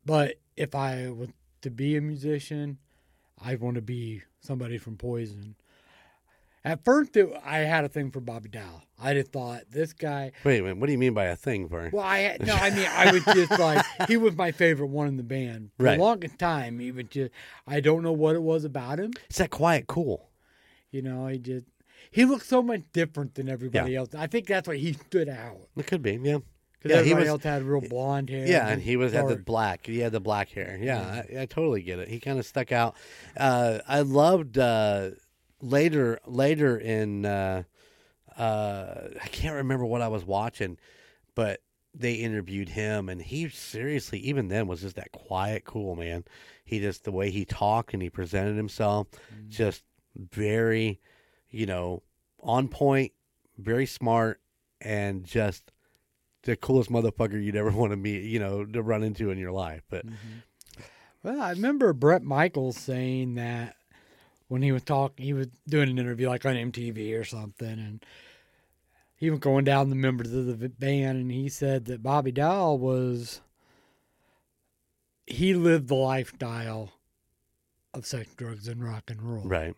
but 0.05 0.37
if 0.57 0.75
I 0.75 1.09
was 1.11 1.29
to 1.63 1.71
be 1.71 1.97
a 1.97 2.01
musician, 2.01 2.79
I'd 3.41 3.61
want 3.61 3.77
to 3.77 3.83
be 3.83 4.23
somebody 4.41 4.79
from 4.79 4.97
Poison. 4.97 5.55
At 6.65 6.85
first, 6.85 7.17
it, 7.17 7.29
I 7.45 7.59
had 7.59 7.85
a 7.85 7.89
thing 7.89 8.11
for 8.11 8.21
Bobby 8.21 8.49
Dall. 8.49 8.83
I 9.01 9.15
just 9.15 9.31
thought 9.33 9.63
this 9.71 9.93
guy. 9.93 10.33
wait 10.45 10.59
a 10.59 10.63
minute 10.63 10.79
what 10.79 10.87
do 10.87 10.93
you 10.93 10.99
mean 10.99 11.15
by 11.15 11.27
a 11.27 11.37
thing 11.37 11.69
for 11.69 11.89
Well, 11.93 12.05
I 12.05 12.37
no, 12.41 12.53
I 12.55 12.71
mean, 12.71 12.87
I 12.91 13.13
was 13.13 13.25
just 13.27 13.59
like 13.59 13.85
he 14.09 14.17
was 14.17 14.35
my 14.37 14.51
favorite 14.51 14.89
one 14.89 15.07
in 15.07 15.17
the 15.17 15.23
band 15.23 15.71
for 15.77 15.85
Right. 15.85 15.97
the 15.97 16.03
longest 16.03 16.37
time. 16.39 16.81
He 16.81 16.91
was 16.91 17.05
just 17.09 17.31
I 17.67 17.79
don't 17.81 18.03
know 18.03 18.13
what 18.13 18.35
it 18.35 18.43
was 18.43 18.65
about 18.65 18.99
him. 18.99 19.13
it's 19.27 19.39
that 19.39 19.51
quiet 19.51 19.87
cool 19.87 20.31
You 20.91 21.03
know, 21.03 21.29
he 21.29 21.39
just 21.39 21.67
he 22.11 22.25
looked 22.25 22.47
so 22.47 22.61
much 22.63 22.83
different 22.93 23.37
than 23.37 23.49
everybody 23.49 23.95
else. 23.95 24.15
I 24.17 24.27
think 24.27 24.47
that's 24.49 24.67
why 24.67 24.77
he 24.77 24.95
stood 24.95 25.29
out 25.29 25.69
it 25.77 25.87
could 25.87 26.03
be 26.03 26.19
yeah 26.21 26.39
because 26.81 26.91
Yeah, 26.91 26.97
he 26.97 27.11
everybody 27.13 27.21
was- 27.23 27.29
else 27.29 27.43
had 27.45 27.63
real 27.63 27.81
blonde 27.89 28.31
hair. 28.31 28.47
Yeah, 28.49 28.69
and 28.69 28.83
he 28.83 28.97
was 28.97 29.13
had 29.13 29.29
the 29.29 29.37
black. 29.37 29.87
He 29.87 30.01
had 30.01 30.11
the 30.13 30.21
black 30.21 30.49
hair. 30.49 30.77
Yeah, 30.81 31.23
I, 31.37 31.43
I 31.43 31.47
totally 31.47 31.83
get 31.83 32.01
it. 32.01 32.09
He 32.09 32.19
kind 32.19 32.39
of 32.41 32.47
stuck 32.47 32.73
out. 32.73 32.97
Uh, 33.37 33.79
I 33.87 34.01
loved 34.01 34.59
uh, 34.59 35.11
later 35.61 36.19
later 36.27 36.77
in. 36.77 37.25
Uh, 37.27 37.63
uh, 38.37 39.09
I 39.21 39.27
can't 39.29 39.57
remember 39.57 39.85
what 39.85 40.01
I 40.01 40.07
was 40.09 40.25
watching, 40.25 40.79
but 41.35 41.61
they 41.93 42.15
interviewed 42.15 42.69
him, 42.69 43.09
and 43.09 43.21
he 43.21 43.49
seriously, 43.49 44.21
even 44.21 44.47
then, 44.49 44.69
was 44.69 44.83
just 44.83 44.95
that 44.97 45.11
quiet, 45.11 45.65
cool 45.65 45.97
man. 45.97 46.25
He 46.65 46.79
just 46.79 47.03
the 47.05 47.11
way 47.11 47.31
he 47.31 47.45
talked 47.45 47.95
and 47.95 48.03
he 48.03 48.11
presented 48.11 48.57
himself, 48.57 49.09
just 49.49 49.83
very, 50.15 51.01
you 51.51 51.67
know, 51.67 52.03
on 52.41 52.69
point, 52.69 53.13
very 53.57 53.87
smart, 53.87 54.41
and 54.81 55.25
just 55.25 55.73
the 56.43 56.55
coolest 56.55 56.91
motherfucker 56.91 57.43
you'd 57.43 57.57
ever 57.57 57.71
want 57.73 57.91
to 57.91 57.97
meet, 57.97 58.23
you 58.23 58.39
know, 58.39 58.65
to 58.65 58.83
run 58.83 59.03
into 59.03 59.31
in 59.31 59.39
your 59.39 59.53
life. 59.53 59.83
But 59.91 60.05
Well, 61.25 61.41
I 61.41 61.51
remember 61.51 61.93
Bret 61.93 62.23
Michaels 62.23 62.77
saying 62.77 63.35
that 63.35 63.75
when 64.49 64.63
he 64.63 64.73
was 64.73 64.83
talking, 64.83 65.25
he 65.25 65.33
was 65.33 65.49
doing 65.69 65.89
an 65.89 65.99
interview 65.99 66.29
like 66.29 66.45
on 66.45 66.55
MTV 66.55 67.19
or 67.19 67.25
something, 67.25 67.69
and 67.69 68.05
he 69.15 69.31
was 69.31 69.39
going 69.39 69.65
down 69.65 69.91
the 69.91 69.97
members 69.97 70.33
of 70.33 70.59
the 70.59 70.69
band, 70.69 71.19
and 71.19 71.31
he 71.31 71.49
said 71.49 71.85
that 71.87 72.03
Bobby 72.03 72.33
Dall 72.33 72.79
was 72.79 73.41
he 75.27 75.55
lived 75.55 75.89
the 75.89 75.95
lifestyle 75.95 76.93
of 77.95 78.07
sex, 78.07 78.35
drugs, 78.35 78.69
and 78.69 78.83
rock 78.83 79.11
and 79.11 79.23
roll, 79.23 79.45
right, 79.45 79.77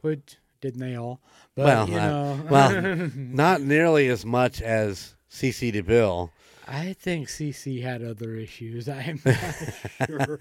which 0.00 0.36
didn't 0.60 0.80
they 0.80 0.96
all? 0.96 1.20
But 1.54 1.66
Well, 1.66 1.88
you 1.88 1.96
know, 1.96 2.40
well, 2.48 3.10
not 3.14 3.60
nearly 3.60 4.08
as 4.08 4.24
much 4.24 4.62
as 4.62 5.14
CC 5.30 5.72
DeVille. 5.72 6.32
I 6.66 6.92
think 6.94 7.28
CC 7.28 7.82
had 7.82 8.02
other 8.02 8.36
issues. 8.36 8.88
I 8.88 9.02
am 9.02 9.20
not 9.24 10.06
sure. 10.06 10.38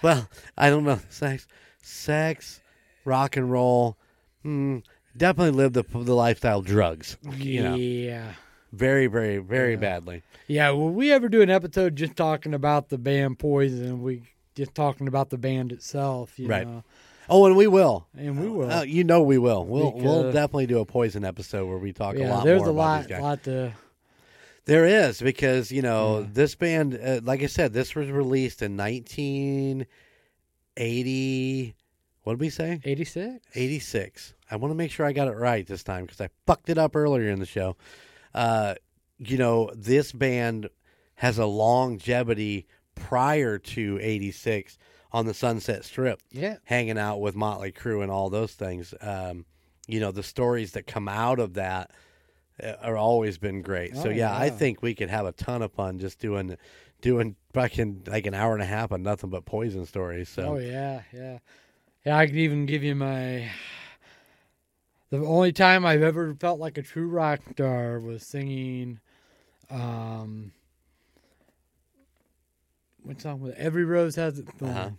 Well, 0.00 0.30
I 0.56 0.70
don't 0.70 0.84
know. 0.84 1.00
Sex, 1.10 1.46
sex, 1.82 2.60
rock 3.04 3.36
and 3.36 3.50
roll. 3.50 3.96
Hmm, 4.42 4.78
definitely 5.16 5.52
lived 5.56 5.74
the 5.74 5.84
the 5.92 6.14
lifestyle 6.14 6.62
drugs. 6.62 7.16
You 7.36 7.62
know, 7.62 7.74
Yeah. 7.76 8.32
very, 8.72 9.06
very, 9.06 9.38
very 9.38 9.72
Yeah. 9.72 9.78
badly. 9.80 10.22
Yeah, 10.46 10.70
will 10.70 10.90
we 10.90 11.12
ever 11.12 11.28
do 11.28 11.42
an 11.42 11.50
episode 11.50 11.96
just 11.96 12.16
talking 12.16 12.54
about 12.54 12.88
the 12.88 12.98
band 12.98 13.38
Poison? 13.38 14.02
We 14.02 14.22
just 14.54 14.74
talking 14.74 15.06
about 15.08 15.30
the 15.30 15.38
band 15.38 15.72
itself, 15.72 16.38
you 16.38 16.48
Right. 16.48 16.66
know. 16.66 16.84
Oh, 17.28 17.46
and 17.46 17.56
we 17.56 17.66
will. 17.68 18.06
And 18.18 18.40
we 18.40 18.48
will. 18.48 18.70
Uh, 18.70 18.82
you 18.82 19.04
know 19.04 19.22
we 19.22 19.38
will. 19.38 19.64
We'll 19.64 19.92
we'll 19.92 20.32
definitely 20.32 20.66
do 20.66 20.80
a 20.80 20.84
poison 20.84 21.24
episode 21.24 21.68
where 21.68 21.78
we 21.78 21.92
talk 21.92 22.16
a 22.16 22.24
lot 22.24 22.44
there's 22.44 22.62
more 22.62 22.70
a 22.70 22.72
about 22.72 22.82
lot, 23.02 23.08
guys. 23.08 23.22
lot 23.22 23.42
to. 23.44 23.72
There 24.64 24.84
is 24.86 25.20
because 25.20 25.70
you 25.72 25.82
know 25.82 26.20
Yeah. 26.20 26.26
this 26.32 26.54
band, 26.56 26.98
uh, 27.00 27.20
like 27.22 27.42
I 27.42 27.46
said, 27.46 27.72
this 27.72 27.94
was 27.94 28.10
released 28.10 28.62
in 28.62 28.76
1980. 28.76 31.74
What 32.30 32.38
did 32.38 32.44
we 32.44 32.50
say? 32.50 32.80
86? 32.84 33.44
86. 33.56 34.34
I 34.52 34.54
want 34.56 34.70
to 34.70 34.76
make 34.76 34.92
sure 34.92 35.04
I 35.04 35.12
got 35.12 35.26
it 35.26 35.32
right 35.36 35.66
this 35.66 35.82
time 35.82 36.04
because 36.04 36.20
I 36.20 36.28
fucked 36.46 36.68
it 36.70 36.78
up 36.78 36.94
earlier 36.94 37.28
in 37.28 37.40
the 37.40 37.44
show. 37.46 37.76
Uh, 38.32 38.76
you 39.18 39.36
know, 39.36 39.72
this 39.74 40.12
band 40.12 40.68
has 41.16 41.38
a 41.38 41.44
longevity 41.46 42.68
prior 42.94 43.58
to 43.58 43.98
86 44.00 44.78
on 45.12 45.26
the 45.26 45.34
Sunset 45.34 45.84
Strip, 45.84 46.20
Yeah. 46.30 46.58
hanging 46.62 46.98
out 46.98 47.20
with 47.20 47.34
Motley 47.34 47.72
Crue 47.72 48.00
and 48.00 48.12
all 48.12 48.30
those 48.30 48.52
things. 48.54 48.94
Um, 49.00 49.44
you 49.88 49.98
know, 49.98 50.12
the 50.12 50.22
stories 50.22 50.70
that 50.72 50.86
come 50.86 51.08
out 51.08 51.40
of 51.40 51.54
that 51.54 51.90
uh, 52.62 52.74
are 52.80 52.96
always 52.96 53.38
been 53.38 53.60
great. 53.62 53.96
so 53.96 54.04
Oh, 54.08 54.10
yeah, 54.12 54.32
I 54.36 54.50
think 54.50 54.82
we 54.82 54.94
could 54.94 55.10
have 55.10 55.26
a 55.26 55.32
ton 55.32 55.62
of 55.62 55.72
fun 55.72 55.98
just 55.98 56.20
doing 56.20 56.56
doing 57.00 57.34
fucking 57.54 58.02
like 58.06 58.26
an 58.26 58.34
hour 58.34 58.52
and 58.52 58.62
a 58.62 58.66
half 58.66 58.92
of 58.92 59.00
nothing 59.00 59.30
but 59.30 59.46
poison 59.46 59.84
stories. 59.84 60.28
So 60.28 60.42
Oh, 60.44 60.58
yeah, 60.58 61.02
yeah. 61.12 61.38
Yeah, 62.04 62.16
I 62.16 62.26
could 62.26 62.36
even 62.36 62.66
give 62.66 62.82
you 62.82 62.94
my. 62.94 63.50
The 65.10 65.18
only 65.18 65.52
time 65.52 65.84
I've 65.84 66.02
ever 66.02 66.34
felt 66.34 66.60
like 66.60 66.78
a 66.78 66.82
true 66.82 67.08
rock 67.08 67.40
star 67.52 68.00
was 68.00 68.24
singing. 68.24 69.00
Um, 69.70 70.52
what 73.02 73.20
song 73.20 73.40
was 73.40 73.52
it? 73.52 73.58
Every 73.58 73.84
Rose 73.84 74.16
Has 74.16 74.38
Its 74.38 74.50
Thorn. 74.52 74.70
Uh-huh. 74.70 74.90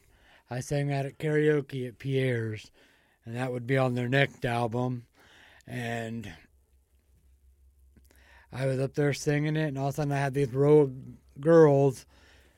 I 0.49 0.59
sang 0.59 0.87
that 0.87 1.05
at 1.05 1.17
karaoke 1.17 1.87
at 1.87 1.97
Pierre's, 1.97 2.71
and 3.25 3.35
that 3.37 3.51
would 3.51 3.65
be 3.65 3.77
on 3.77 3.95
their 3.95 4.09
next 4.09 4.45
album. 4.45 5.05
And 5.65 6.31
I 8.51 8.65
was 8.65 8.79
up 8.79 8.93
there 8.93 9.13
singing 9.13 9.55
it, 9.55 9.69
and 9.69 9.77
all 9.77 9.87
of 9.87 9.93
a 9.93 9.95
sudden 9.95 10.11
I 10.11 10.17
had 10.17 10.33
these 10.33 10.51
row 10.51 10.79
of 10.79 10.91
girls, 11.39 12.05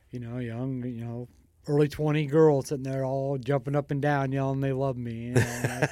you 0.10 0.20
know, 0.20 0.39
young, 0.39 0.84
you 0.84 1.06
know, 1.06 1.28
early 1.68 1.88
20 1.88 2.26
girls 2.28 2.68
sitting 2.68 2.84
there 2.84 3.05
all 3.05 3.38
jumping 3.38 3.76
up 3.76 3.91
and 3.91 4.01
down 4.01 4.32
yelling 4.32 4.59
they 4.59 4.74
love 4.74 4.97
me. 4.97 5.28
You 5.28 5.34
know, 5.34 5.88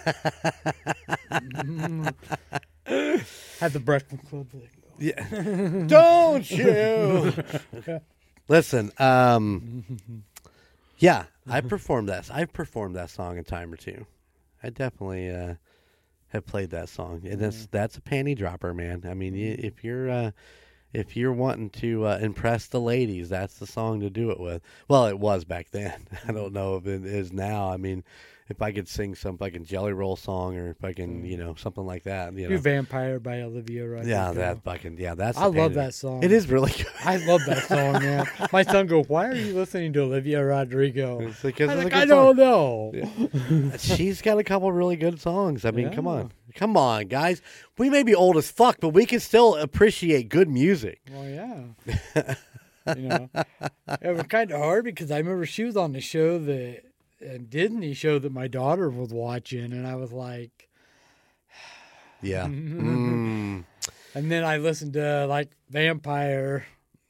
had 3.59 3.73
the 3.73 3.81
Breakfast 3.83 4.27
Club. 4.29 4.47
like, 4.53 4.71
Yeah. 4.99 5.27
Don't 5.87 6.49
you? 6.51 7.33
Listen, 8.47 8.91
um, 8.97 9.83
yeah, 10.97 11.25
I 11.47 11.61
performed 11.61 12.09
that. 12.09 12.29
I've 12.31 12.53
performed 12.53 12.95
that 12.95 13.09
song 13.09 13.37
a 13.37 13.43
time 13.43 13.71
or 13.71 13.77
two. 13.77 14.05
I 14.61 14.69
definitely 14.69 15.29
uh, 15.29 15.55
have 16.29 16.45
played 16.45 16.71
that 16.71 16.89
song, 16.89 17.21
and 17.25 17.39
that's 17.39 17.67
that's 17.67 17.97
a 17.97 18.01
panty 18.01 18.37
dropper, 18.37 18.73
man. 18.73 19.03
I 19.07 19.13
mean, 19.13 19.35
if 19.35 19.83
you're 19.83 20.09
uh, 20.09 20.31
if 20.93 21.15
you're 21.15 21.33
wanting 21.33 21.69
to 21.69 22.05
uh, 22.05 22.19
impress 22.21 22.67
the 22.67 22.81
ladies, 22.81 23.29
that's 23.29 23.55
the 23.55 23.67
song 23.67 23.99
to 24.01 24.09
do 24.09 24.31
it 24.31 24.39
with. 24.39 24.61
Well, 24.87 25.07
it 25.07 25.19
was 25.19 25.45
back 25.45 25.71
then. 25.71 26.07
I 26.27 26.31
don't 26.31 26.53
know 26.53 26.75
if 26.75 26.87
it 26.87 27.05
is 27.05 27.31
now. 27.31 27.71
I 27.71 27.77
mean, 27.77 28.03
if 28.51 28.61
I 28.61 28.71
could 28.71 28.87
sing 28.87 29.15
some 29.15 29.37
fucking 29.37 29.65
Jelly 29.65 29.93
Roll 29.93 30.15
song, 30.15 30.57
or 30.57 30.69
if 30.69 30.83
I 30.83 30.93
can, 30.93 31.25
you 31.25 31.37
know, 31.37 31.55
something 31.55 31.85
like 31.85 32.03
that. 32.03 32.33
You 32.37 32.49
know, 32.49 32.57
Vampire 32.57 33.19
by 33.19 33.41
Olivia 33.41 33.87
Rodrigo. 33.87 34.09
yeah, 34.09 34.31
that 34.33 34.63
fucking 34.63 34.97
yeah, 34.99 35.15
that's. 35.15 35.37
I 35.37 35.45
love 35.45 35.73
that 35.73 35.93
song. 35.93 36.21
It 36.21 36.31
is 36.31 36.47
really 36.47 36.71
good. 36.71 36.87
I 37.05 37.17
love 37.25 37.41
that 37.47 37.63
song, 37.63 37.93
man. 37.93 38.27
My 38.53 38.63
son 38.63 38.87
goes, 38.87 39.07
"Why 39.07 39.27
are 39.29 39.35
you 39.35 39.55
listening 39.55 39.93
to 39.93 40.01
Olivia 40.01 40.43
Rodrigo?" 40.43 41.21
It's 41.21 41.41
because 41.41 41.71
it's 41.71 41.83
like, 41.85 41.93
I 41.93 42.05
don't 42.05 42.35
know. 42.37 42.91
She's 43.79 44.21
got 44.21 44.37
a 44.37 44.43
couple 44.43 44.71
really 44.71 44.97
good 44.97 45.19
songs. 45.19 45.65
I 45.65 45.71
mean, 45.71 45.91
come 45.91 46.07
on, 46.07 46.31
come 46.53 46.77
on, 46.77 47.07
guys. 47.07 47.41
We 47.77 47.89
may 47.89 48.03
be 48.03 48.13
old 48.13 48.37
as 48.37 48.51
fuck, 48.51 48.79
but 48.79 48.89
we 48.89 49.05
can 49.05 49.21
still 49.21 49.55
appreciate 49.55 50.29
good 50.29 50.49
music. 50.49 50.99
Well, 51.09 51.25
yeah. 51.25 52.35
you 52.95 53.07
know, 53.07 53.29
it 54.01 54.13
was 54.13 54.23
kind 54.23 54.51
of 54.51 54.59
hard 54.59 54.83
because 54.85 55.09
I 55.09 55.17
remember 55.17 55.45
she 55.45 55.63
was 55.63 55.77
on 55.77 55.93
the 55.93 56.01
show 56.01 56.37
that 56.37 56.90
a 57.21 57.37
Disney 57.39 57.93
show 57.93 58.19
that 58.19 58.31
my 58.31 58.47
daughter 58.47 58.89
was 58.89 59.13
watching, 59.13 59.71
and 59.73 59.85
I 59.87 59.95
was 59.95 60.11
like, 60.11 60.69
Yeah. 62.21 62.45
Mm. 62.45 63.63
and 64.15 64.31
then 64.31 64.43
I 64.43 64.57
listened 64.57 64.93
to 64.93 65.25
like 65.27 65.51
Vampire, 65.69 66.65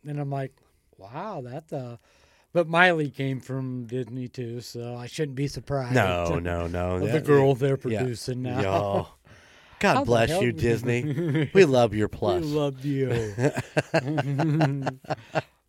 and 0.08 0.20
I'm 0.20 0.30
like, 0.30 0.54
wow, 0.98 1.42
that's 1.44 1.72
a. 1.72 2.00
But 2.54 2.68
Miley 2.68 3.10
came 3.10 3.40
from 3.40 3.86
Disney 3.86 4.28
too, 4.28 4.60
so 4.60 4.96
I 4.96 5.08
shouldn't 5.08 5.36
be 5.38 5.48
surprised. 5.48 5.96
No, 5.96 6.38
no, 6.38 6.68
no. 6.68 6.96
Of 6.96 7.02
the 7.02 7.08
That- 7.08 7.26
girl 7.26 7.56
they're 7.56 7.80
yeah. 7.86 8.00
producing 8.02 8.42
now. 8.42 8.62
Yo. 8.62 9.08
God 9.80 10.02
the 10.02 10.06
bless 10.06 10.42
you, 10.42 10.52
Disney. 10.52 11.50
We 11.56 11.66
love 11.66 11.96
your 11.96 12.08
plus. 12.08 12.44
We 12.44 12.48
love 12.50 12.86
you. 12.86 13.34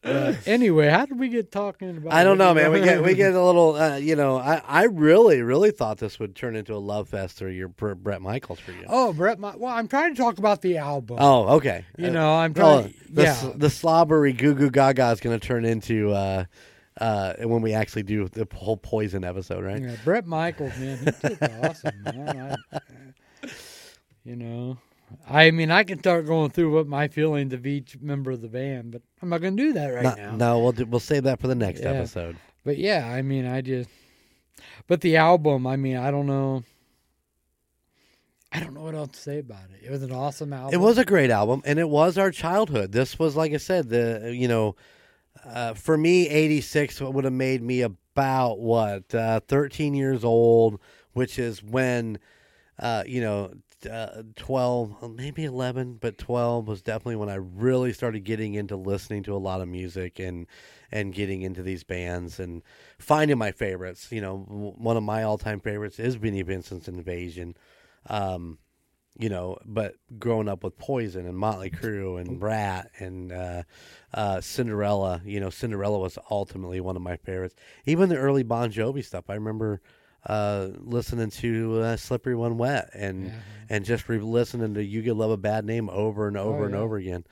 Anyway, 0.04 0.88
how 0.88 1.06
did 1.06 1.18
we 1.18 1.28
get 1.28 1.52
talking 1.52 1.96
about? 1.96 2.12
I 2.12 2.24
don't 2.24 2.36
know, 2.38 2.52
man. 2.54 2.72
We 2.72 2.80
get 2.80 3.02
we 3.04 3.14
get 3.16 3.34
a 3.34 3.42
little, 3.44 3.76
uh, 3.76 3.96
you 3.96 4.16
know. 4.16 4.36
I, 4.36 4.60
I 4.66 4.82
really 4.84 5.42
really 5.42 5.70
thought 5.70 5.98
this 5.98 6.18
would 6.18 6.34
turn 6.34 6.56
into 6.56 6.74
a 6.74 6.78
love 6.78 7.08
fest 7.08 7.40
or 7.40 7.48
your 7.50 7.68
Br- 7.68 7.94
Bret 7.94 8.20
Michaels 8.20 8.58
for 8.58 8.72
you. 8.72 8.84
Oh, 8.88 9.12
Bret. 9.12 9.38
My, 9.38 9.54
well, 9.56 9.72
I'm 9.72 9.86
trying 9.86 10.14
to 10.14 10.20
talk 10.20 10.38
about 10.38 10.60
the 10.60 10.78
album. 10.78 11.18
Oh, 11.20 11.56
okay. 11.56 11.84
you 11.96 12.08
Uh, 12.08 12.10
know, 12.10 12.32
I'm 12.34 12.50
oh, 12.56 12.82
trying. 12.82 12.94
the, 13.10 13.22
yeah. 13.22 13.52
the 13.54 13.70
slobbery 13.70 14.32
goo 14.32 14.54
goo 14.54 14.70
gaga 14.70 15.10
is 15.12 15.20
going 15.20 15.38
to 15.38 15.46
turn 15.46 15.64
into 15.64 16.10
uh, 16.12 16.44
uh, 17.00 17.34
when 17.42 17.62
we 17.62 17.72
actually 17.72 18.02
do 18.02 18.26
the 18.28 18.48
whole 18.54 18.76
poison 18.76 19.22
episode, 19.24 19.62
right? 19.64 19.80
yeah, 19.80 19.94
Bret 20.04 20.26
Michaels, 20.26 20.76
man, 20.78 20.98
he's 20.98 21.42
awesome, 21.62 22.02
man. 22.04 22.56
I, 22.72 22.78
you 24.24 24.36
know, 24.36 24.78
I 25.28 25.50
mean, 25.50 25.70
I 25.70 25.84
can 25.84 25.98
start 25.98 26.26
going 26.26 26.50
through 26.50 26.74
what 26.74 26.86
my 26.86 27.08
feelings 27.08 27.52
of 27.52 27.66
each 27.66 27.98
member 28.00 28.30
of 28.30 28.40
the 28.40 28.48
band, 28.48 28.92
but 28.92 29.02
I'm 29.20 29.28
not 29.28 29.40
going 29.40 29.56
to 29.56 29.62
do 29.62 29.72
that 29.74 29.88
right 29.88 30.02
no, 30.02 30.14
now. 30.14 30.36
no, 30.36 30.60
we'll 30.60 30.72
do, 30.72 30.86
we'll 30.86 31.00
save 31.00 31.24
that 31.24 31.40
for 31.40 31.48
the 31.48 31.54
next 31.54 31.80
Yeah. 31.82 31.90
episode. 31.90 32.36
But 32.64 32.78
yeah, 32.78 33.06
I 33.08 33.22
mean, 33.22 33.46
I 33.46 33.60
just. 33.60 33.90
But 34.86 35.00
the 35.00 35.16
album, 35.16 35.66
I 35.66 35.76
mean, 35.76 35.96
I 35.96 36.10
don't 36.10 36.26
know. 36.26 36.62
I 38.52 38.60
don't 38.60 38.74
know 38.74 38.82
what 38.82 38.94
else 38.94 39.12
to 39.12 39.18
say 39.18 39.38
about 39.38 39.64
it. 39.72 39.86
It 39.86 39.90
was 39.90 40.02
an 40.02 40.12
awesome 40.12 40.52
album. 40.52 40.74
It 40.74 40.82
was 40.82 40.98
a 40.98 41.04
great 41.04 41.30
album, 41.30 41.62
and 41.64 41.78
it 41.78 41.88
was 41.88 42.18
our 42.18 42.30
childhood. 42.30 42.92
This 42.92 43.18
was, 43.18 43.34
like 43.34 43.52
I 43.52 43.56
said, 43.56 43.88
the 43.88 44.34
you 44.36 44.46
know, 44.46 44.76
uh, 45.44 45.74
for 45.74 45.96
me, 45.96 46.28
'86 46.28 47.00
would 47.00 47.24
have 47.24 47.32
made 47.32 47.62
me 47.62 47.80
about 47.80 48.58
what 48.58 49.14
uh, 49.14 49.40
13 49.48 49.94
years 49.94 50.22
old, 50.22 50.78
which 51.14 51.38
is 51.38 51.62
when, 51.62 52.18
uh, 52.78 53.04
you 53.06 53.22
know, 53.22 53.54
uh, 53.86 54.22
12, 54.36 55.14
maybe 55.16 55.44
11, 55.44 55.98
but 56.00 56.18
12 56.18 56.68
was 56.68 56.82
definitely 56.82 57.16
when 57.16 57.28
I 57.28 57.36
really 57.36 57.92
started 57.92 58.24
getting 58.24 58.54
into 58.54 58.76
listening 58.76 59.22
to 59.24 59.34
a 59.34 59.38
lot 59.38 59.60
of 59.60 59.68
music 59.68 60.18
and 60.18 60.46
and 60.90 61.14
getting 61.14 61.40
into 61.40 61.62
these 61.62 61.84
bands 61.84 62.38
and 62.38 62.62
finding 62.98 63.38
my 63.38 63.50
favorites. 63.50 64.12
You 64.12 64.20
know, 64.20 64.38
one 64.38 64.96
of 64.96 65.02
my 65.02 65.22
all-time 65.22 65.60
favorites 65.60 65.98
is 65.98 66.16
Vinnie 66.16 66.42
Vincent's 66.42 66.86
Invasion. 66.86 67.56
Um, 68.08 68.58
you 69.18 69.28
know, 69.28 69.58
but 69.64 69.94
growing 70.18 70.48
up 70.48 70.64
with 70.64 70.78
Poison 70.78 71.26
and 71.26 71.36
Motley 71.36 71.70
Crue 71.70 72.20
and 72.20 72.40
Brat 72.40 72.90
and 72.98 73.30
uh, 73.30 73.62
uh, 74.14 74.40
Cinderella, 74.40 75.20
you 75.24 75.38
know, 75.38 75.50
Cinderella 75.50 75.98
was 75.98 76.18
ultimately 76.30 76.80
one 76.80 76.96
of 76.96 77.02
my 77.02 77.16
favorites. 77.16 77.54
Even 77.84 78.08
the 78.08 78.16
early 78.16 78.42
Bon 78.42 78.70
Jovi 78.70 79.04
stuff, 79.04 79.24
I 79.28 79.34
remember 79.34 79.80
uh, 80.26 80.68
listening 80.78 81.30
to 81.30 81.80
uh, 81.80 81.96
Slippery 81.96 82.34
When 82.36 82.56
Wet 82.58 82.90
and 82.94 83.26
Yeah. 83.26 83.32
and 83.70 83.84
just 83.84 84.08
re- 84.08 84.18
listening 84.18 84.74
to 84.74 84.84
You 84.84 85.02
Could 85.02 85.16
Love 85.16 85.30
a 85.30 85.36
Bad 85.36 85.64
Name 85.64 85.88
over 85.90 86.28
and 86.28 86.36
over 86.36 86.64
and 86.64 86.74
yeah. 86.74 86.80
over 86.80 86.96
again. 86.96 87.24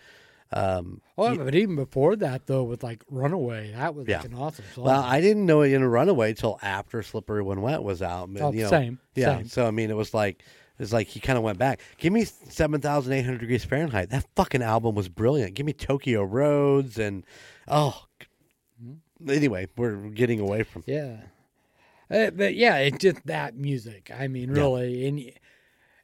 Um, 0.52 1.00
Oh, 1.16 1.36
but 1.36 1.54
even 1.54 1.76
before 1.76 2.16
that, 2.16 2.46
though, 2.46 2.64
with 2.64 2.82
like 2.82 3.04
Runaway, 3.08 3.72
that 3.72 3.94
was 3.94 4.08
Yeah. 4.08 4.16
like 4.18 4.26
an 4.26 4.34
awesome 4.34 4.64
song. 4.74 4.84
well, 4.84 5.02
I 5.02 5.20
didn't 5.20 5.46
know 5.46 5.62
it 5.62 5.72
in 5.72 5.84
Runaway 5.84 6.34
till 6.34 6.58
after 6.62 7.02
Slippery 7.04 7.42
When 7.42 7.60
Wet 7.60 7.82
was 7.84 8.02
out. 8.02 8.32
But, 8.32 8.42
Oh, 8.42 8.52
you 8.52 8.62
know, 8.64 8.70
same, 8.70 8.98
Yeah. 9.14 9.36
same. 9.38 9.46
So 9.48 9.66
I 9.66 9.70
mean, 9.70 9.90
it 9.90 9.96
was 9.96 10.12
like 10.12 10.42
it's 10.80 10.92
like 10.92 11.06
he 11.08 11.20
kind 11.20 11.36
of 11.36 11.44
went 11.44 11.58
back. 11.58 11.80
Give 11.98 12.12
me 12.12 12.24
seven 12.24 12.80
thousand 12.80 13.12
eight 13.12 13.22
hundred 13.24 13.40
degrees 13.40 13.64
Fahrenheit. 13.64 14.10
That 14.10 14.26
fucking 14.34 14.62
album 14.62 14.94
was 14.96 15.08
brilliant. 15.08 15.54
Give 15.54 15.66
me 15.66 15.72
Tokyo 15.74 16.24
Roads 16.24 16.98
and 16.98 17.24
oh. 17.68 18.06
Anyway, 19.28 19.68
we're 19.76 19.96
getting 20.08 20.40
away 20.40 20.62
from. 20.62 20.82
Yeah. 20.86 21.18
Uh, 22.10 22.30
but 22.30 22.54
yeah, 22.54 22.78
it's 22.78 22.98
just 22.98 23.24
that 23.26 23.56
music. 23.56 24.10
I 24.16 24.26
mean, 24.28 24.50
really, 24.50 25.06
and 25.06 25.32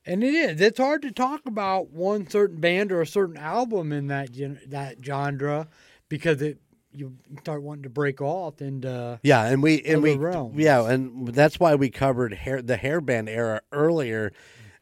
and 0.04 0.22
it 0.22 0.34
is. 0.34 0.60
It's 0.60 0.78
hard 0.78 1.02
to 1.02 1.10
talk 1.10 1.46
about 1.46 1.90
one 1.90 2.28
certain 2.28 2.60
band 2.60 2.92
or 2.92 3.00
a 3.00 3.06
certain 3.06 3.36
album 3.36 3.92
in 3.92 4.06
that 4.08 4.30
gen- 4.30 4.60
that 4.68 4.98
genre 5.04 5.68
because 6.08 6.40
it 6.42 6.58
you 6.92 7.14
start 7.40 7.62
wanting 7.62 7.82
to 7.82 7.90
break 7.90 8.20
off 8.22 8.60
and 8.60 8.86
uh, 8.86 9.16
Yeah, 9.22 9.44
and 9.46 9.62
we 9.62 9.82
and 9.82 10.02
we 10.02 10.14
realms. 10.16 10.56
yeah, 10.56 10.88
and 10.88 11.28
that's 11.28 11.58
why 11.60 11.74
we 11.74 11.90
covered 11.90 12.32
hair 12.34 12.62
the 12.62 12.76
hairband 12.76 13.28
era 13.28 13.62
earlier. 13.72 14.32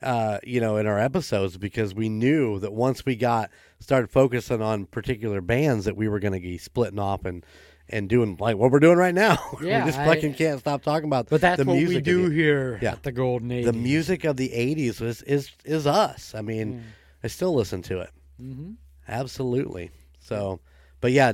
Uh, 0.02 0.38
you 0.44 0.60
know, 0.60 0.76
in 0.76 0.86
our 0.86 0.98
episodes 0.98 1.56
because 1.56 1.94
we 1.94 2.10
knew 2.10 2.58
that 2.58 2.74
once 2.74 3.06
we 3.06 3.16
got 3.16 3.50
started 3.80 4.10
focusing 4.10 4.60
on 4.60 4.84
particular 4.84 5.40
bands 5.40 5.86
that 5.86 5.96
we 5.96 6.08
were 6.08 6.18
going 6.20 6.34
to 6.34 6.40
be 6.40 6.58
splitting 6.58 6.98
off 6.98 7.24
and 7.24 7.42
and 7.88 8.08
doing 8.08 8.36
like 8.40 8.56
what 8.56 8.70
we're 8.70 8.80
doing 8.80 8.96
right 8.98 9.14
now. 9.14 9.36
Yeah, 9.62 9.84
we 9.84 9.90
just 9.90 9.98
I- 10.00 10.06
fucking 10.06 10.34
can't 10.34 10.60
stop 10.60 10.82
talking 10.82 11.06
about. 11.08 11.28
but 11.28 11.40
that's 11.40 11.58
the 11.58 11.64
what 11.66 11.74
music 11.76 11.96
we 11.96 12.00
do 12.02 12.28
the- 12.28 12.34
here 12.34 12.78
Yeah. 12.82 12.92
at 12.92 13.02
the 13.02 13.12
Golden 13.12 13.50
Age. 13.50 13.64
the 13.64 13.72
music 13.72 14.24
of 14.24 14.36
the 14.36 14.48
'80s 14.50 15.00
is 15.02 15.22
is 15.22 15.50
is 15.64 15.86
us. 15.86 16.34
I 16.34 16.40
mean, 16.42 16.82
I 17.22 17.26
still 17.28 17.54
listen 17.54 17.82
to 17.82 18.00
it. 18.00 18.10
hmm 18.38 18.72
Absolutely. 19.06 19.90
So, 20.18 20.60
but 21.00 21.12
yeah, 21.12 21.32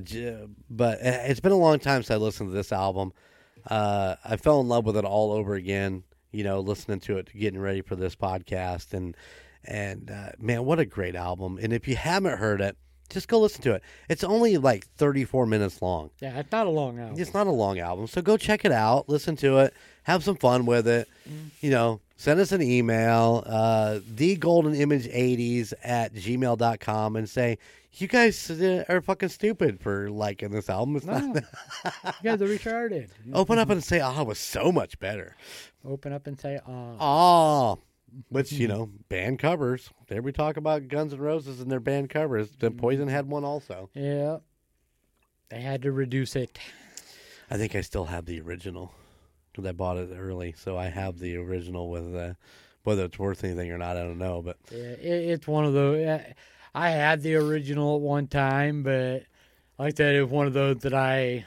but 0.69 0.99
it's 1.03 1.39
been 1.41 1.53
a 1.53 1.57
long 1.57 1.79
time 1.79 2.03
since 2.03 2.11
I 2.11 2.17
listened 2.17 2.51
to 2.51 2.55
this 2.55 2.73
album. 2.73 3.13
Uh, 3.67 4.17
I 4.25 4.37
fell 4.37 4.61
in 4.61 4.69
love 4.69 4.85
with 4.87 4.97
it 4.97 5.05
all 5.05 5.31
over 5.33 5.55
again. 5.55 6.03
You 6.33 6.45
know, 6.45 6.61
listening 6.61 7.01
to 7.01 7.19
it, 7.19 7.29
getting 7.33 7.61
ready 7.61 7.81
for 7.83 7.95
this 7.97 8.17
podcast, 8.17 8.93
and 8.93 9.17
and 9.65 10.11
uh, 10.11 10.31
man, 10.39 10.65
what 10.65 10.79
a 10.81 10.85
great 10.85 11.15
album! 11.15 11.59
And 11.63 11.73
if 11.73 11.87
you 11.87 11.95
haven't 11.97 12.39
heard 12.39 12.61
it, 12.61 12.77
just 13.11 13.29
go 13.29 13.39
listen 13.41 13.63
to 13.63 13.75
it. 13.75 13.83
It's 14.09 14.25
only 14.25 14.57
like 14.57 14.87
34 14.97 15.47
minutes 15.47 15.83
long. 15.83 16.11
Yeah, 16.21 16.39
it's 16.39 16.51
not 16.53 16.67
a 16.67 16.71
long 16.71 16.99
album. 16.99 17.21
It's 17.21 17.35
not 17.35 17.47
a 17.47 17.51
long 17.53 17.79
album, 17.79 18.07
so 18.07 18.23
go 18.23 18.37
check 18.37 18.65
it 18.65 18.73
out, 18.73 19.09
listen 19.09 19.37
to 19.37 19.59
it, 19.59 19.75
have 20.05 20.25
some 20.25 20.37
fun 20.37 20.65
with 20.67 20.89
it. 20.89 21.09
You 21.61 21.71
know, 21.71 22.01
send 22.17 22.41
us 22.41 22.53
an 22.53 22.63
email, 22.63 23.43
uh, 23.47 24.01
the 24.15 24.37
golden 24.37 24.75
image 24.75 25.07
80s 25.07 25.73
at 25.85 26.15
gmail.com 26.15 27.17
and 27.17 27.29
say, 27.29 27.59
you 27.95 28.07
guys 28.07 28.49
are 28.89 29.01
fucking 29.01 29.31
stupid 29.31 29.81
for 29.81 30.11
liking 30.11 30.51
this 30.53 30.71
album. 30.71 30.95
It's 30.97 31.05
No, 31.07 31.19
not. 31.19 31.45
you 32.23 32.31
guys 32.31 32.41
are 32.41 32.47
retarded. 32.47 33.09
Open 33.33 33.59
up 33.59 33.69
and 33.71 33.83
say, 33.83 34.01
oh, 34.01 34.21
it 34.21 34.27
was 34.29 34.39
so 34.39 34.71
much 34.71 34.99
better. 35.01 35.37
Open 35.85 36.13
up 36.13 36.27
and 36.29 36.39
say, 36.39 36.57
uh, 36.57 36.97
Oh, 37.01 37.79
which, 38.29 38.53
you 38.53 38.69
know, 38.69 38.91
band 39.09 39.39
covers. 39.39 39.91
There 40.09 40.23
we 40.23 40.33
talk 40.33 40.57
about 40.57 40.89
Guns 40.89 41.13
N' 41.13 41.21
Roses 41.21 41.61
and 41.61 41.71
their 41.71 41.81
band 41.81 42.11
covers. 42.11 42.51
The 42.59 42.71
Poison 42.71 43.09
had 43.09 43.29
one 43.29 43.45
also. 43.45 43.91
yeah. 43.95 44.39
They 45.51 45.61
had 45.61 45.83
to 45.83 45.91
reduce 45.91 46.37
it. 46.37 46.59
I 47.51 47.57
think 47.57 47.75
I 47.75 47.81
still 47.81 48.05
have 48.05 48.25
the 48.27 48.41
original 48.41 48.93
because 49.51 49.69
I 49.69 49.73
bought 49.73 49.97
it 49.97 50.11
early, 50.17 50.55
so 50.57 50.79
I 50.79 50.87
have 50.87 51.19
the 51.19 51.37
original 51.37 51.91
with 51.91 52.15
uh, 52.15 52.35
whether 52.85 53.05
it's 53.05 53.19
worth 53.19 53.43
anything 53.43 53.73
or 53.73 53.79
not. 53.79 53.97
I 53.97 54.05
don't 54.05 54.19
know, 54.19 54.43
but 54.43 54.59
Yeah, 54.71 54.79
it, 54.93 55.01
it's 55.03 55.49
one 55.49 55.65
of 55.65 55.73
those. 55.73 56.21
I 56.73 56.91
had 56.91 57.23
the 57.23 57.35
original 57.35 57.97
at 57.97 58.01
one 58.03 58.29
time, 58.29 58.85
but 58.85 59.25
like 59.77 59.95
I 59.95 59.97
said, 59.97 60.15
it 60.15 60.23
was 60.23 60.31
one 60.31 60.47
of 60.47 60.53
those 60.53 60.79
that 60.83 60.95
I 60.95 61.45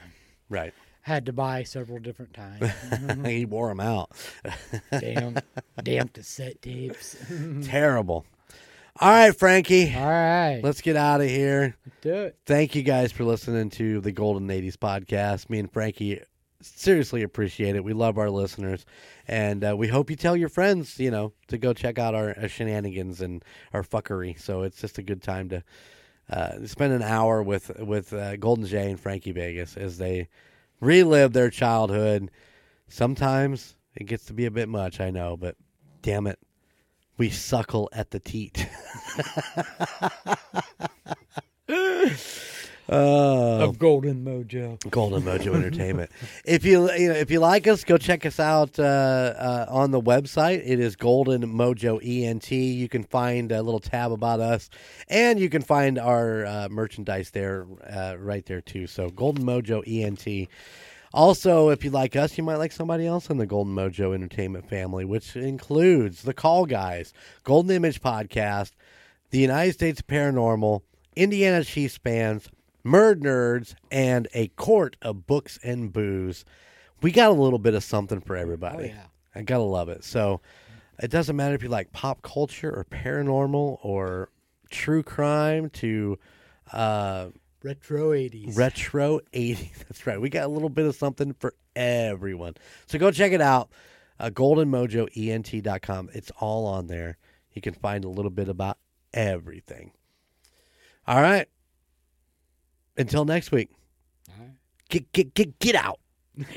right, 0.50 0.74
had 1.04 1.26
to 1.28 1.34
buy 1.34 1.64
several 1.64 2.00
different 2.00 2.34
times. 2.34 2.72
he 3.26 3.46
wore 3.46 3.68
them 3.70 3.80
out. 3.80 4.12
damn, 4.92 5.38
damn 5.84 6.08
cassette 6.08 6.62
tapes. 6.62 7.16
Terrible. 7.64 8.26
All 9.00 9.10
right, 9.10 9.36
Frankie, 9.36 9.94
All 9.96 10.06
right, 10.06 10.62
let's 10.64 10.82
get 10.82 10.96
out 10.96 11.20
of 11.20 11.28
here. 11.28 11.76
do 12.02 12.14
it. 12.14 12.38
Thank 12.46 12.76
you 12.76 12.84
guys 12.84 13.12
for 13.12 13.24
listening 13.24 13.70
to 13.72 14.02
the 14.02 14.12
Golden 14.12 14.48
80s 14.48 14.78
podcast. 14.78 15.50
Me 15.50 15.60
and 15.60 15.72
Frankie 15.72 16.22
seriously 16.62 17.24
appreciate 17.24 17.76
it. 17.76 17.84
We 17.84 17.94
love 17.94 18.18
our 18.18 18.30
listeners. 18.30 18.86
And 19.28 19.68
uh, 19.68 19.76
we 19.76 19.88
hope 19.88 20.10
you 20.10 20.16
tell 20.16 20.38
your 20.38 20.50
friends, 20.50 21.00
you 21.00 21.12
know, 21.12 21.34
to 21.48 21.58
go 21.58 21.74
check 21.74 21.98
out 21.98 22.14
our, 22.16 22.36
our 22.40 22.48
shenanigans 22.48 23.20
and 23.20 23.44
our 23.74 23.84
fuckery. 23.84 24.40
So 24.40 24.62
it's 24.62 24.80
just 24.80 24.98
a 25.00 25.04
good 25.04 25.22
time 25.24 25.50
to 25.50 25.64
uh, 26.30 26.66
spend 26.66 26.94
an 26.94 27.02
hour 27.02 27.44
with 27.44 27.78
with 27.80 28.14
uh, 28.14 28.38
Golden 28.38 28.66
J 28.66 28.92
and 28.92 29.00
Frankie 29.00 29.32
Vegas 29.34 29.76
as 29.76 29.98
they 29.98 30.30
relive 30.84 31.34
their 31.34 31.50
childhood. 31.50 32.30
Sometimes 32.88 33.76
it 33.96 34.06
gets 34.06 34.26
to 34.26 34.34
be 34.34 34.46
a 34.46 34.52
bit 34.52 34.70
much, 34.70 35.00
I 35.00 35.10
know, 35.10 35.38
but 35.38 35.56
damn 36.02 36.28
it, 36.28 36.40
we 37.18 37.30
suckle 37.30 37.90
at 37.94 38.12
the 38.12 38.20
teat. 38.20 38.68
uh, 42.90 43.64
Of 43.64 43.80
Golden 43.80 44.26
Mojo. 44.26 44.78
Golden 44.90 45.24
Mojo 45.24 45.56
Entertainment. 45.56 46.12
If 46.46 46.66
you 46.66 46.92
you 46.94 47.10
know 47.10 47.16
if 47.16 47.32
you 47.32 47.40
like 47.40 47.68
us, 47.68 47.84
go 47.84 47.98
check 47.98 48.26
us 48.26 48.40
out 48.40 48.78
uh, 48.78 48.84
uh, 48.84 49.66
on 49.70 49.92
the 49.92 50.02
website. 50.02 50.62
It 50.66 50.80
is 50.80 50.96
Golden 50.96 51.44
Mojo 51.44 52.00
ENT. 52.04 52.52
You 52.52 52.90
can 52.90 53.04
find 53.04 53.52
a 53.52 53.62
little 53.62 53.80
tab 53.80 54.12
about 54.12 54.40
us, 54.40 54.70
and 55.08 55.40
you 55.40 55.50
can 55.50 55.62
find 55.62 55.98
our 55.98 56.46
uh, 56.46 56.68
merchandise 56.70 57.32
there 57.32 57.66
uh, 57.90 58.16
right 58.20 58.46
there 58.46 58.62
too. 58.62 58.88
So 58.88 59.10
Golden 59.10 59.46
Mojo 59.46 59.84
ENT. 59.88 60.50
Also, 61.14 61.70
if 61.70 61.84
you 61.84 61.92
like 61.92 62.16
us, 62.16 62.40
you 62.40 62.44
might 62.44 62.56
like 62.56 62.72
somebody 62.72 63.06
else 63.06 63.30
in 63.30 63.38
the 63.38 63.46
Golden 63.46 63.76
Mojo 63.76 64.16
Entertainment 64.16 64.68
family, 64.68 65.06
which 65.06 65.36
includes 65.36 66.24
the 66.24 66.34
Call 66.34 66.66
Guys, 66.66 67.14
Golden 67.44 67.70
Image 67.70 68.02
Podcast, 68.02 68.72
the 69.30 69.38
United 69.38 69.74
States 69.74 70.02
Paranormal, 70.02 70.82
Indiana 71.16 71.64
Chiefs 71.64 71.98
fans, 71.98 72.50
Murd 72.86 73.22
Nerds, 73.22 73.76
and 73.92 74.28
a 74.34 74.48
court 74.50 74.98
of 75.02 75.26
books 75.26 75.60
and 75.64 75.92
booze. 75.92 76.46
We 77.02 77.12
got 77.12 77.30
a 77.30 77.34
little 77.34 77.60
bit 77.60 77.74
of 77.74 77.84
something 77.84 78.22
for 78.22 78.36
everybody. 78.36 78.86
Oh, 78.86 78.96
yeah. 78.96 79.06
I 79.36 79.42
gotta 79.42 79.64
love 79.64 79.90
it. 79.90 80.04
So 80.04 80.42
it 81.02 81.10
doesn't 81.10 81.36
matter 81.36 81.56
if 81.56 81.64
you 81.64 81.70
like 81.70 81.92
pop 81.92 82.22
culture 82.22 82.70
or 82.70 82.86
paranormal 82.86 83.80
or 83.82 84.30
true 84.70 85.04
crime 85.04 85.70
to 85.72 86.20
uh, 86.72 87.28
Retro 87.64 88.12
80s. 88.12 88.58
retro 88.58 89.20
80s. 89.34 89.78
That's 89.88 90.06
right. 90.06 90.20
We 90.20 90.30
got 90.30 90.46
a 90.46 90.50
little 90.50 90.70
bit 90.70 90.86
of 90.86 90.96
something 90.96 91.34
for 91.34 91.56
everyone. 91.76 92.56
So 92.88 93.00
go 93.00 93.12
check 93.12 93.32
it 93.32 93.42
out. 93.42 93.70
Uh, 94.20 94.30
goldenmojoent.com. 94.30 96.10
It's 96.14 96.32
all 96.40 96.66
on 96.68 96.88
there. 96.88 97.18
You 97.54 97.62
can 97.62 97.74
find 97.74 98.04
a 98.06 98.10
little 98.10 98.32
bit 98.32 98.50
about 98.50 98.78
everything. 99.14 99.92
All 101.08 101.22
right. 101.22 101.48
Until 102.98 103.26
next 103.26 103.52
week. 103.52 103.70
Right. 104.30 104.52
Get 104.90 105.12
get 105.12 105.34
get 105.34 105.60
get 105.60 105.76
out. 105.76 106.00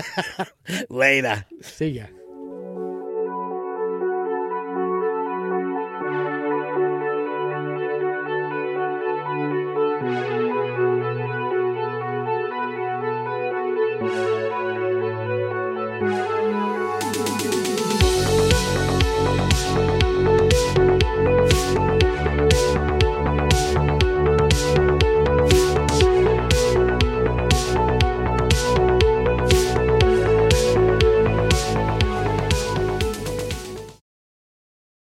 Later. 0.88 1.44
See 1.62 1.88
ya. 1.88 2.06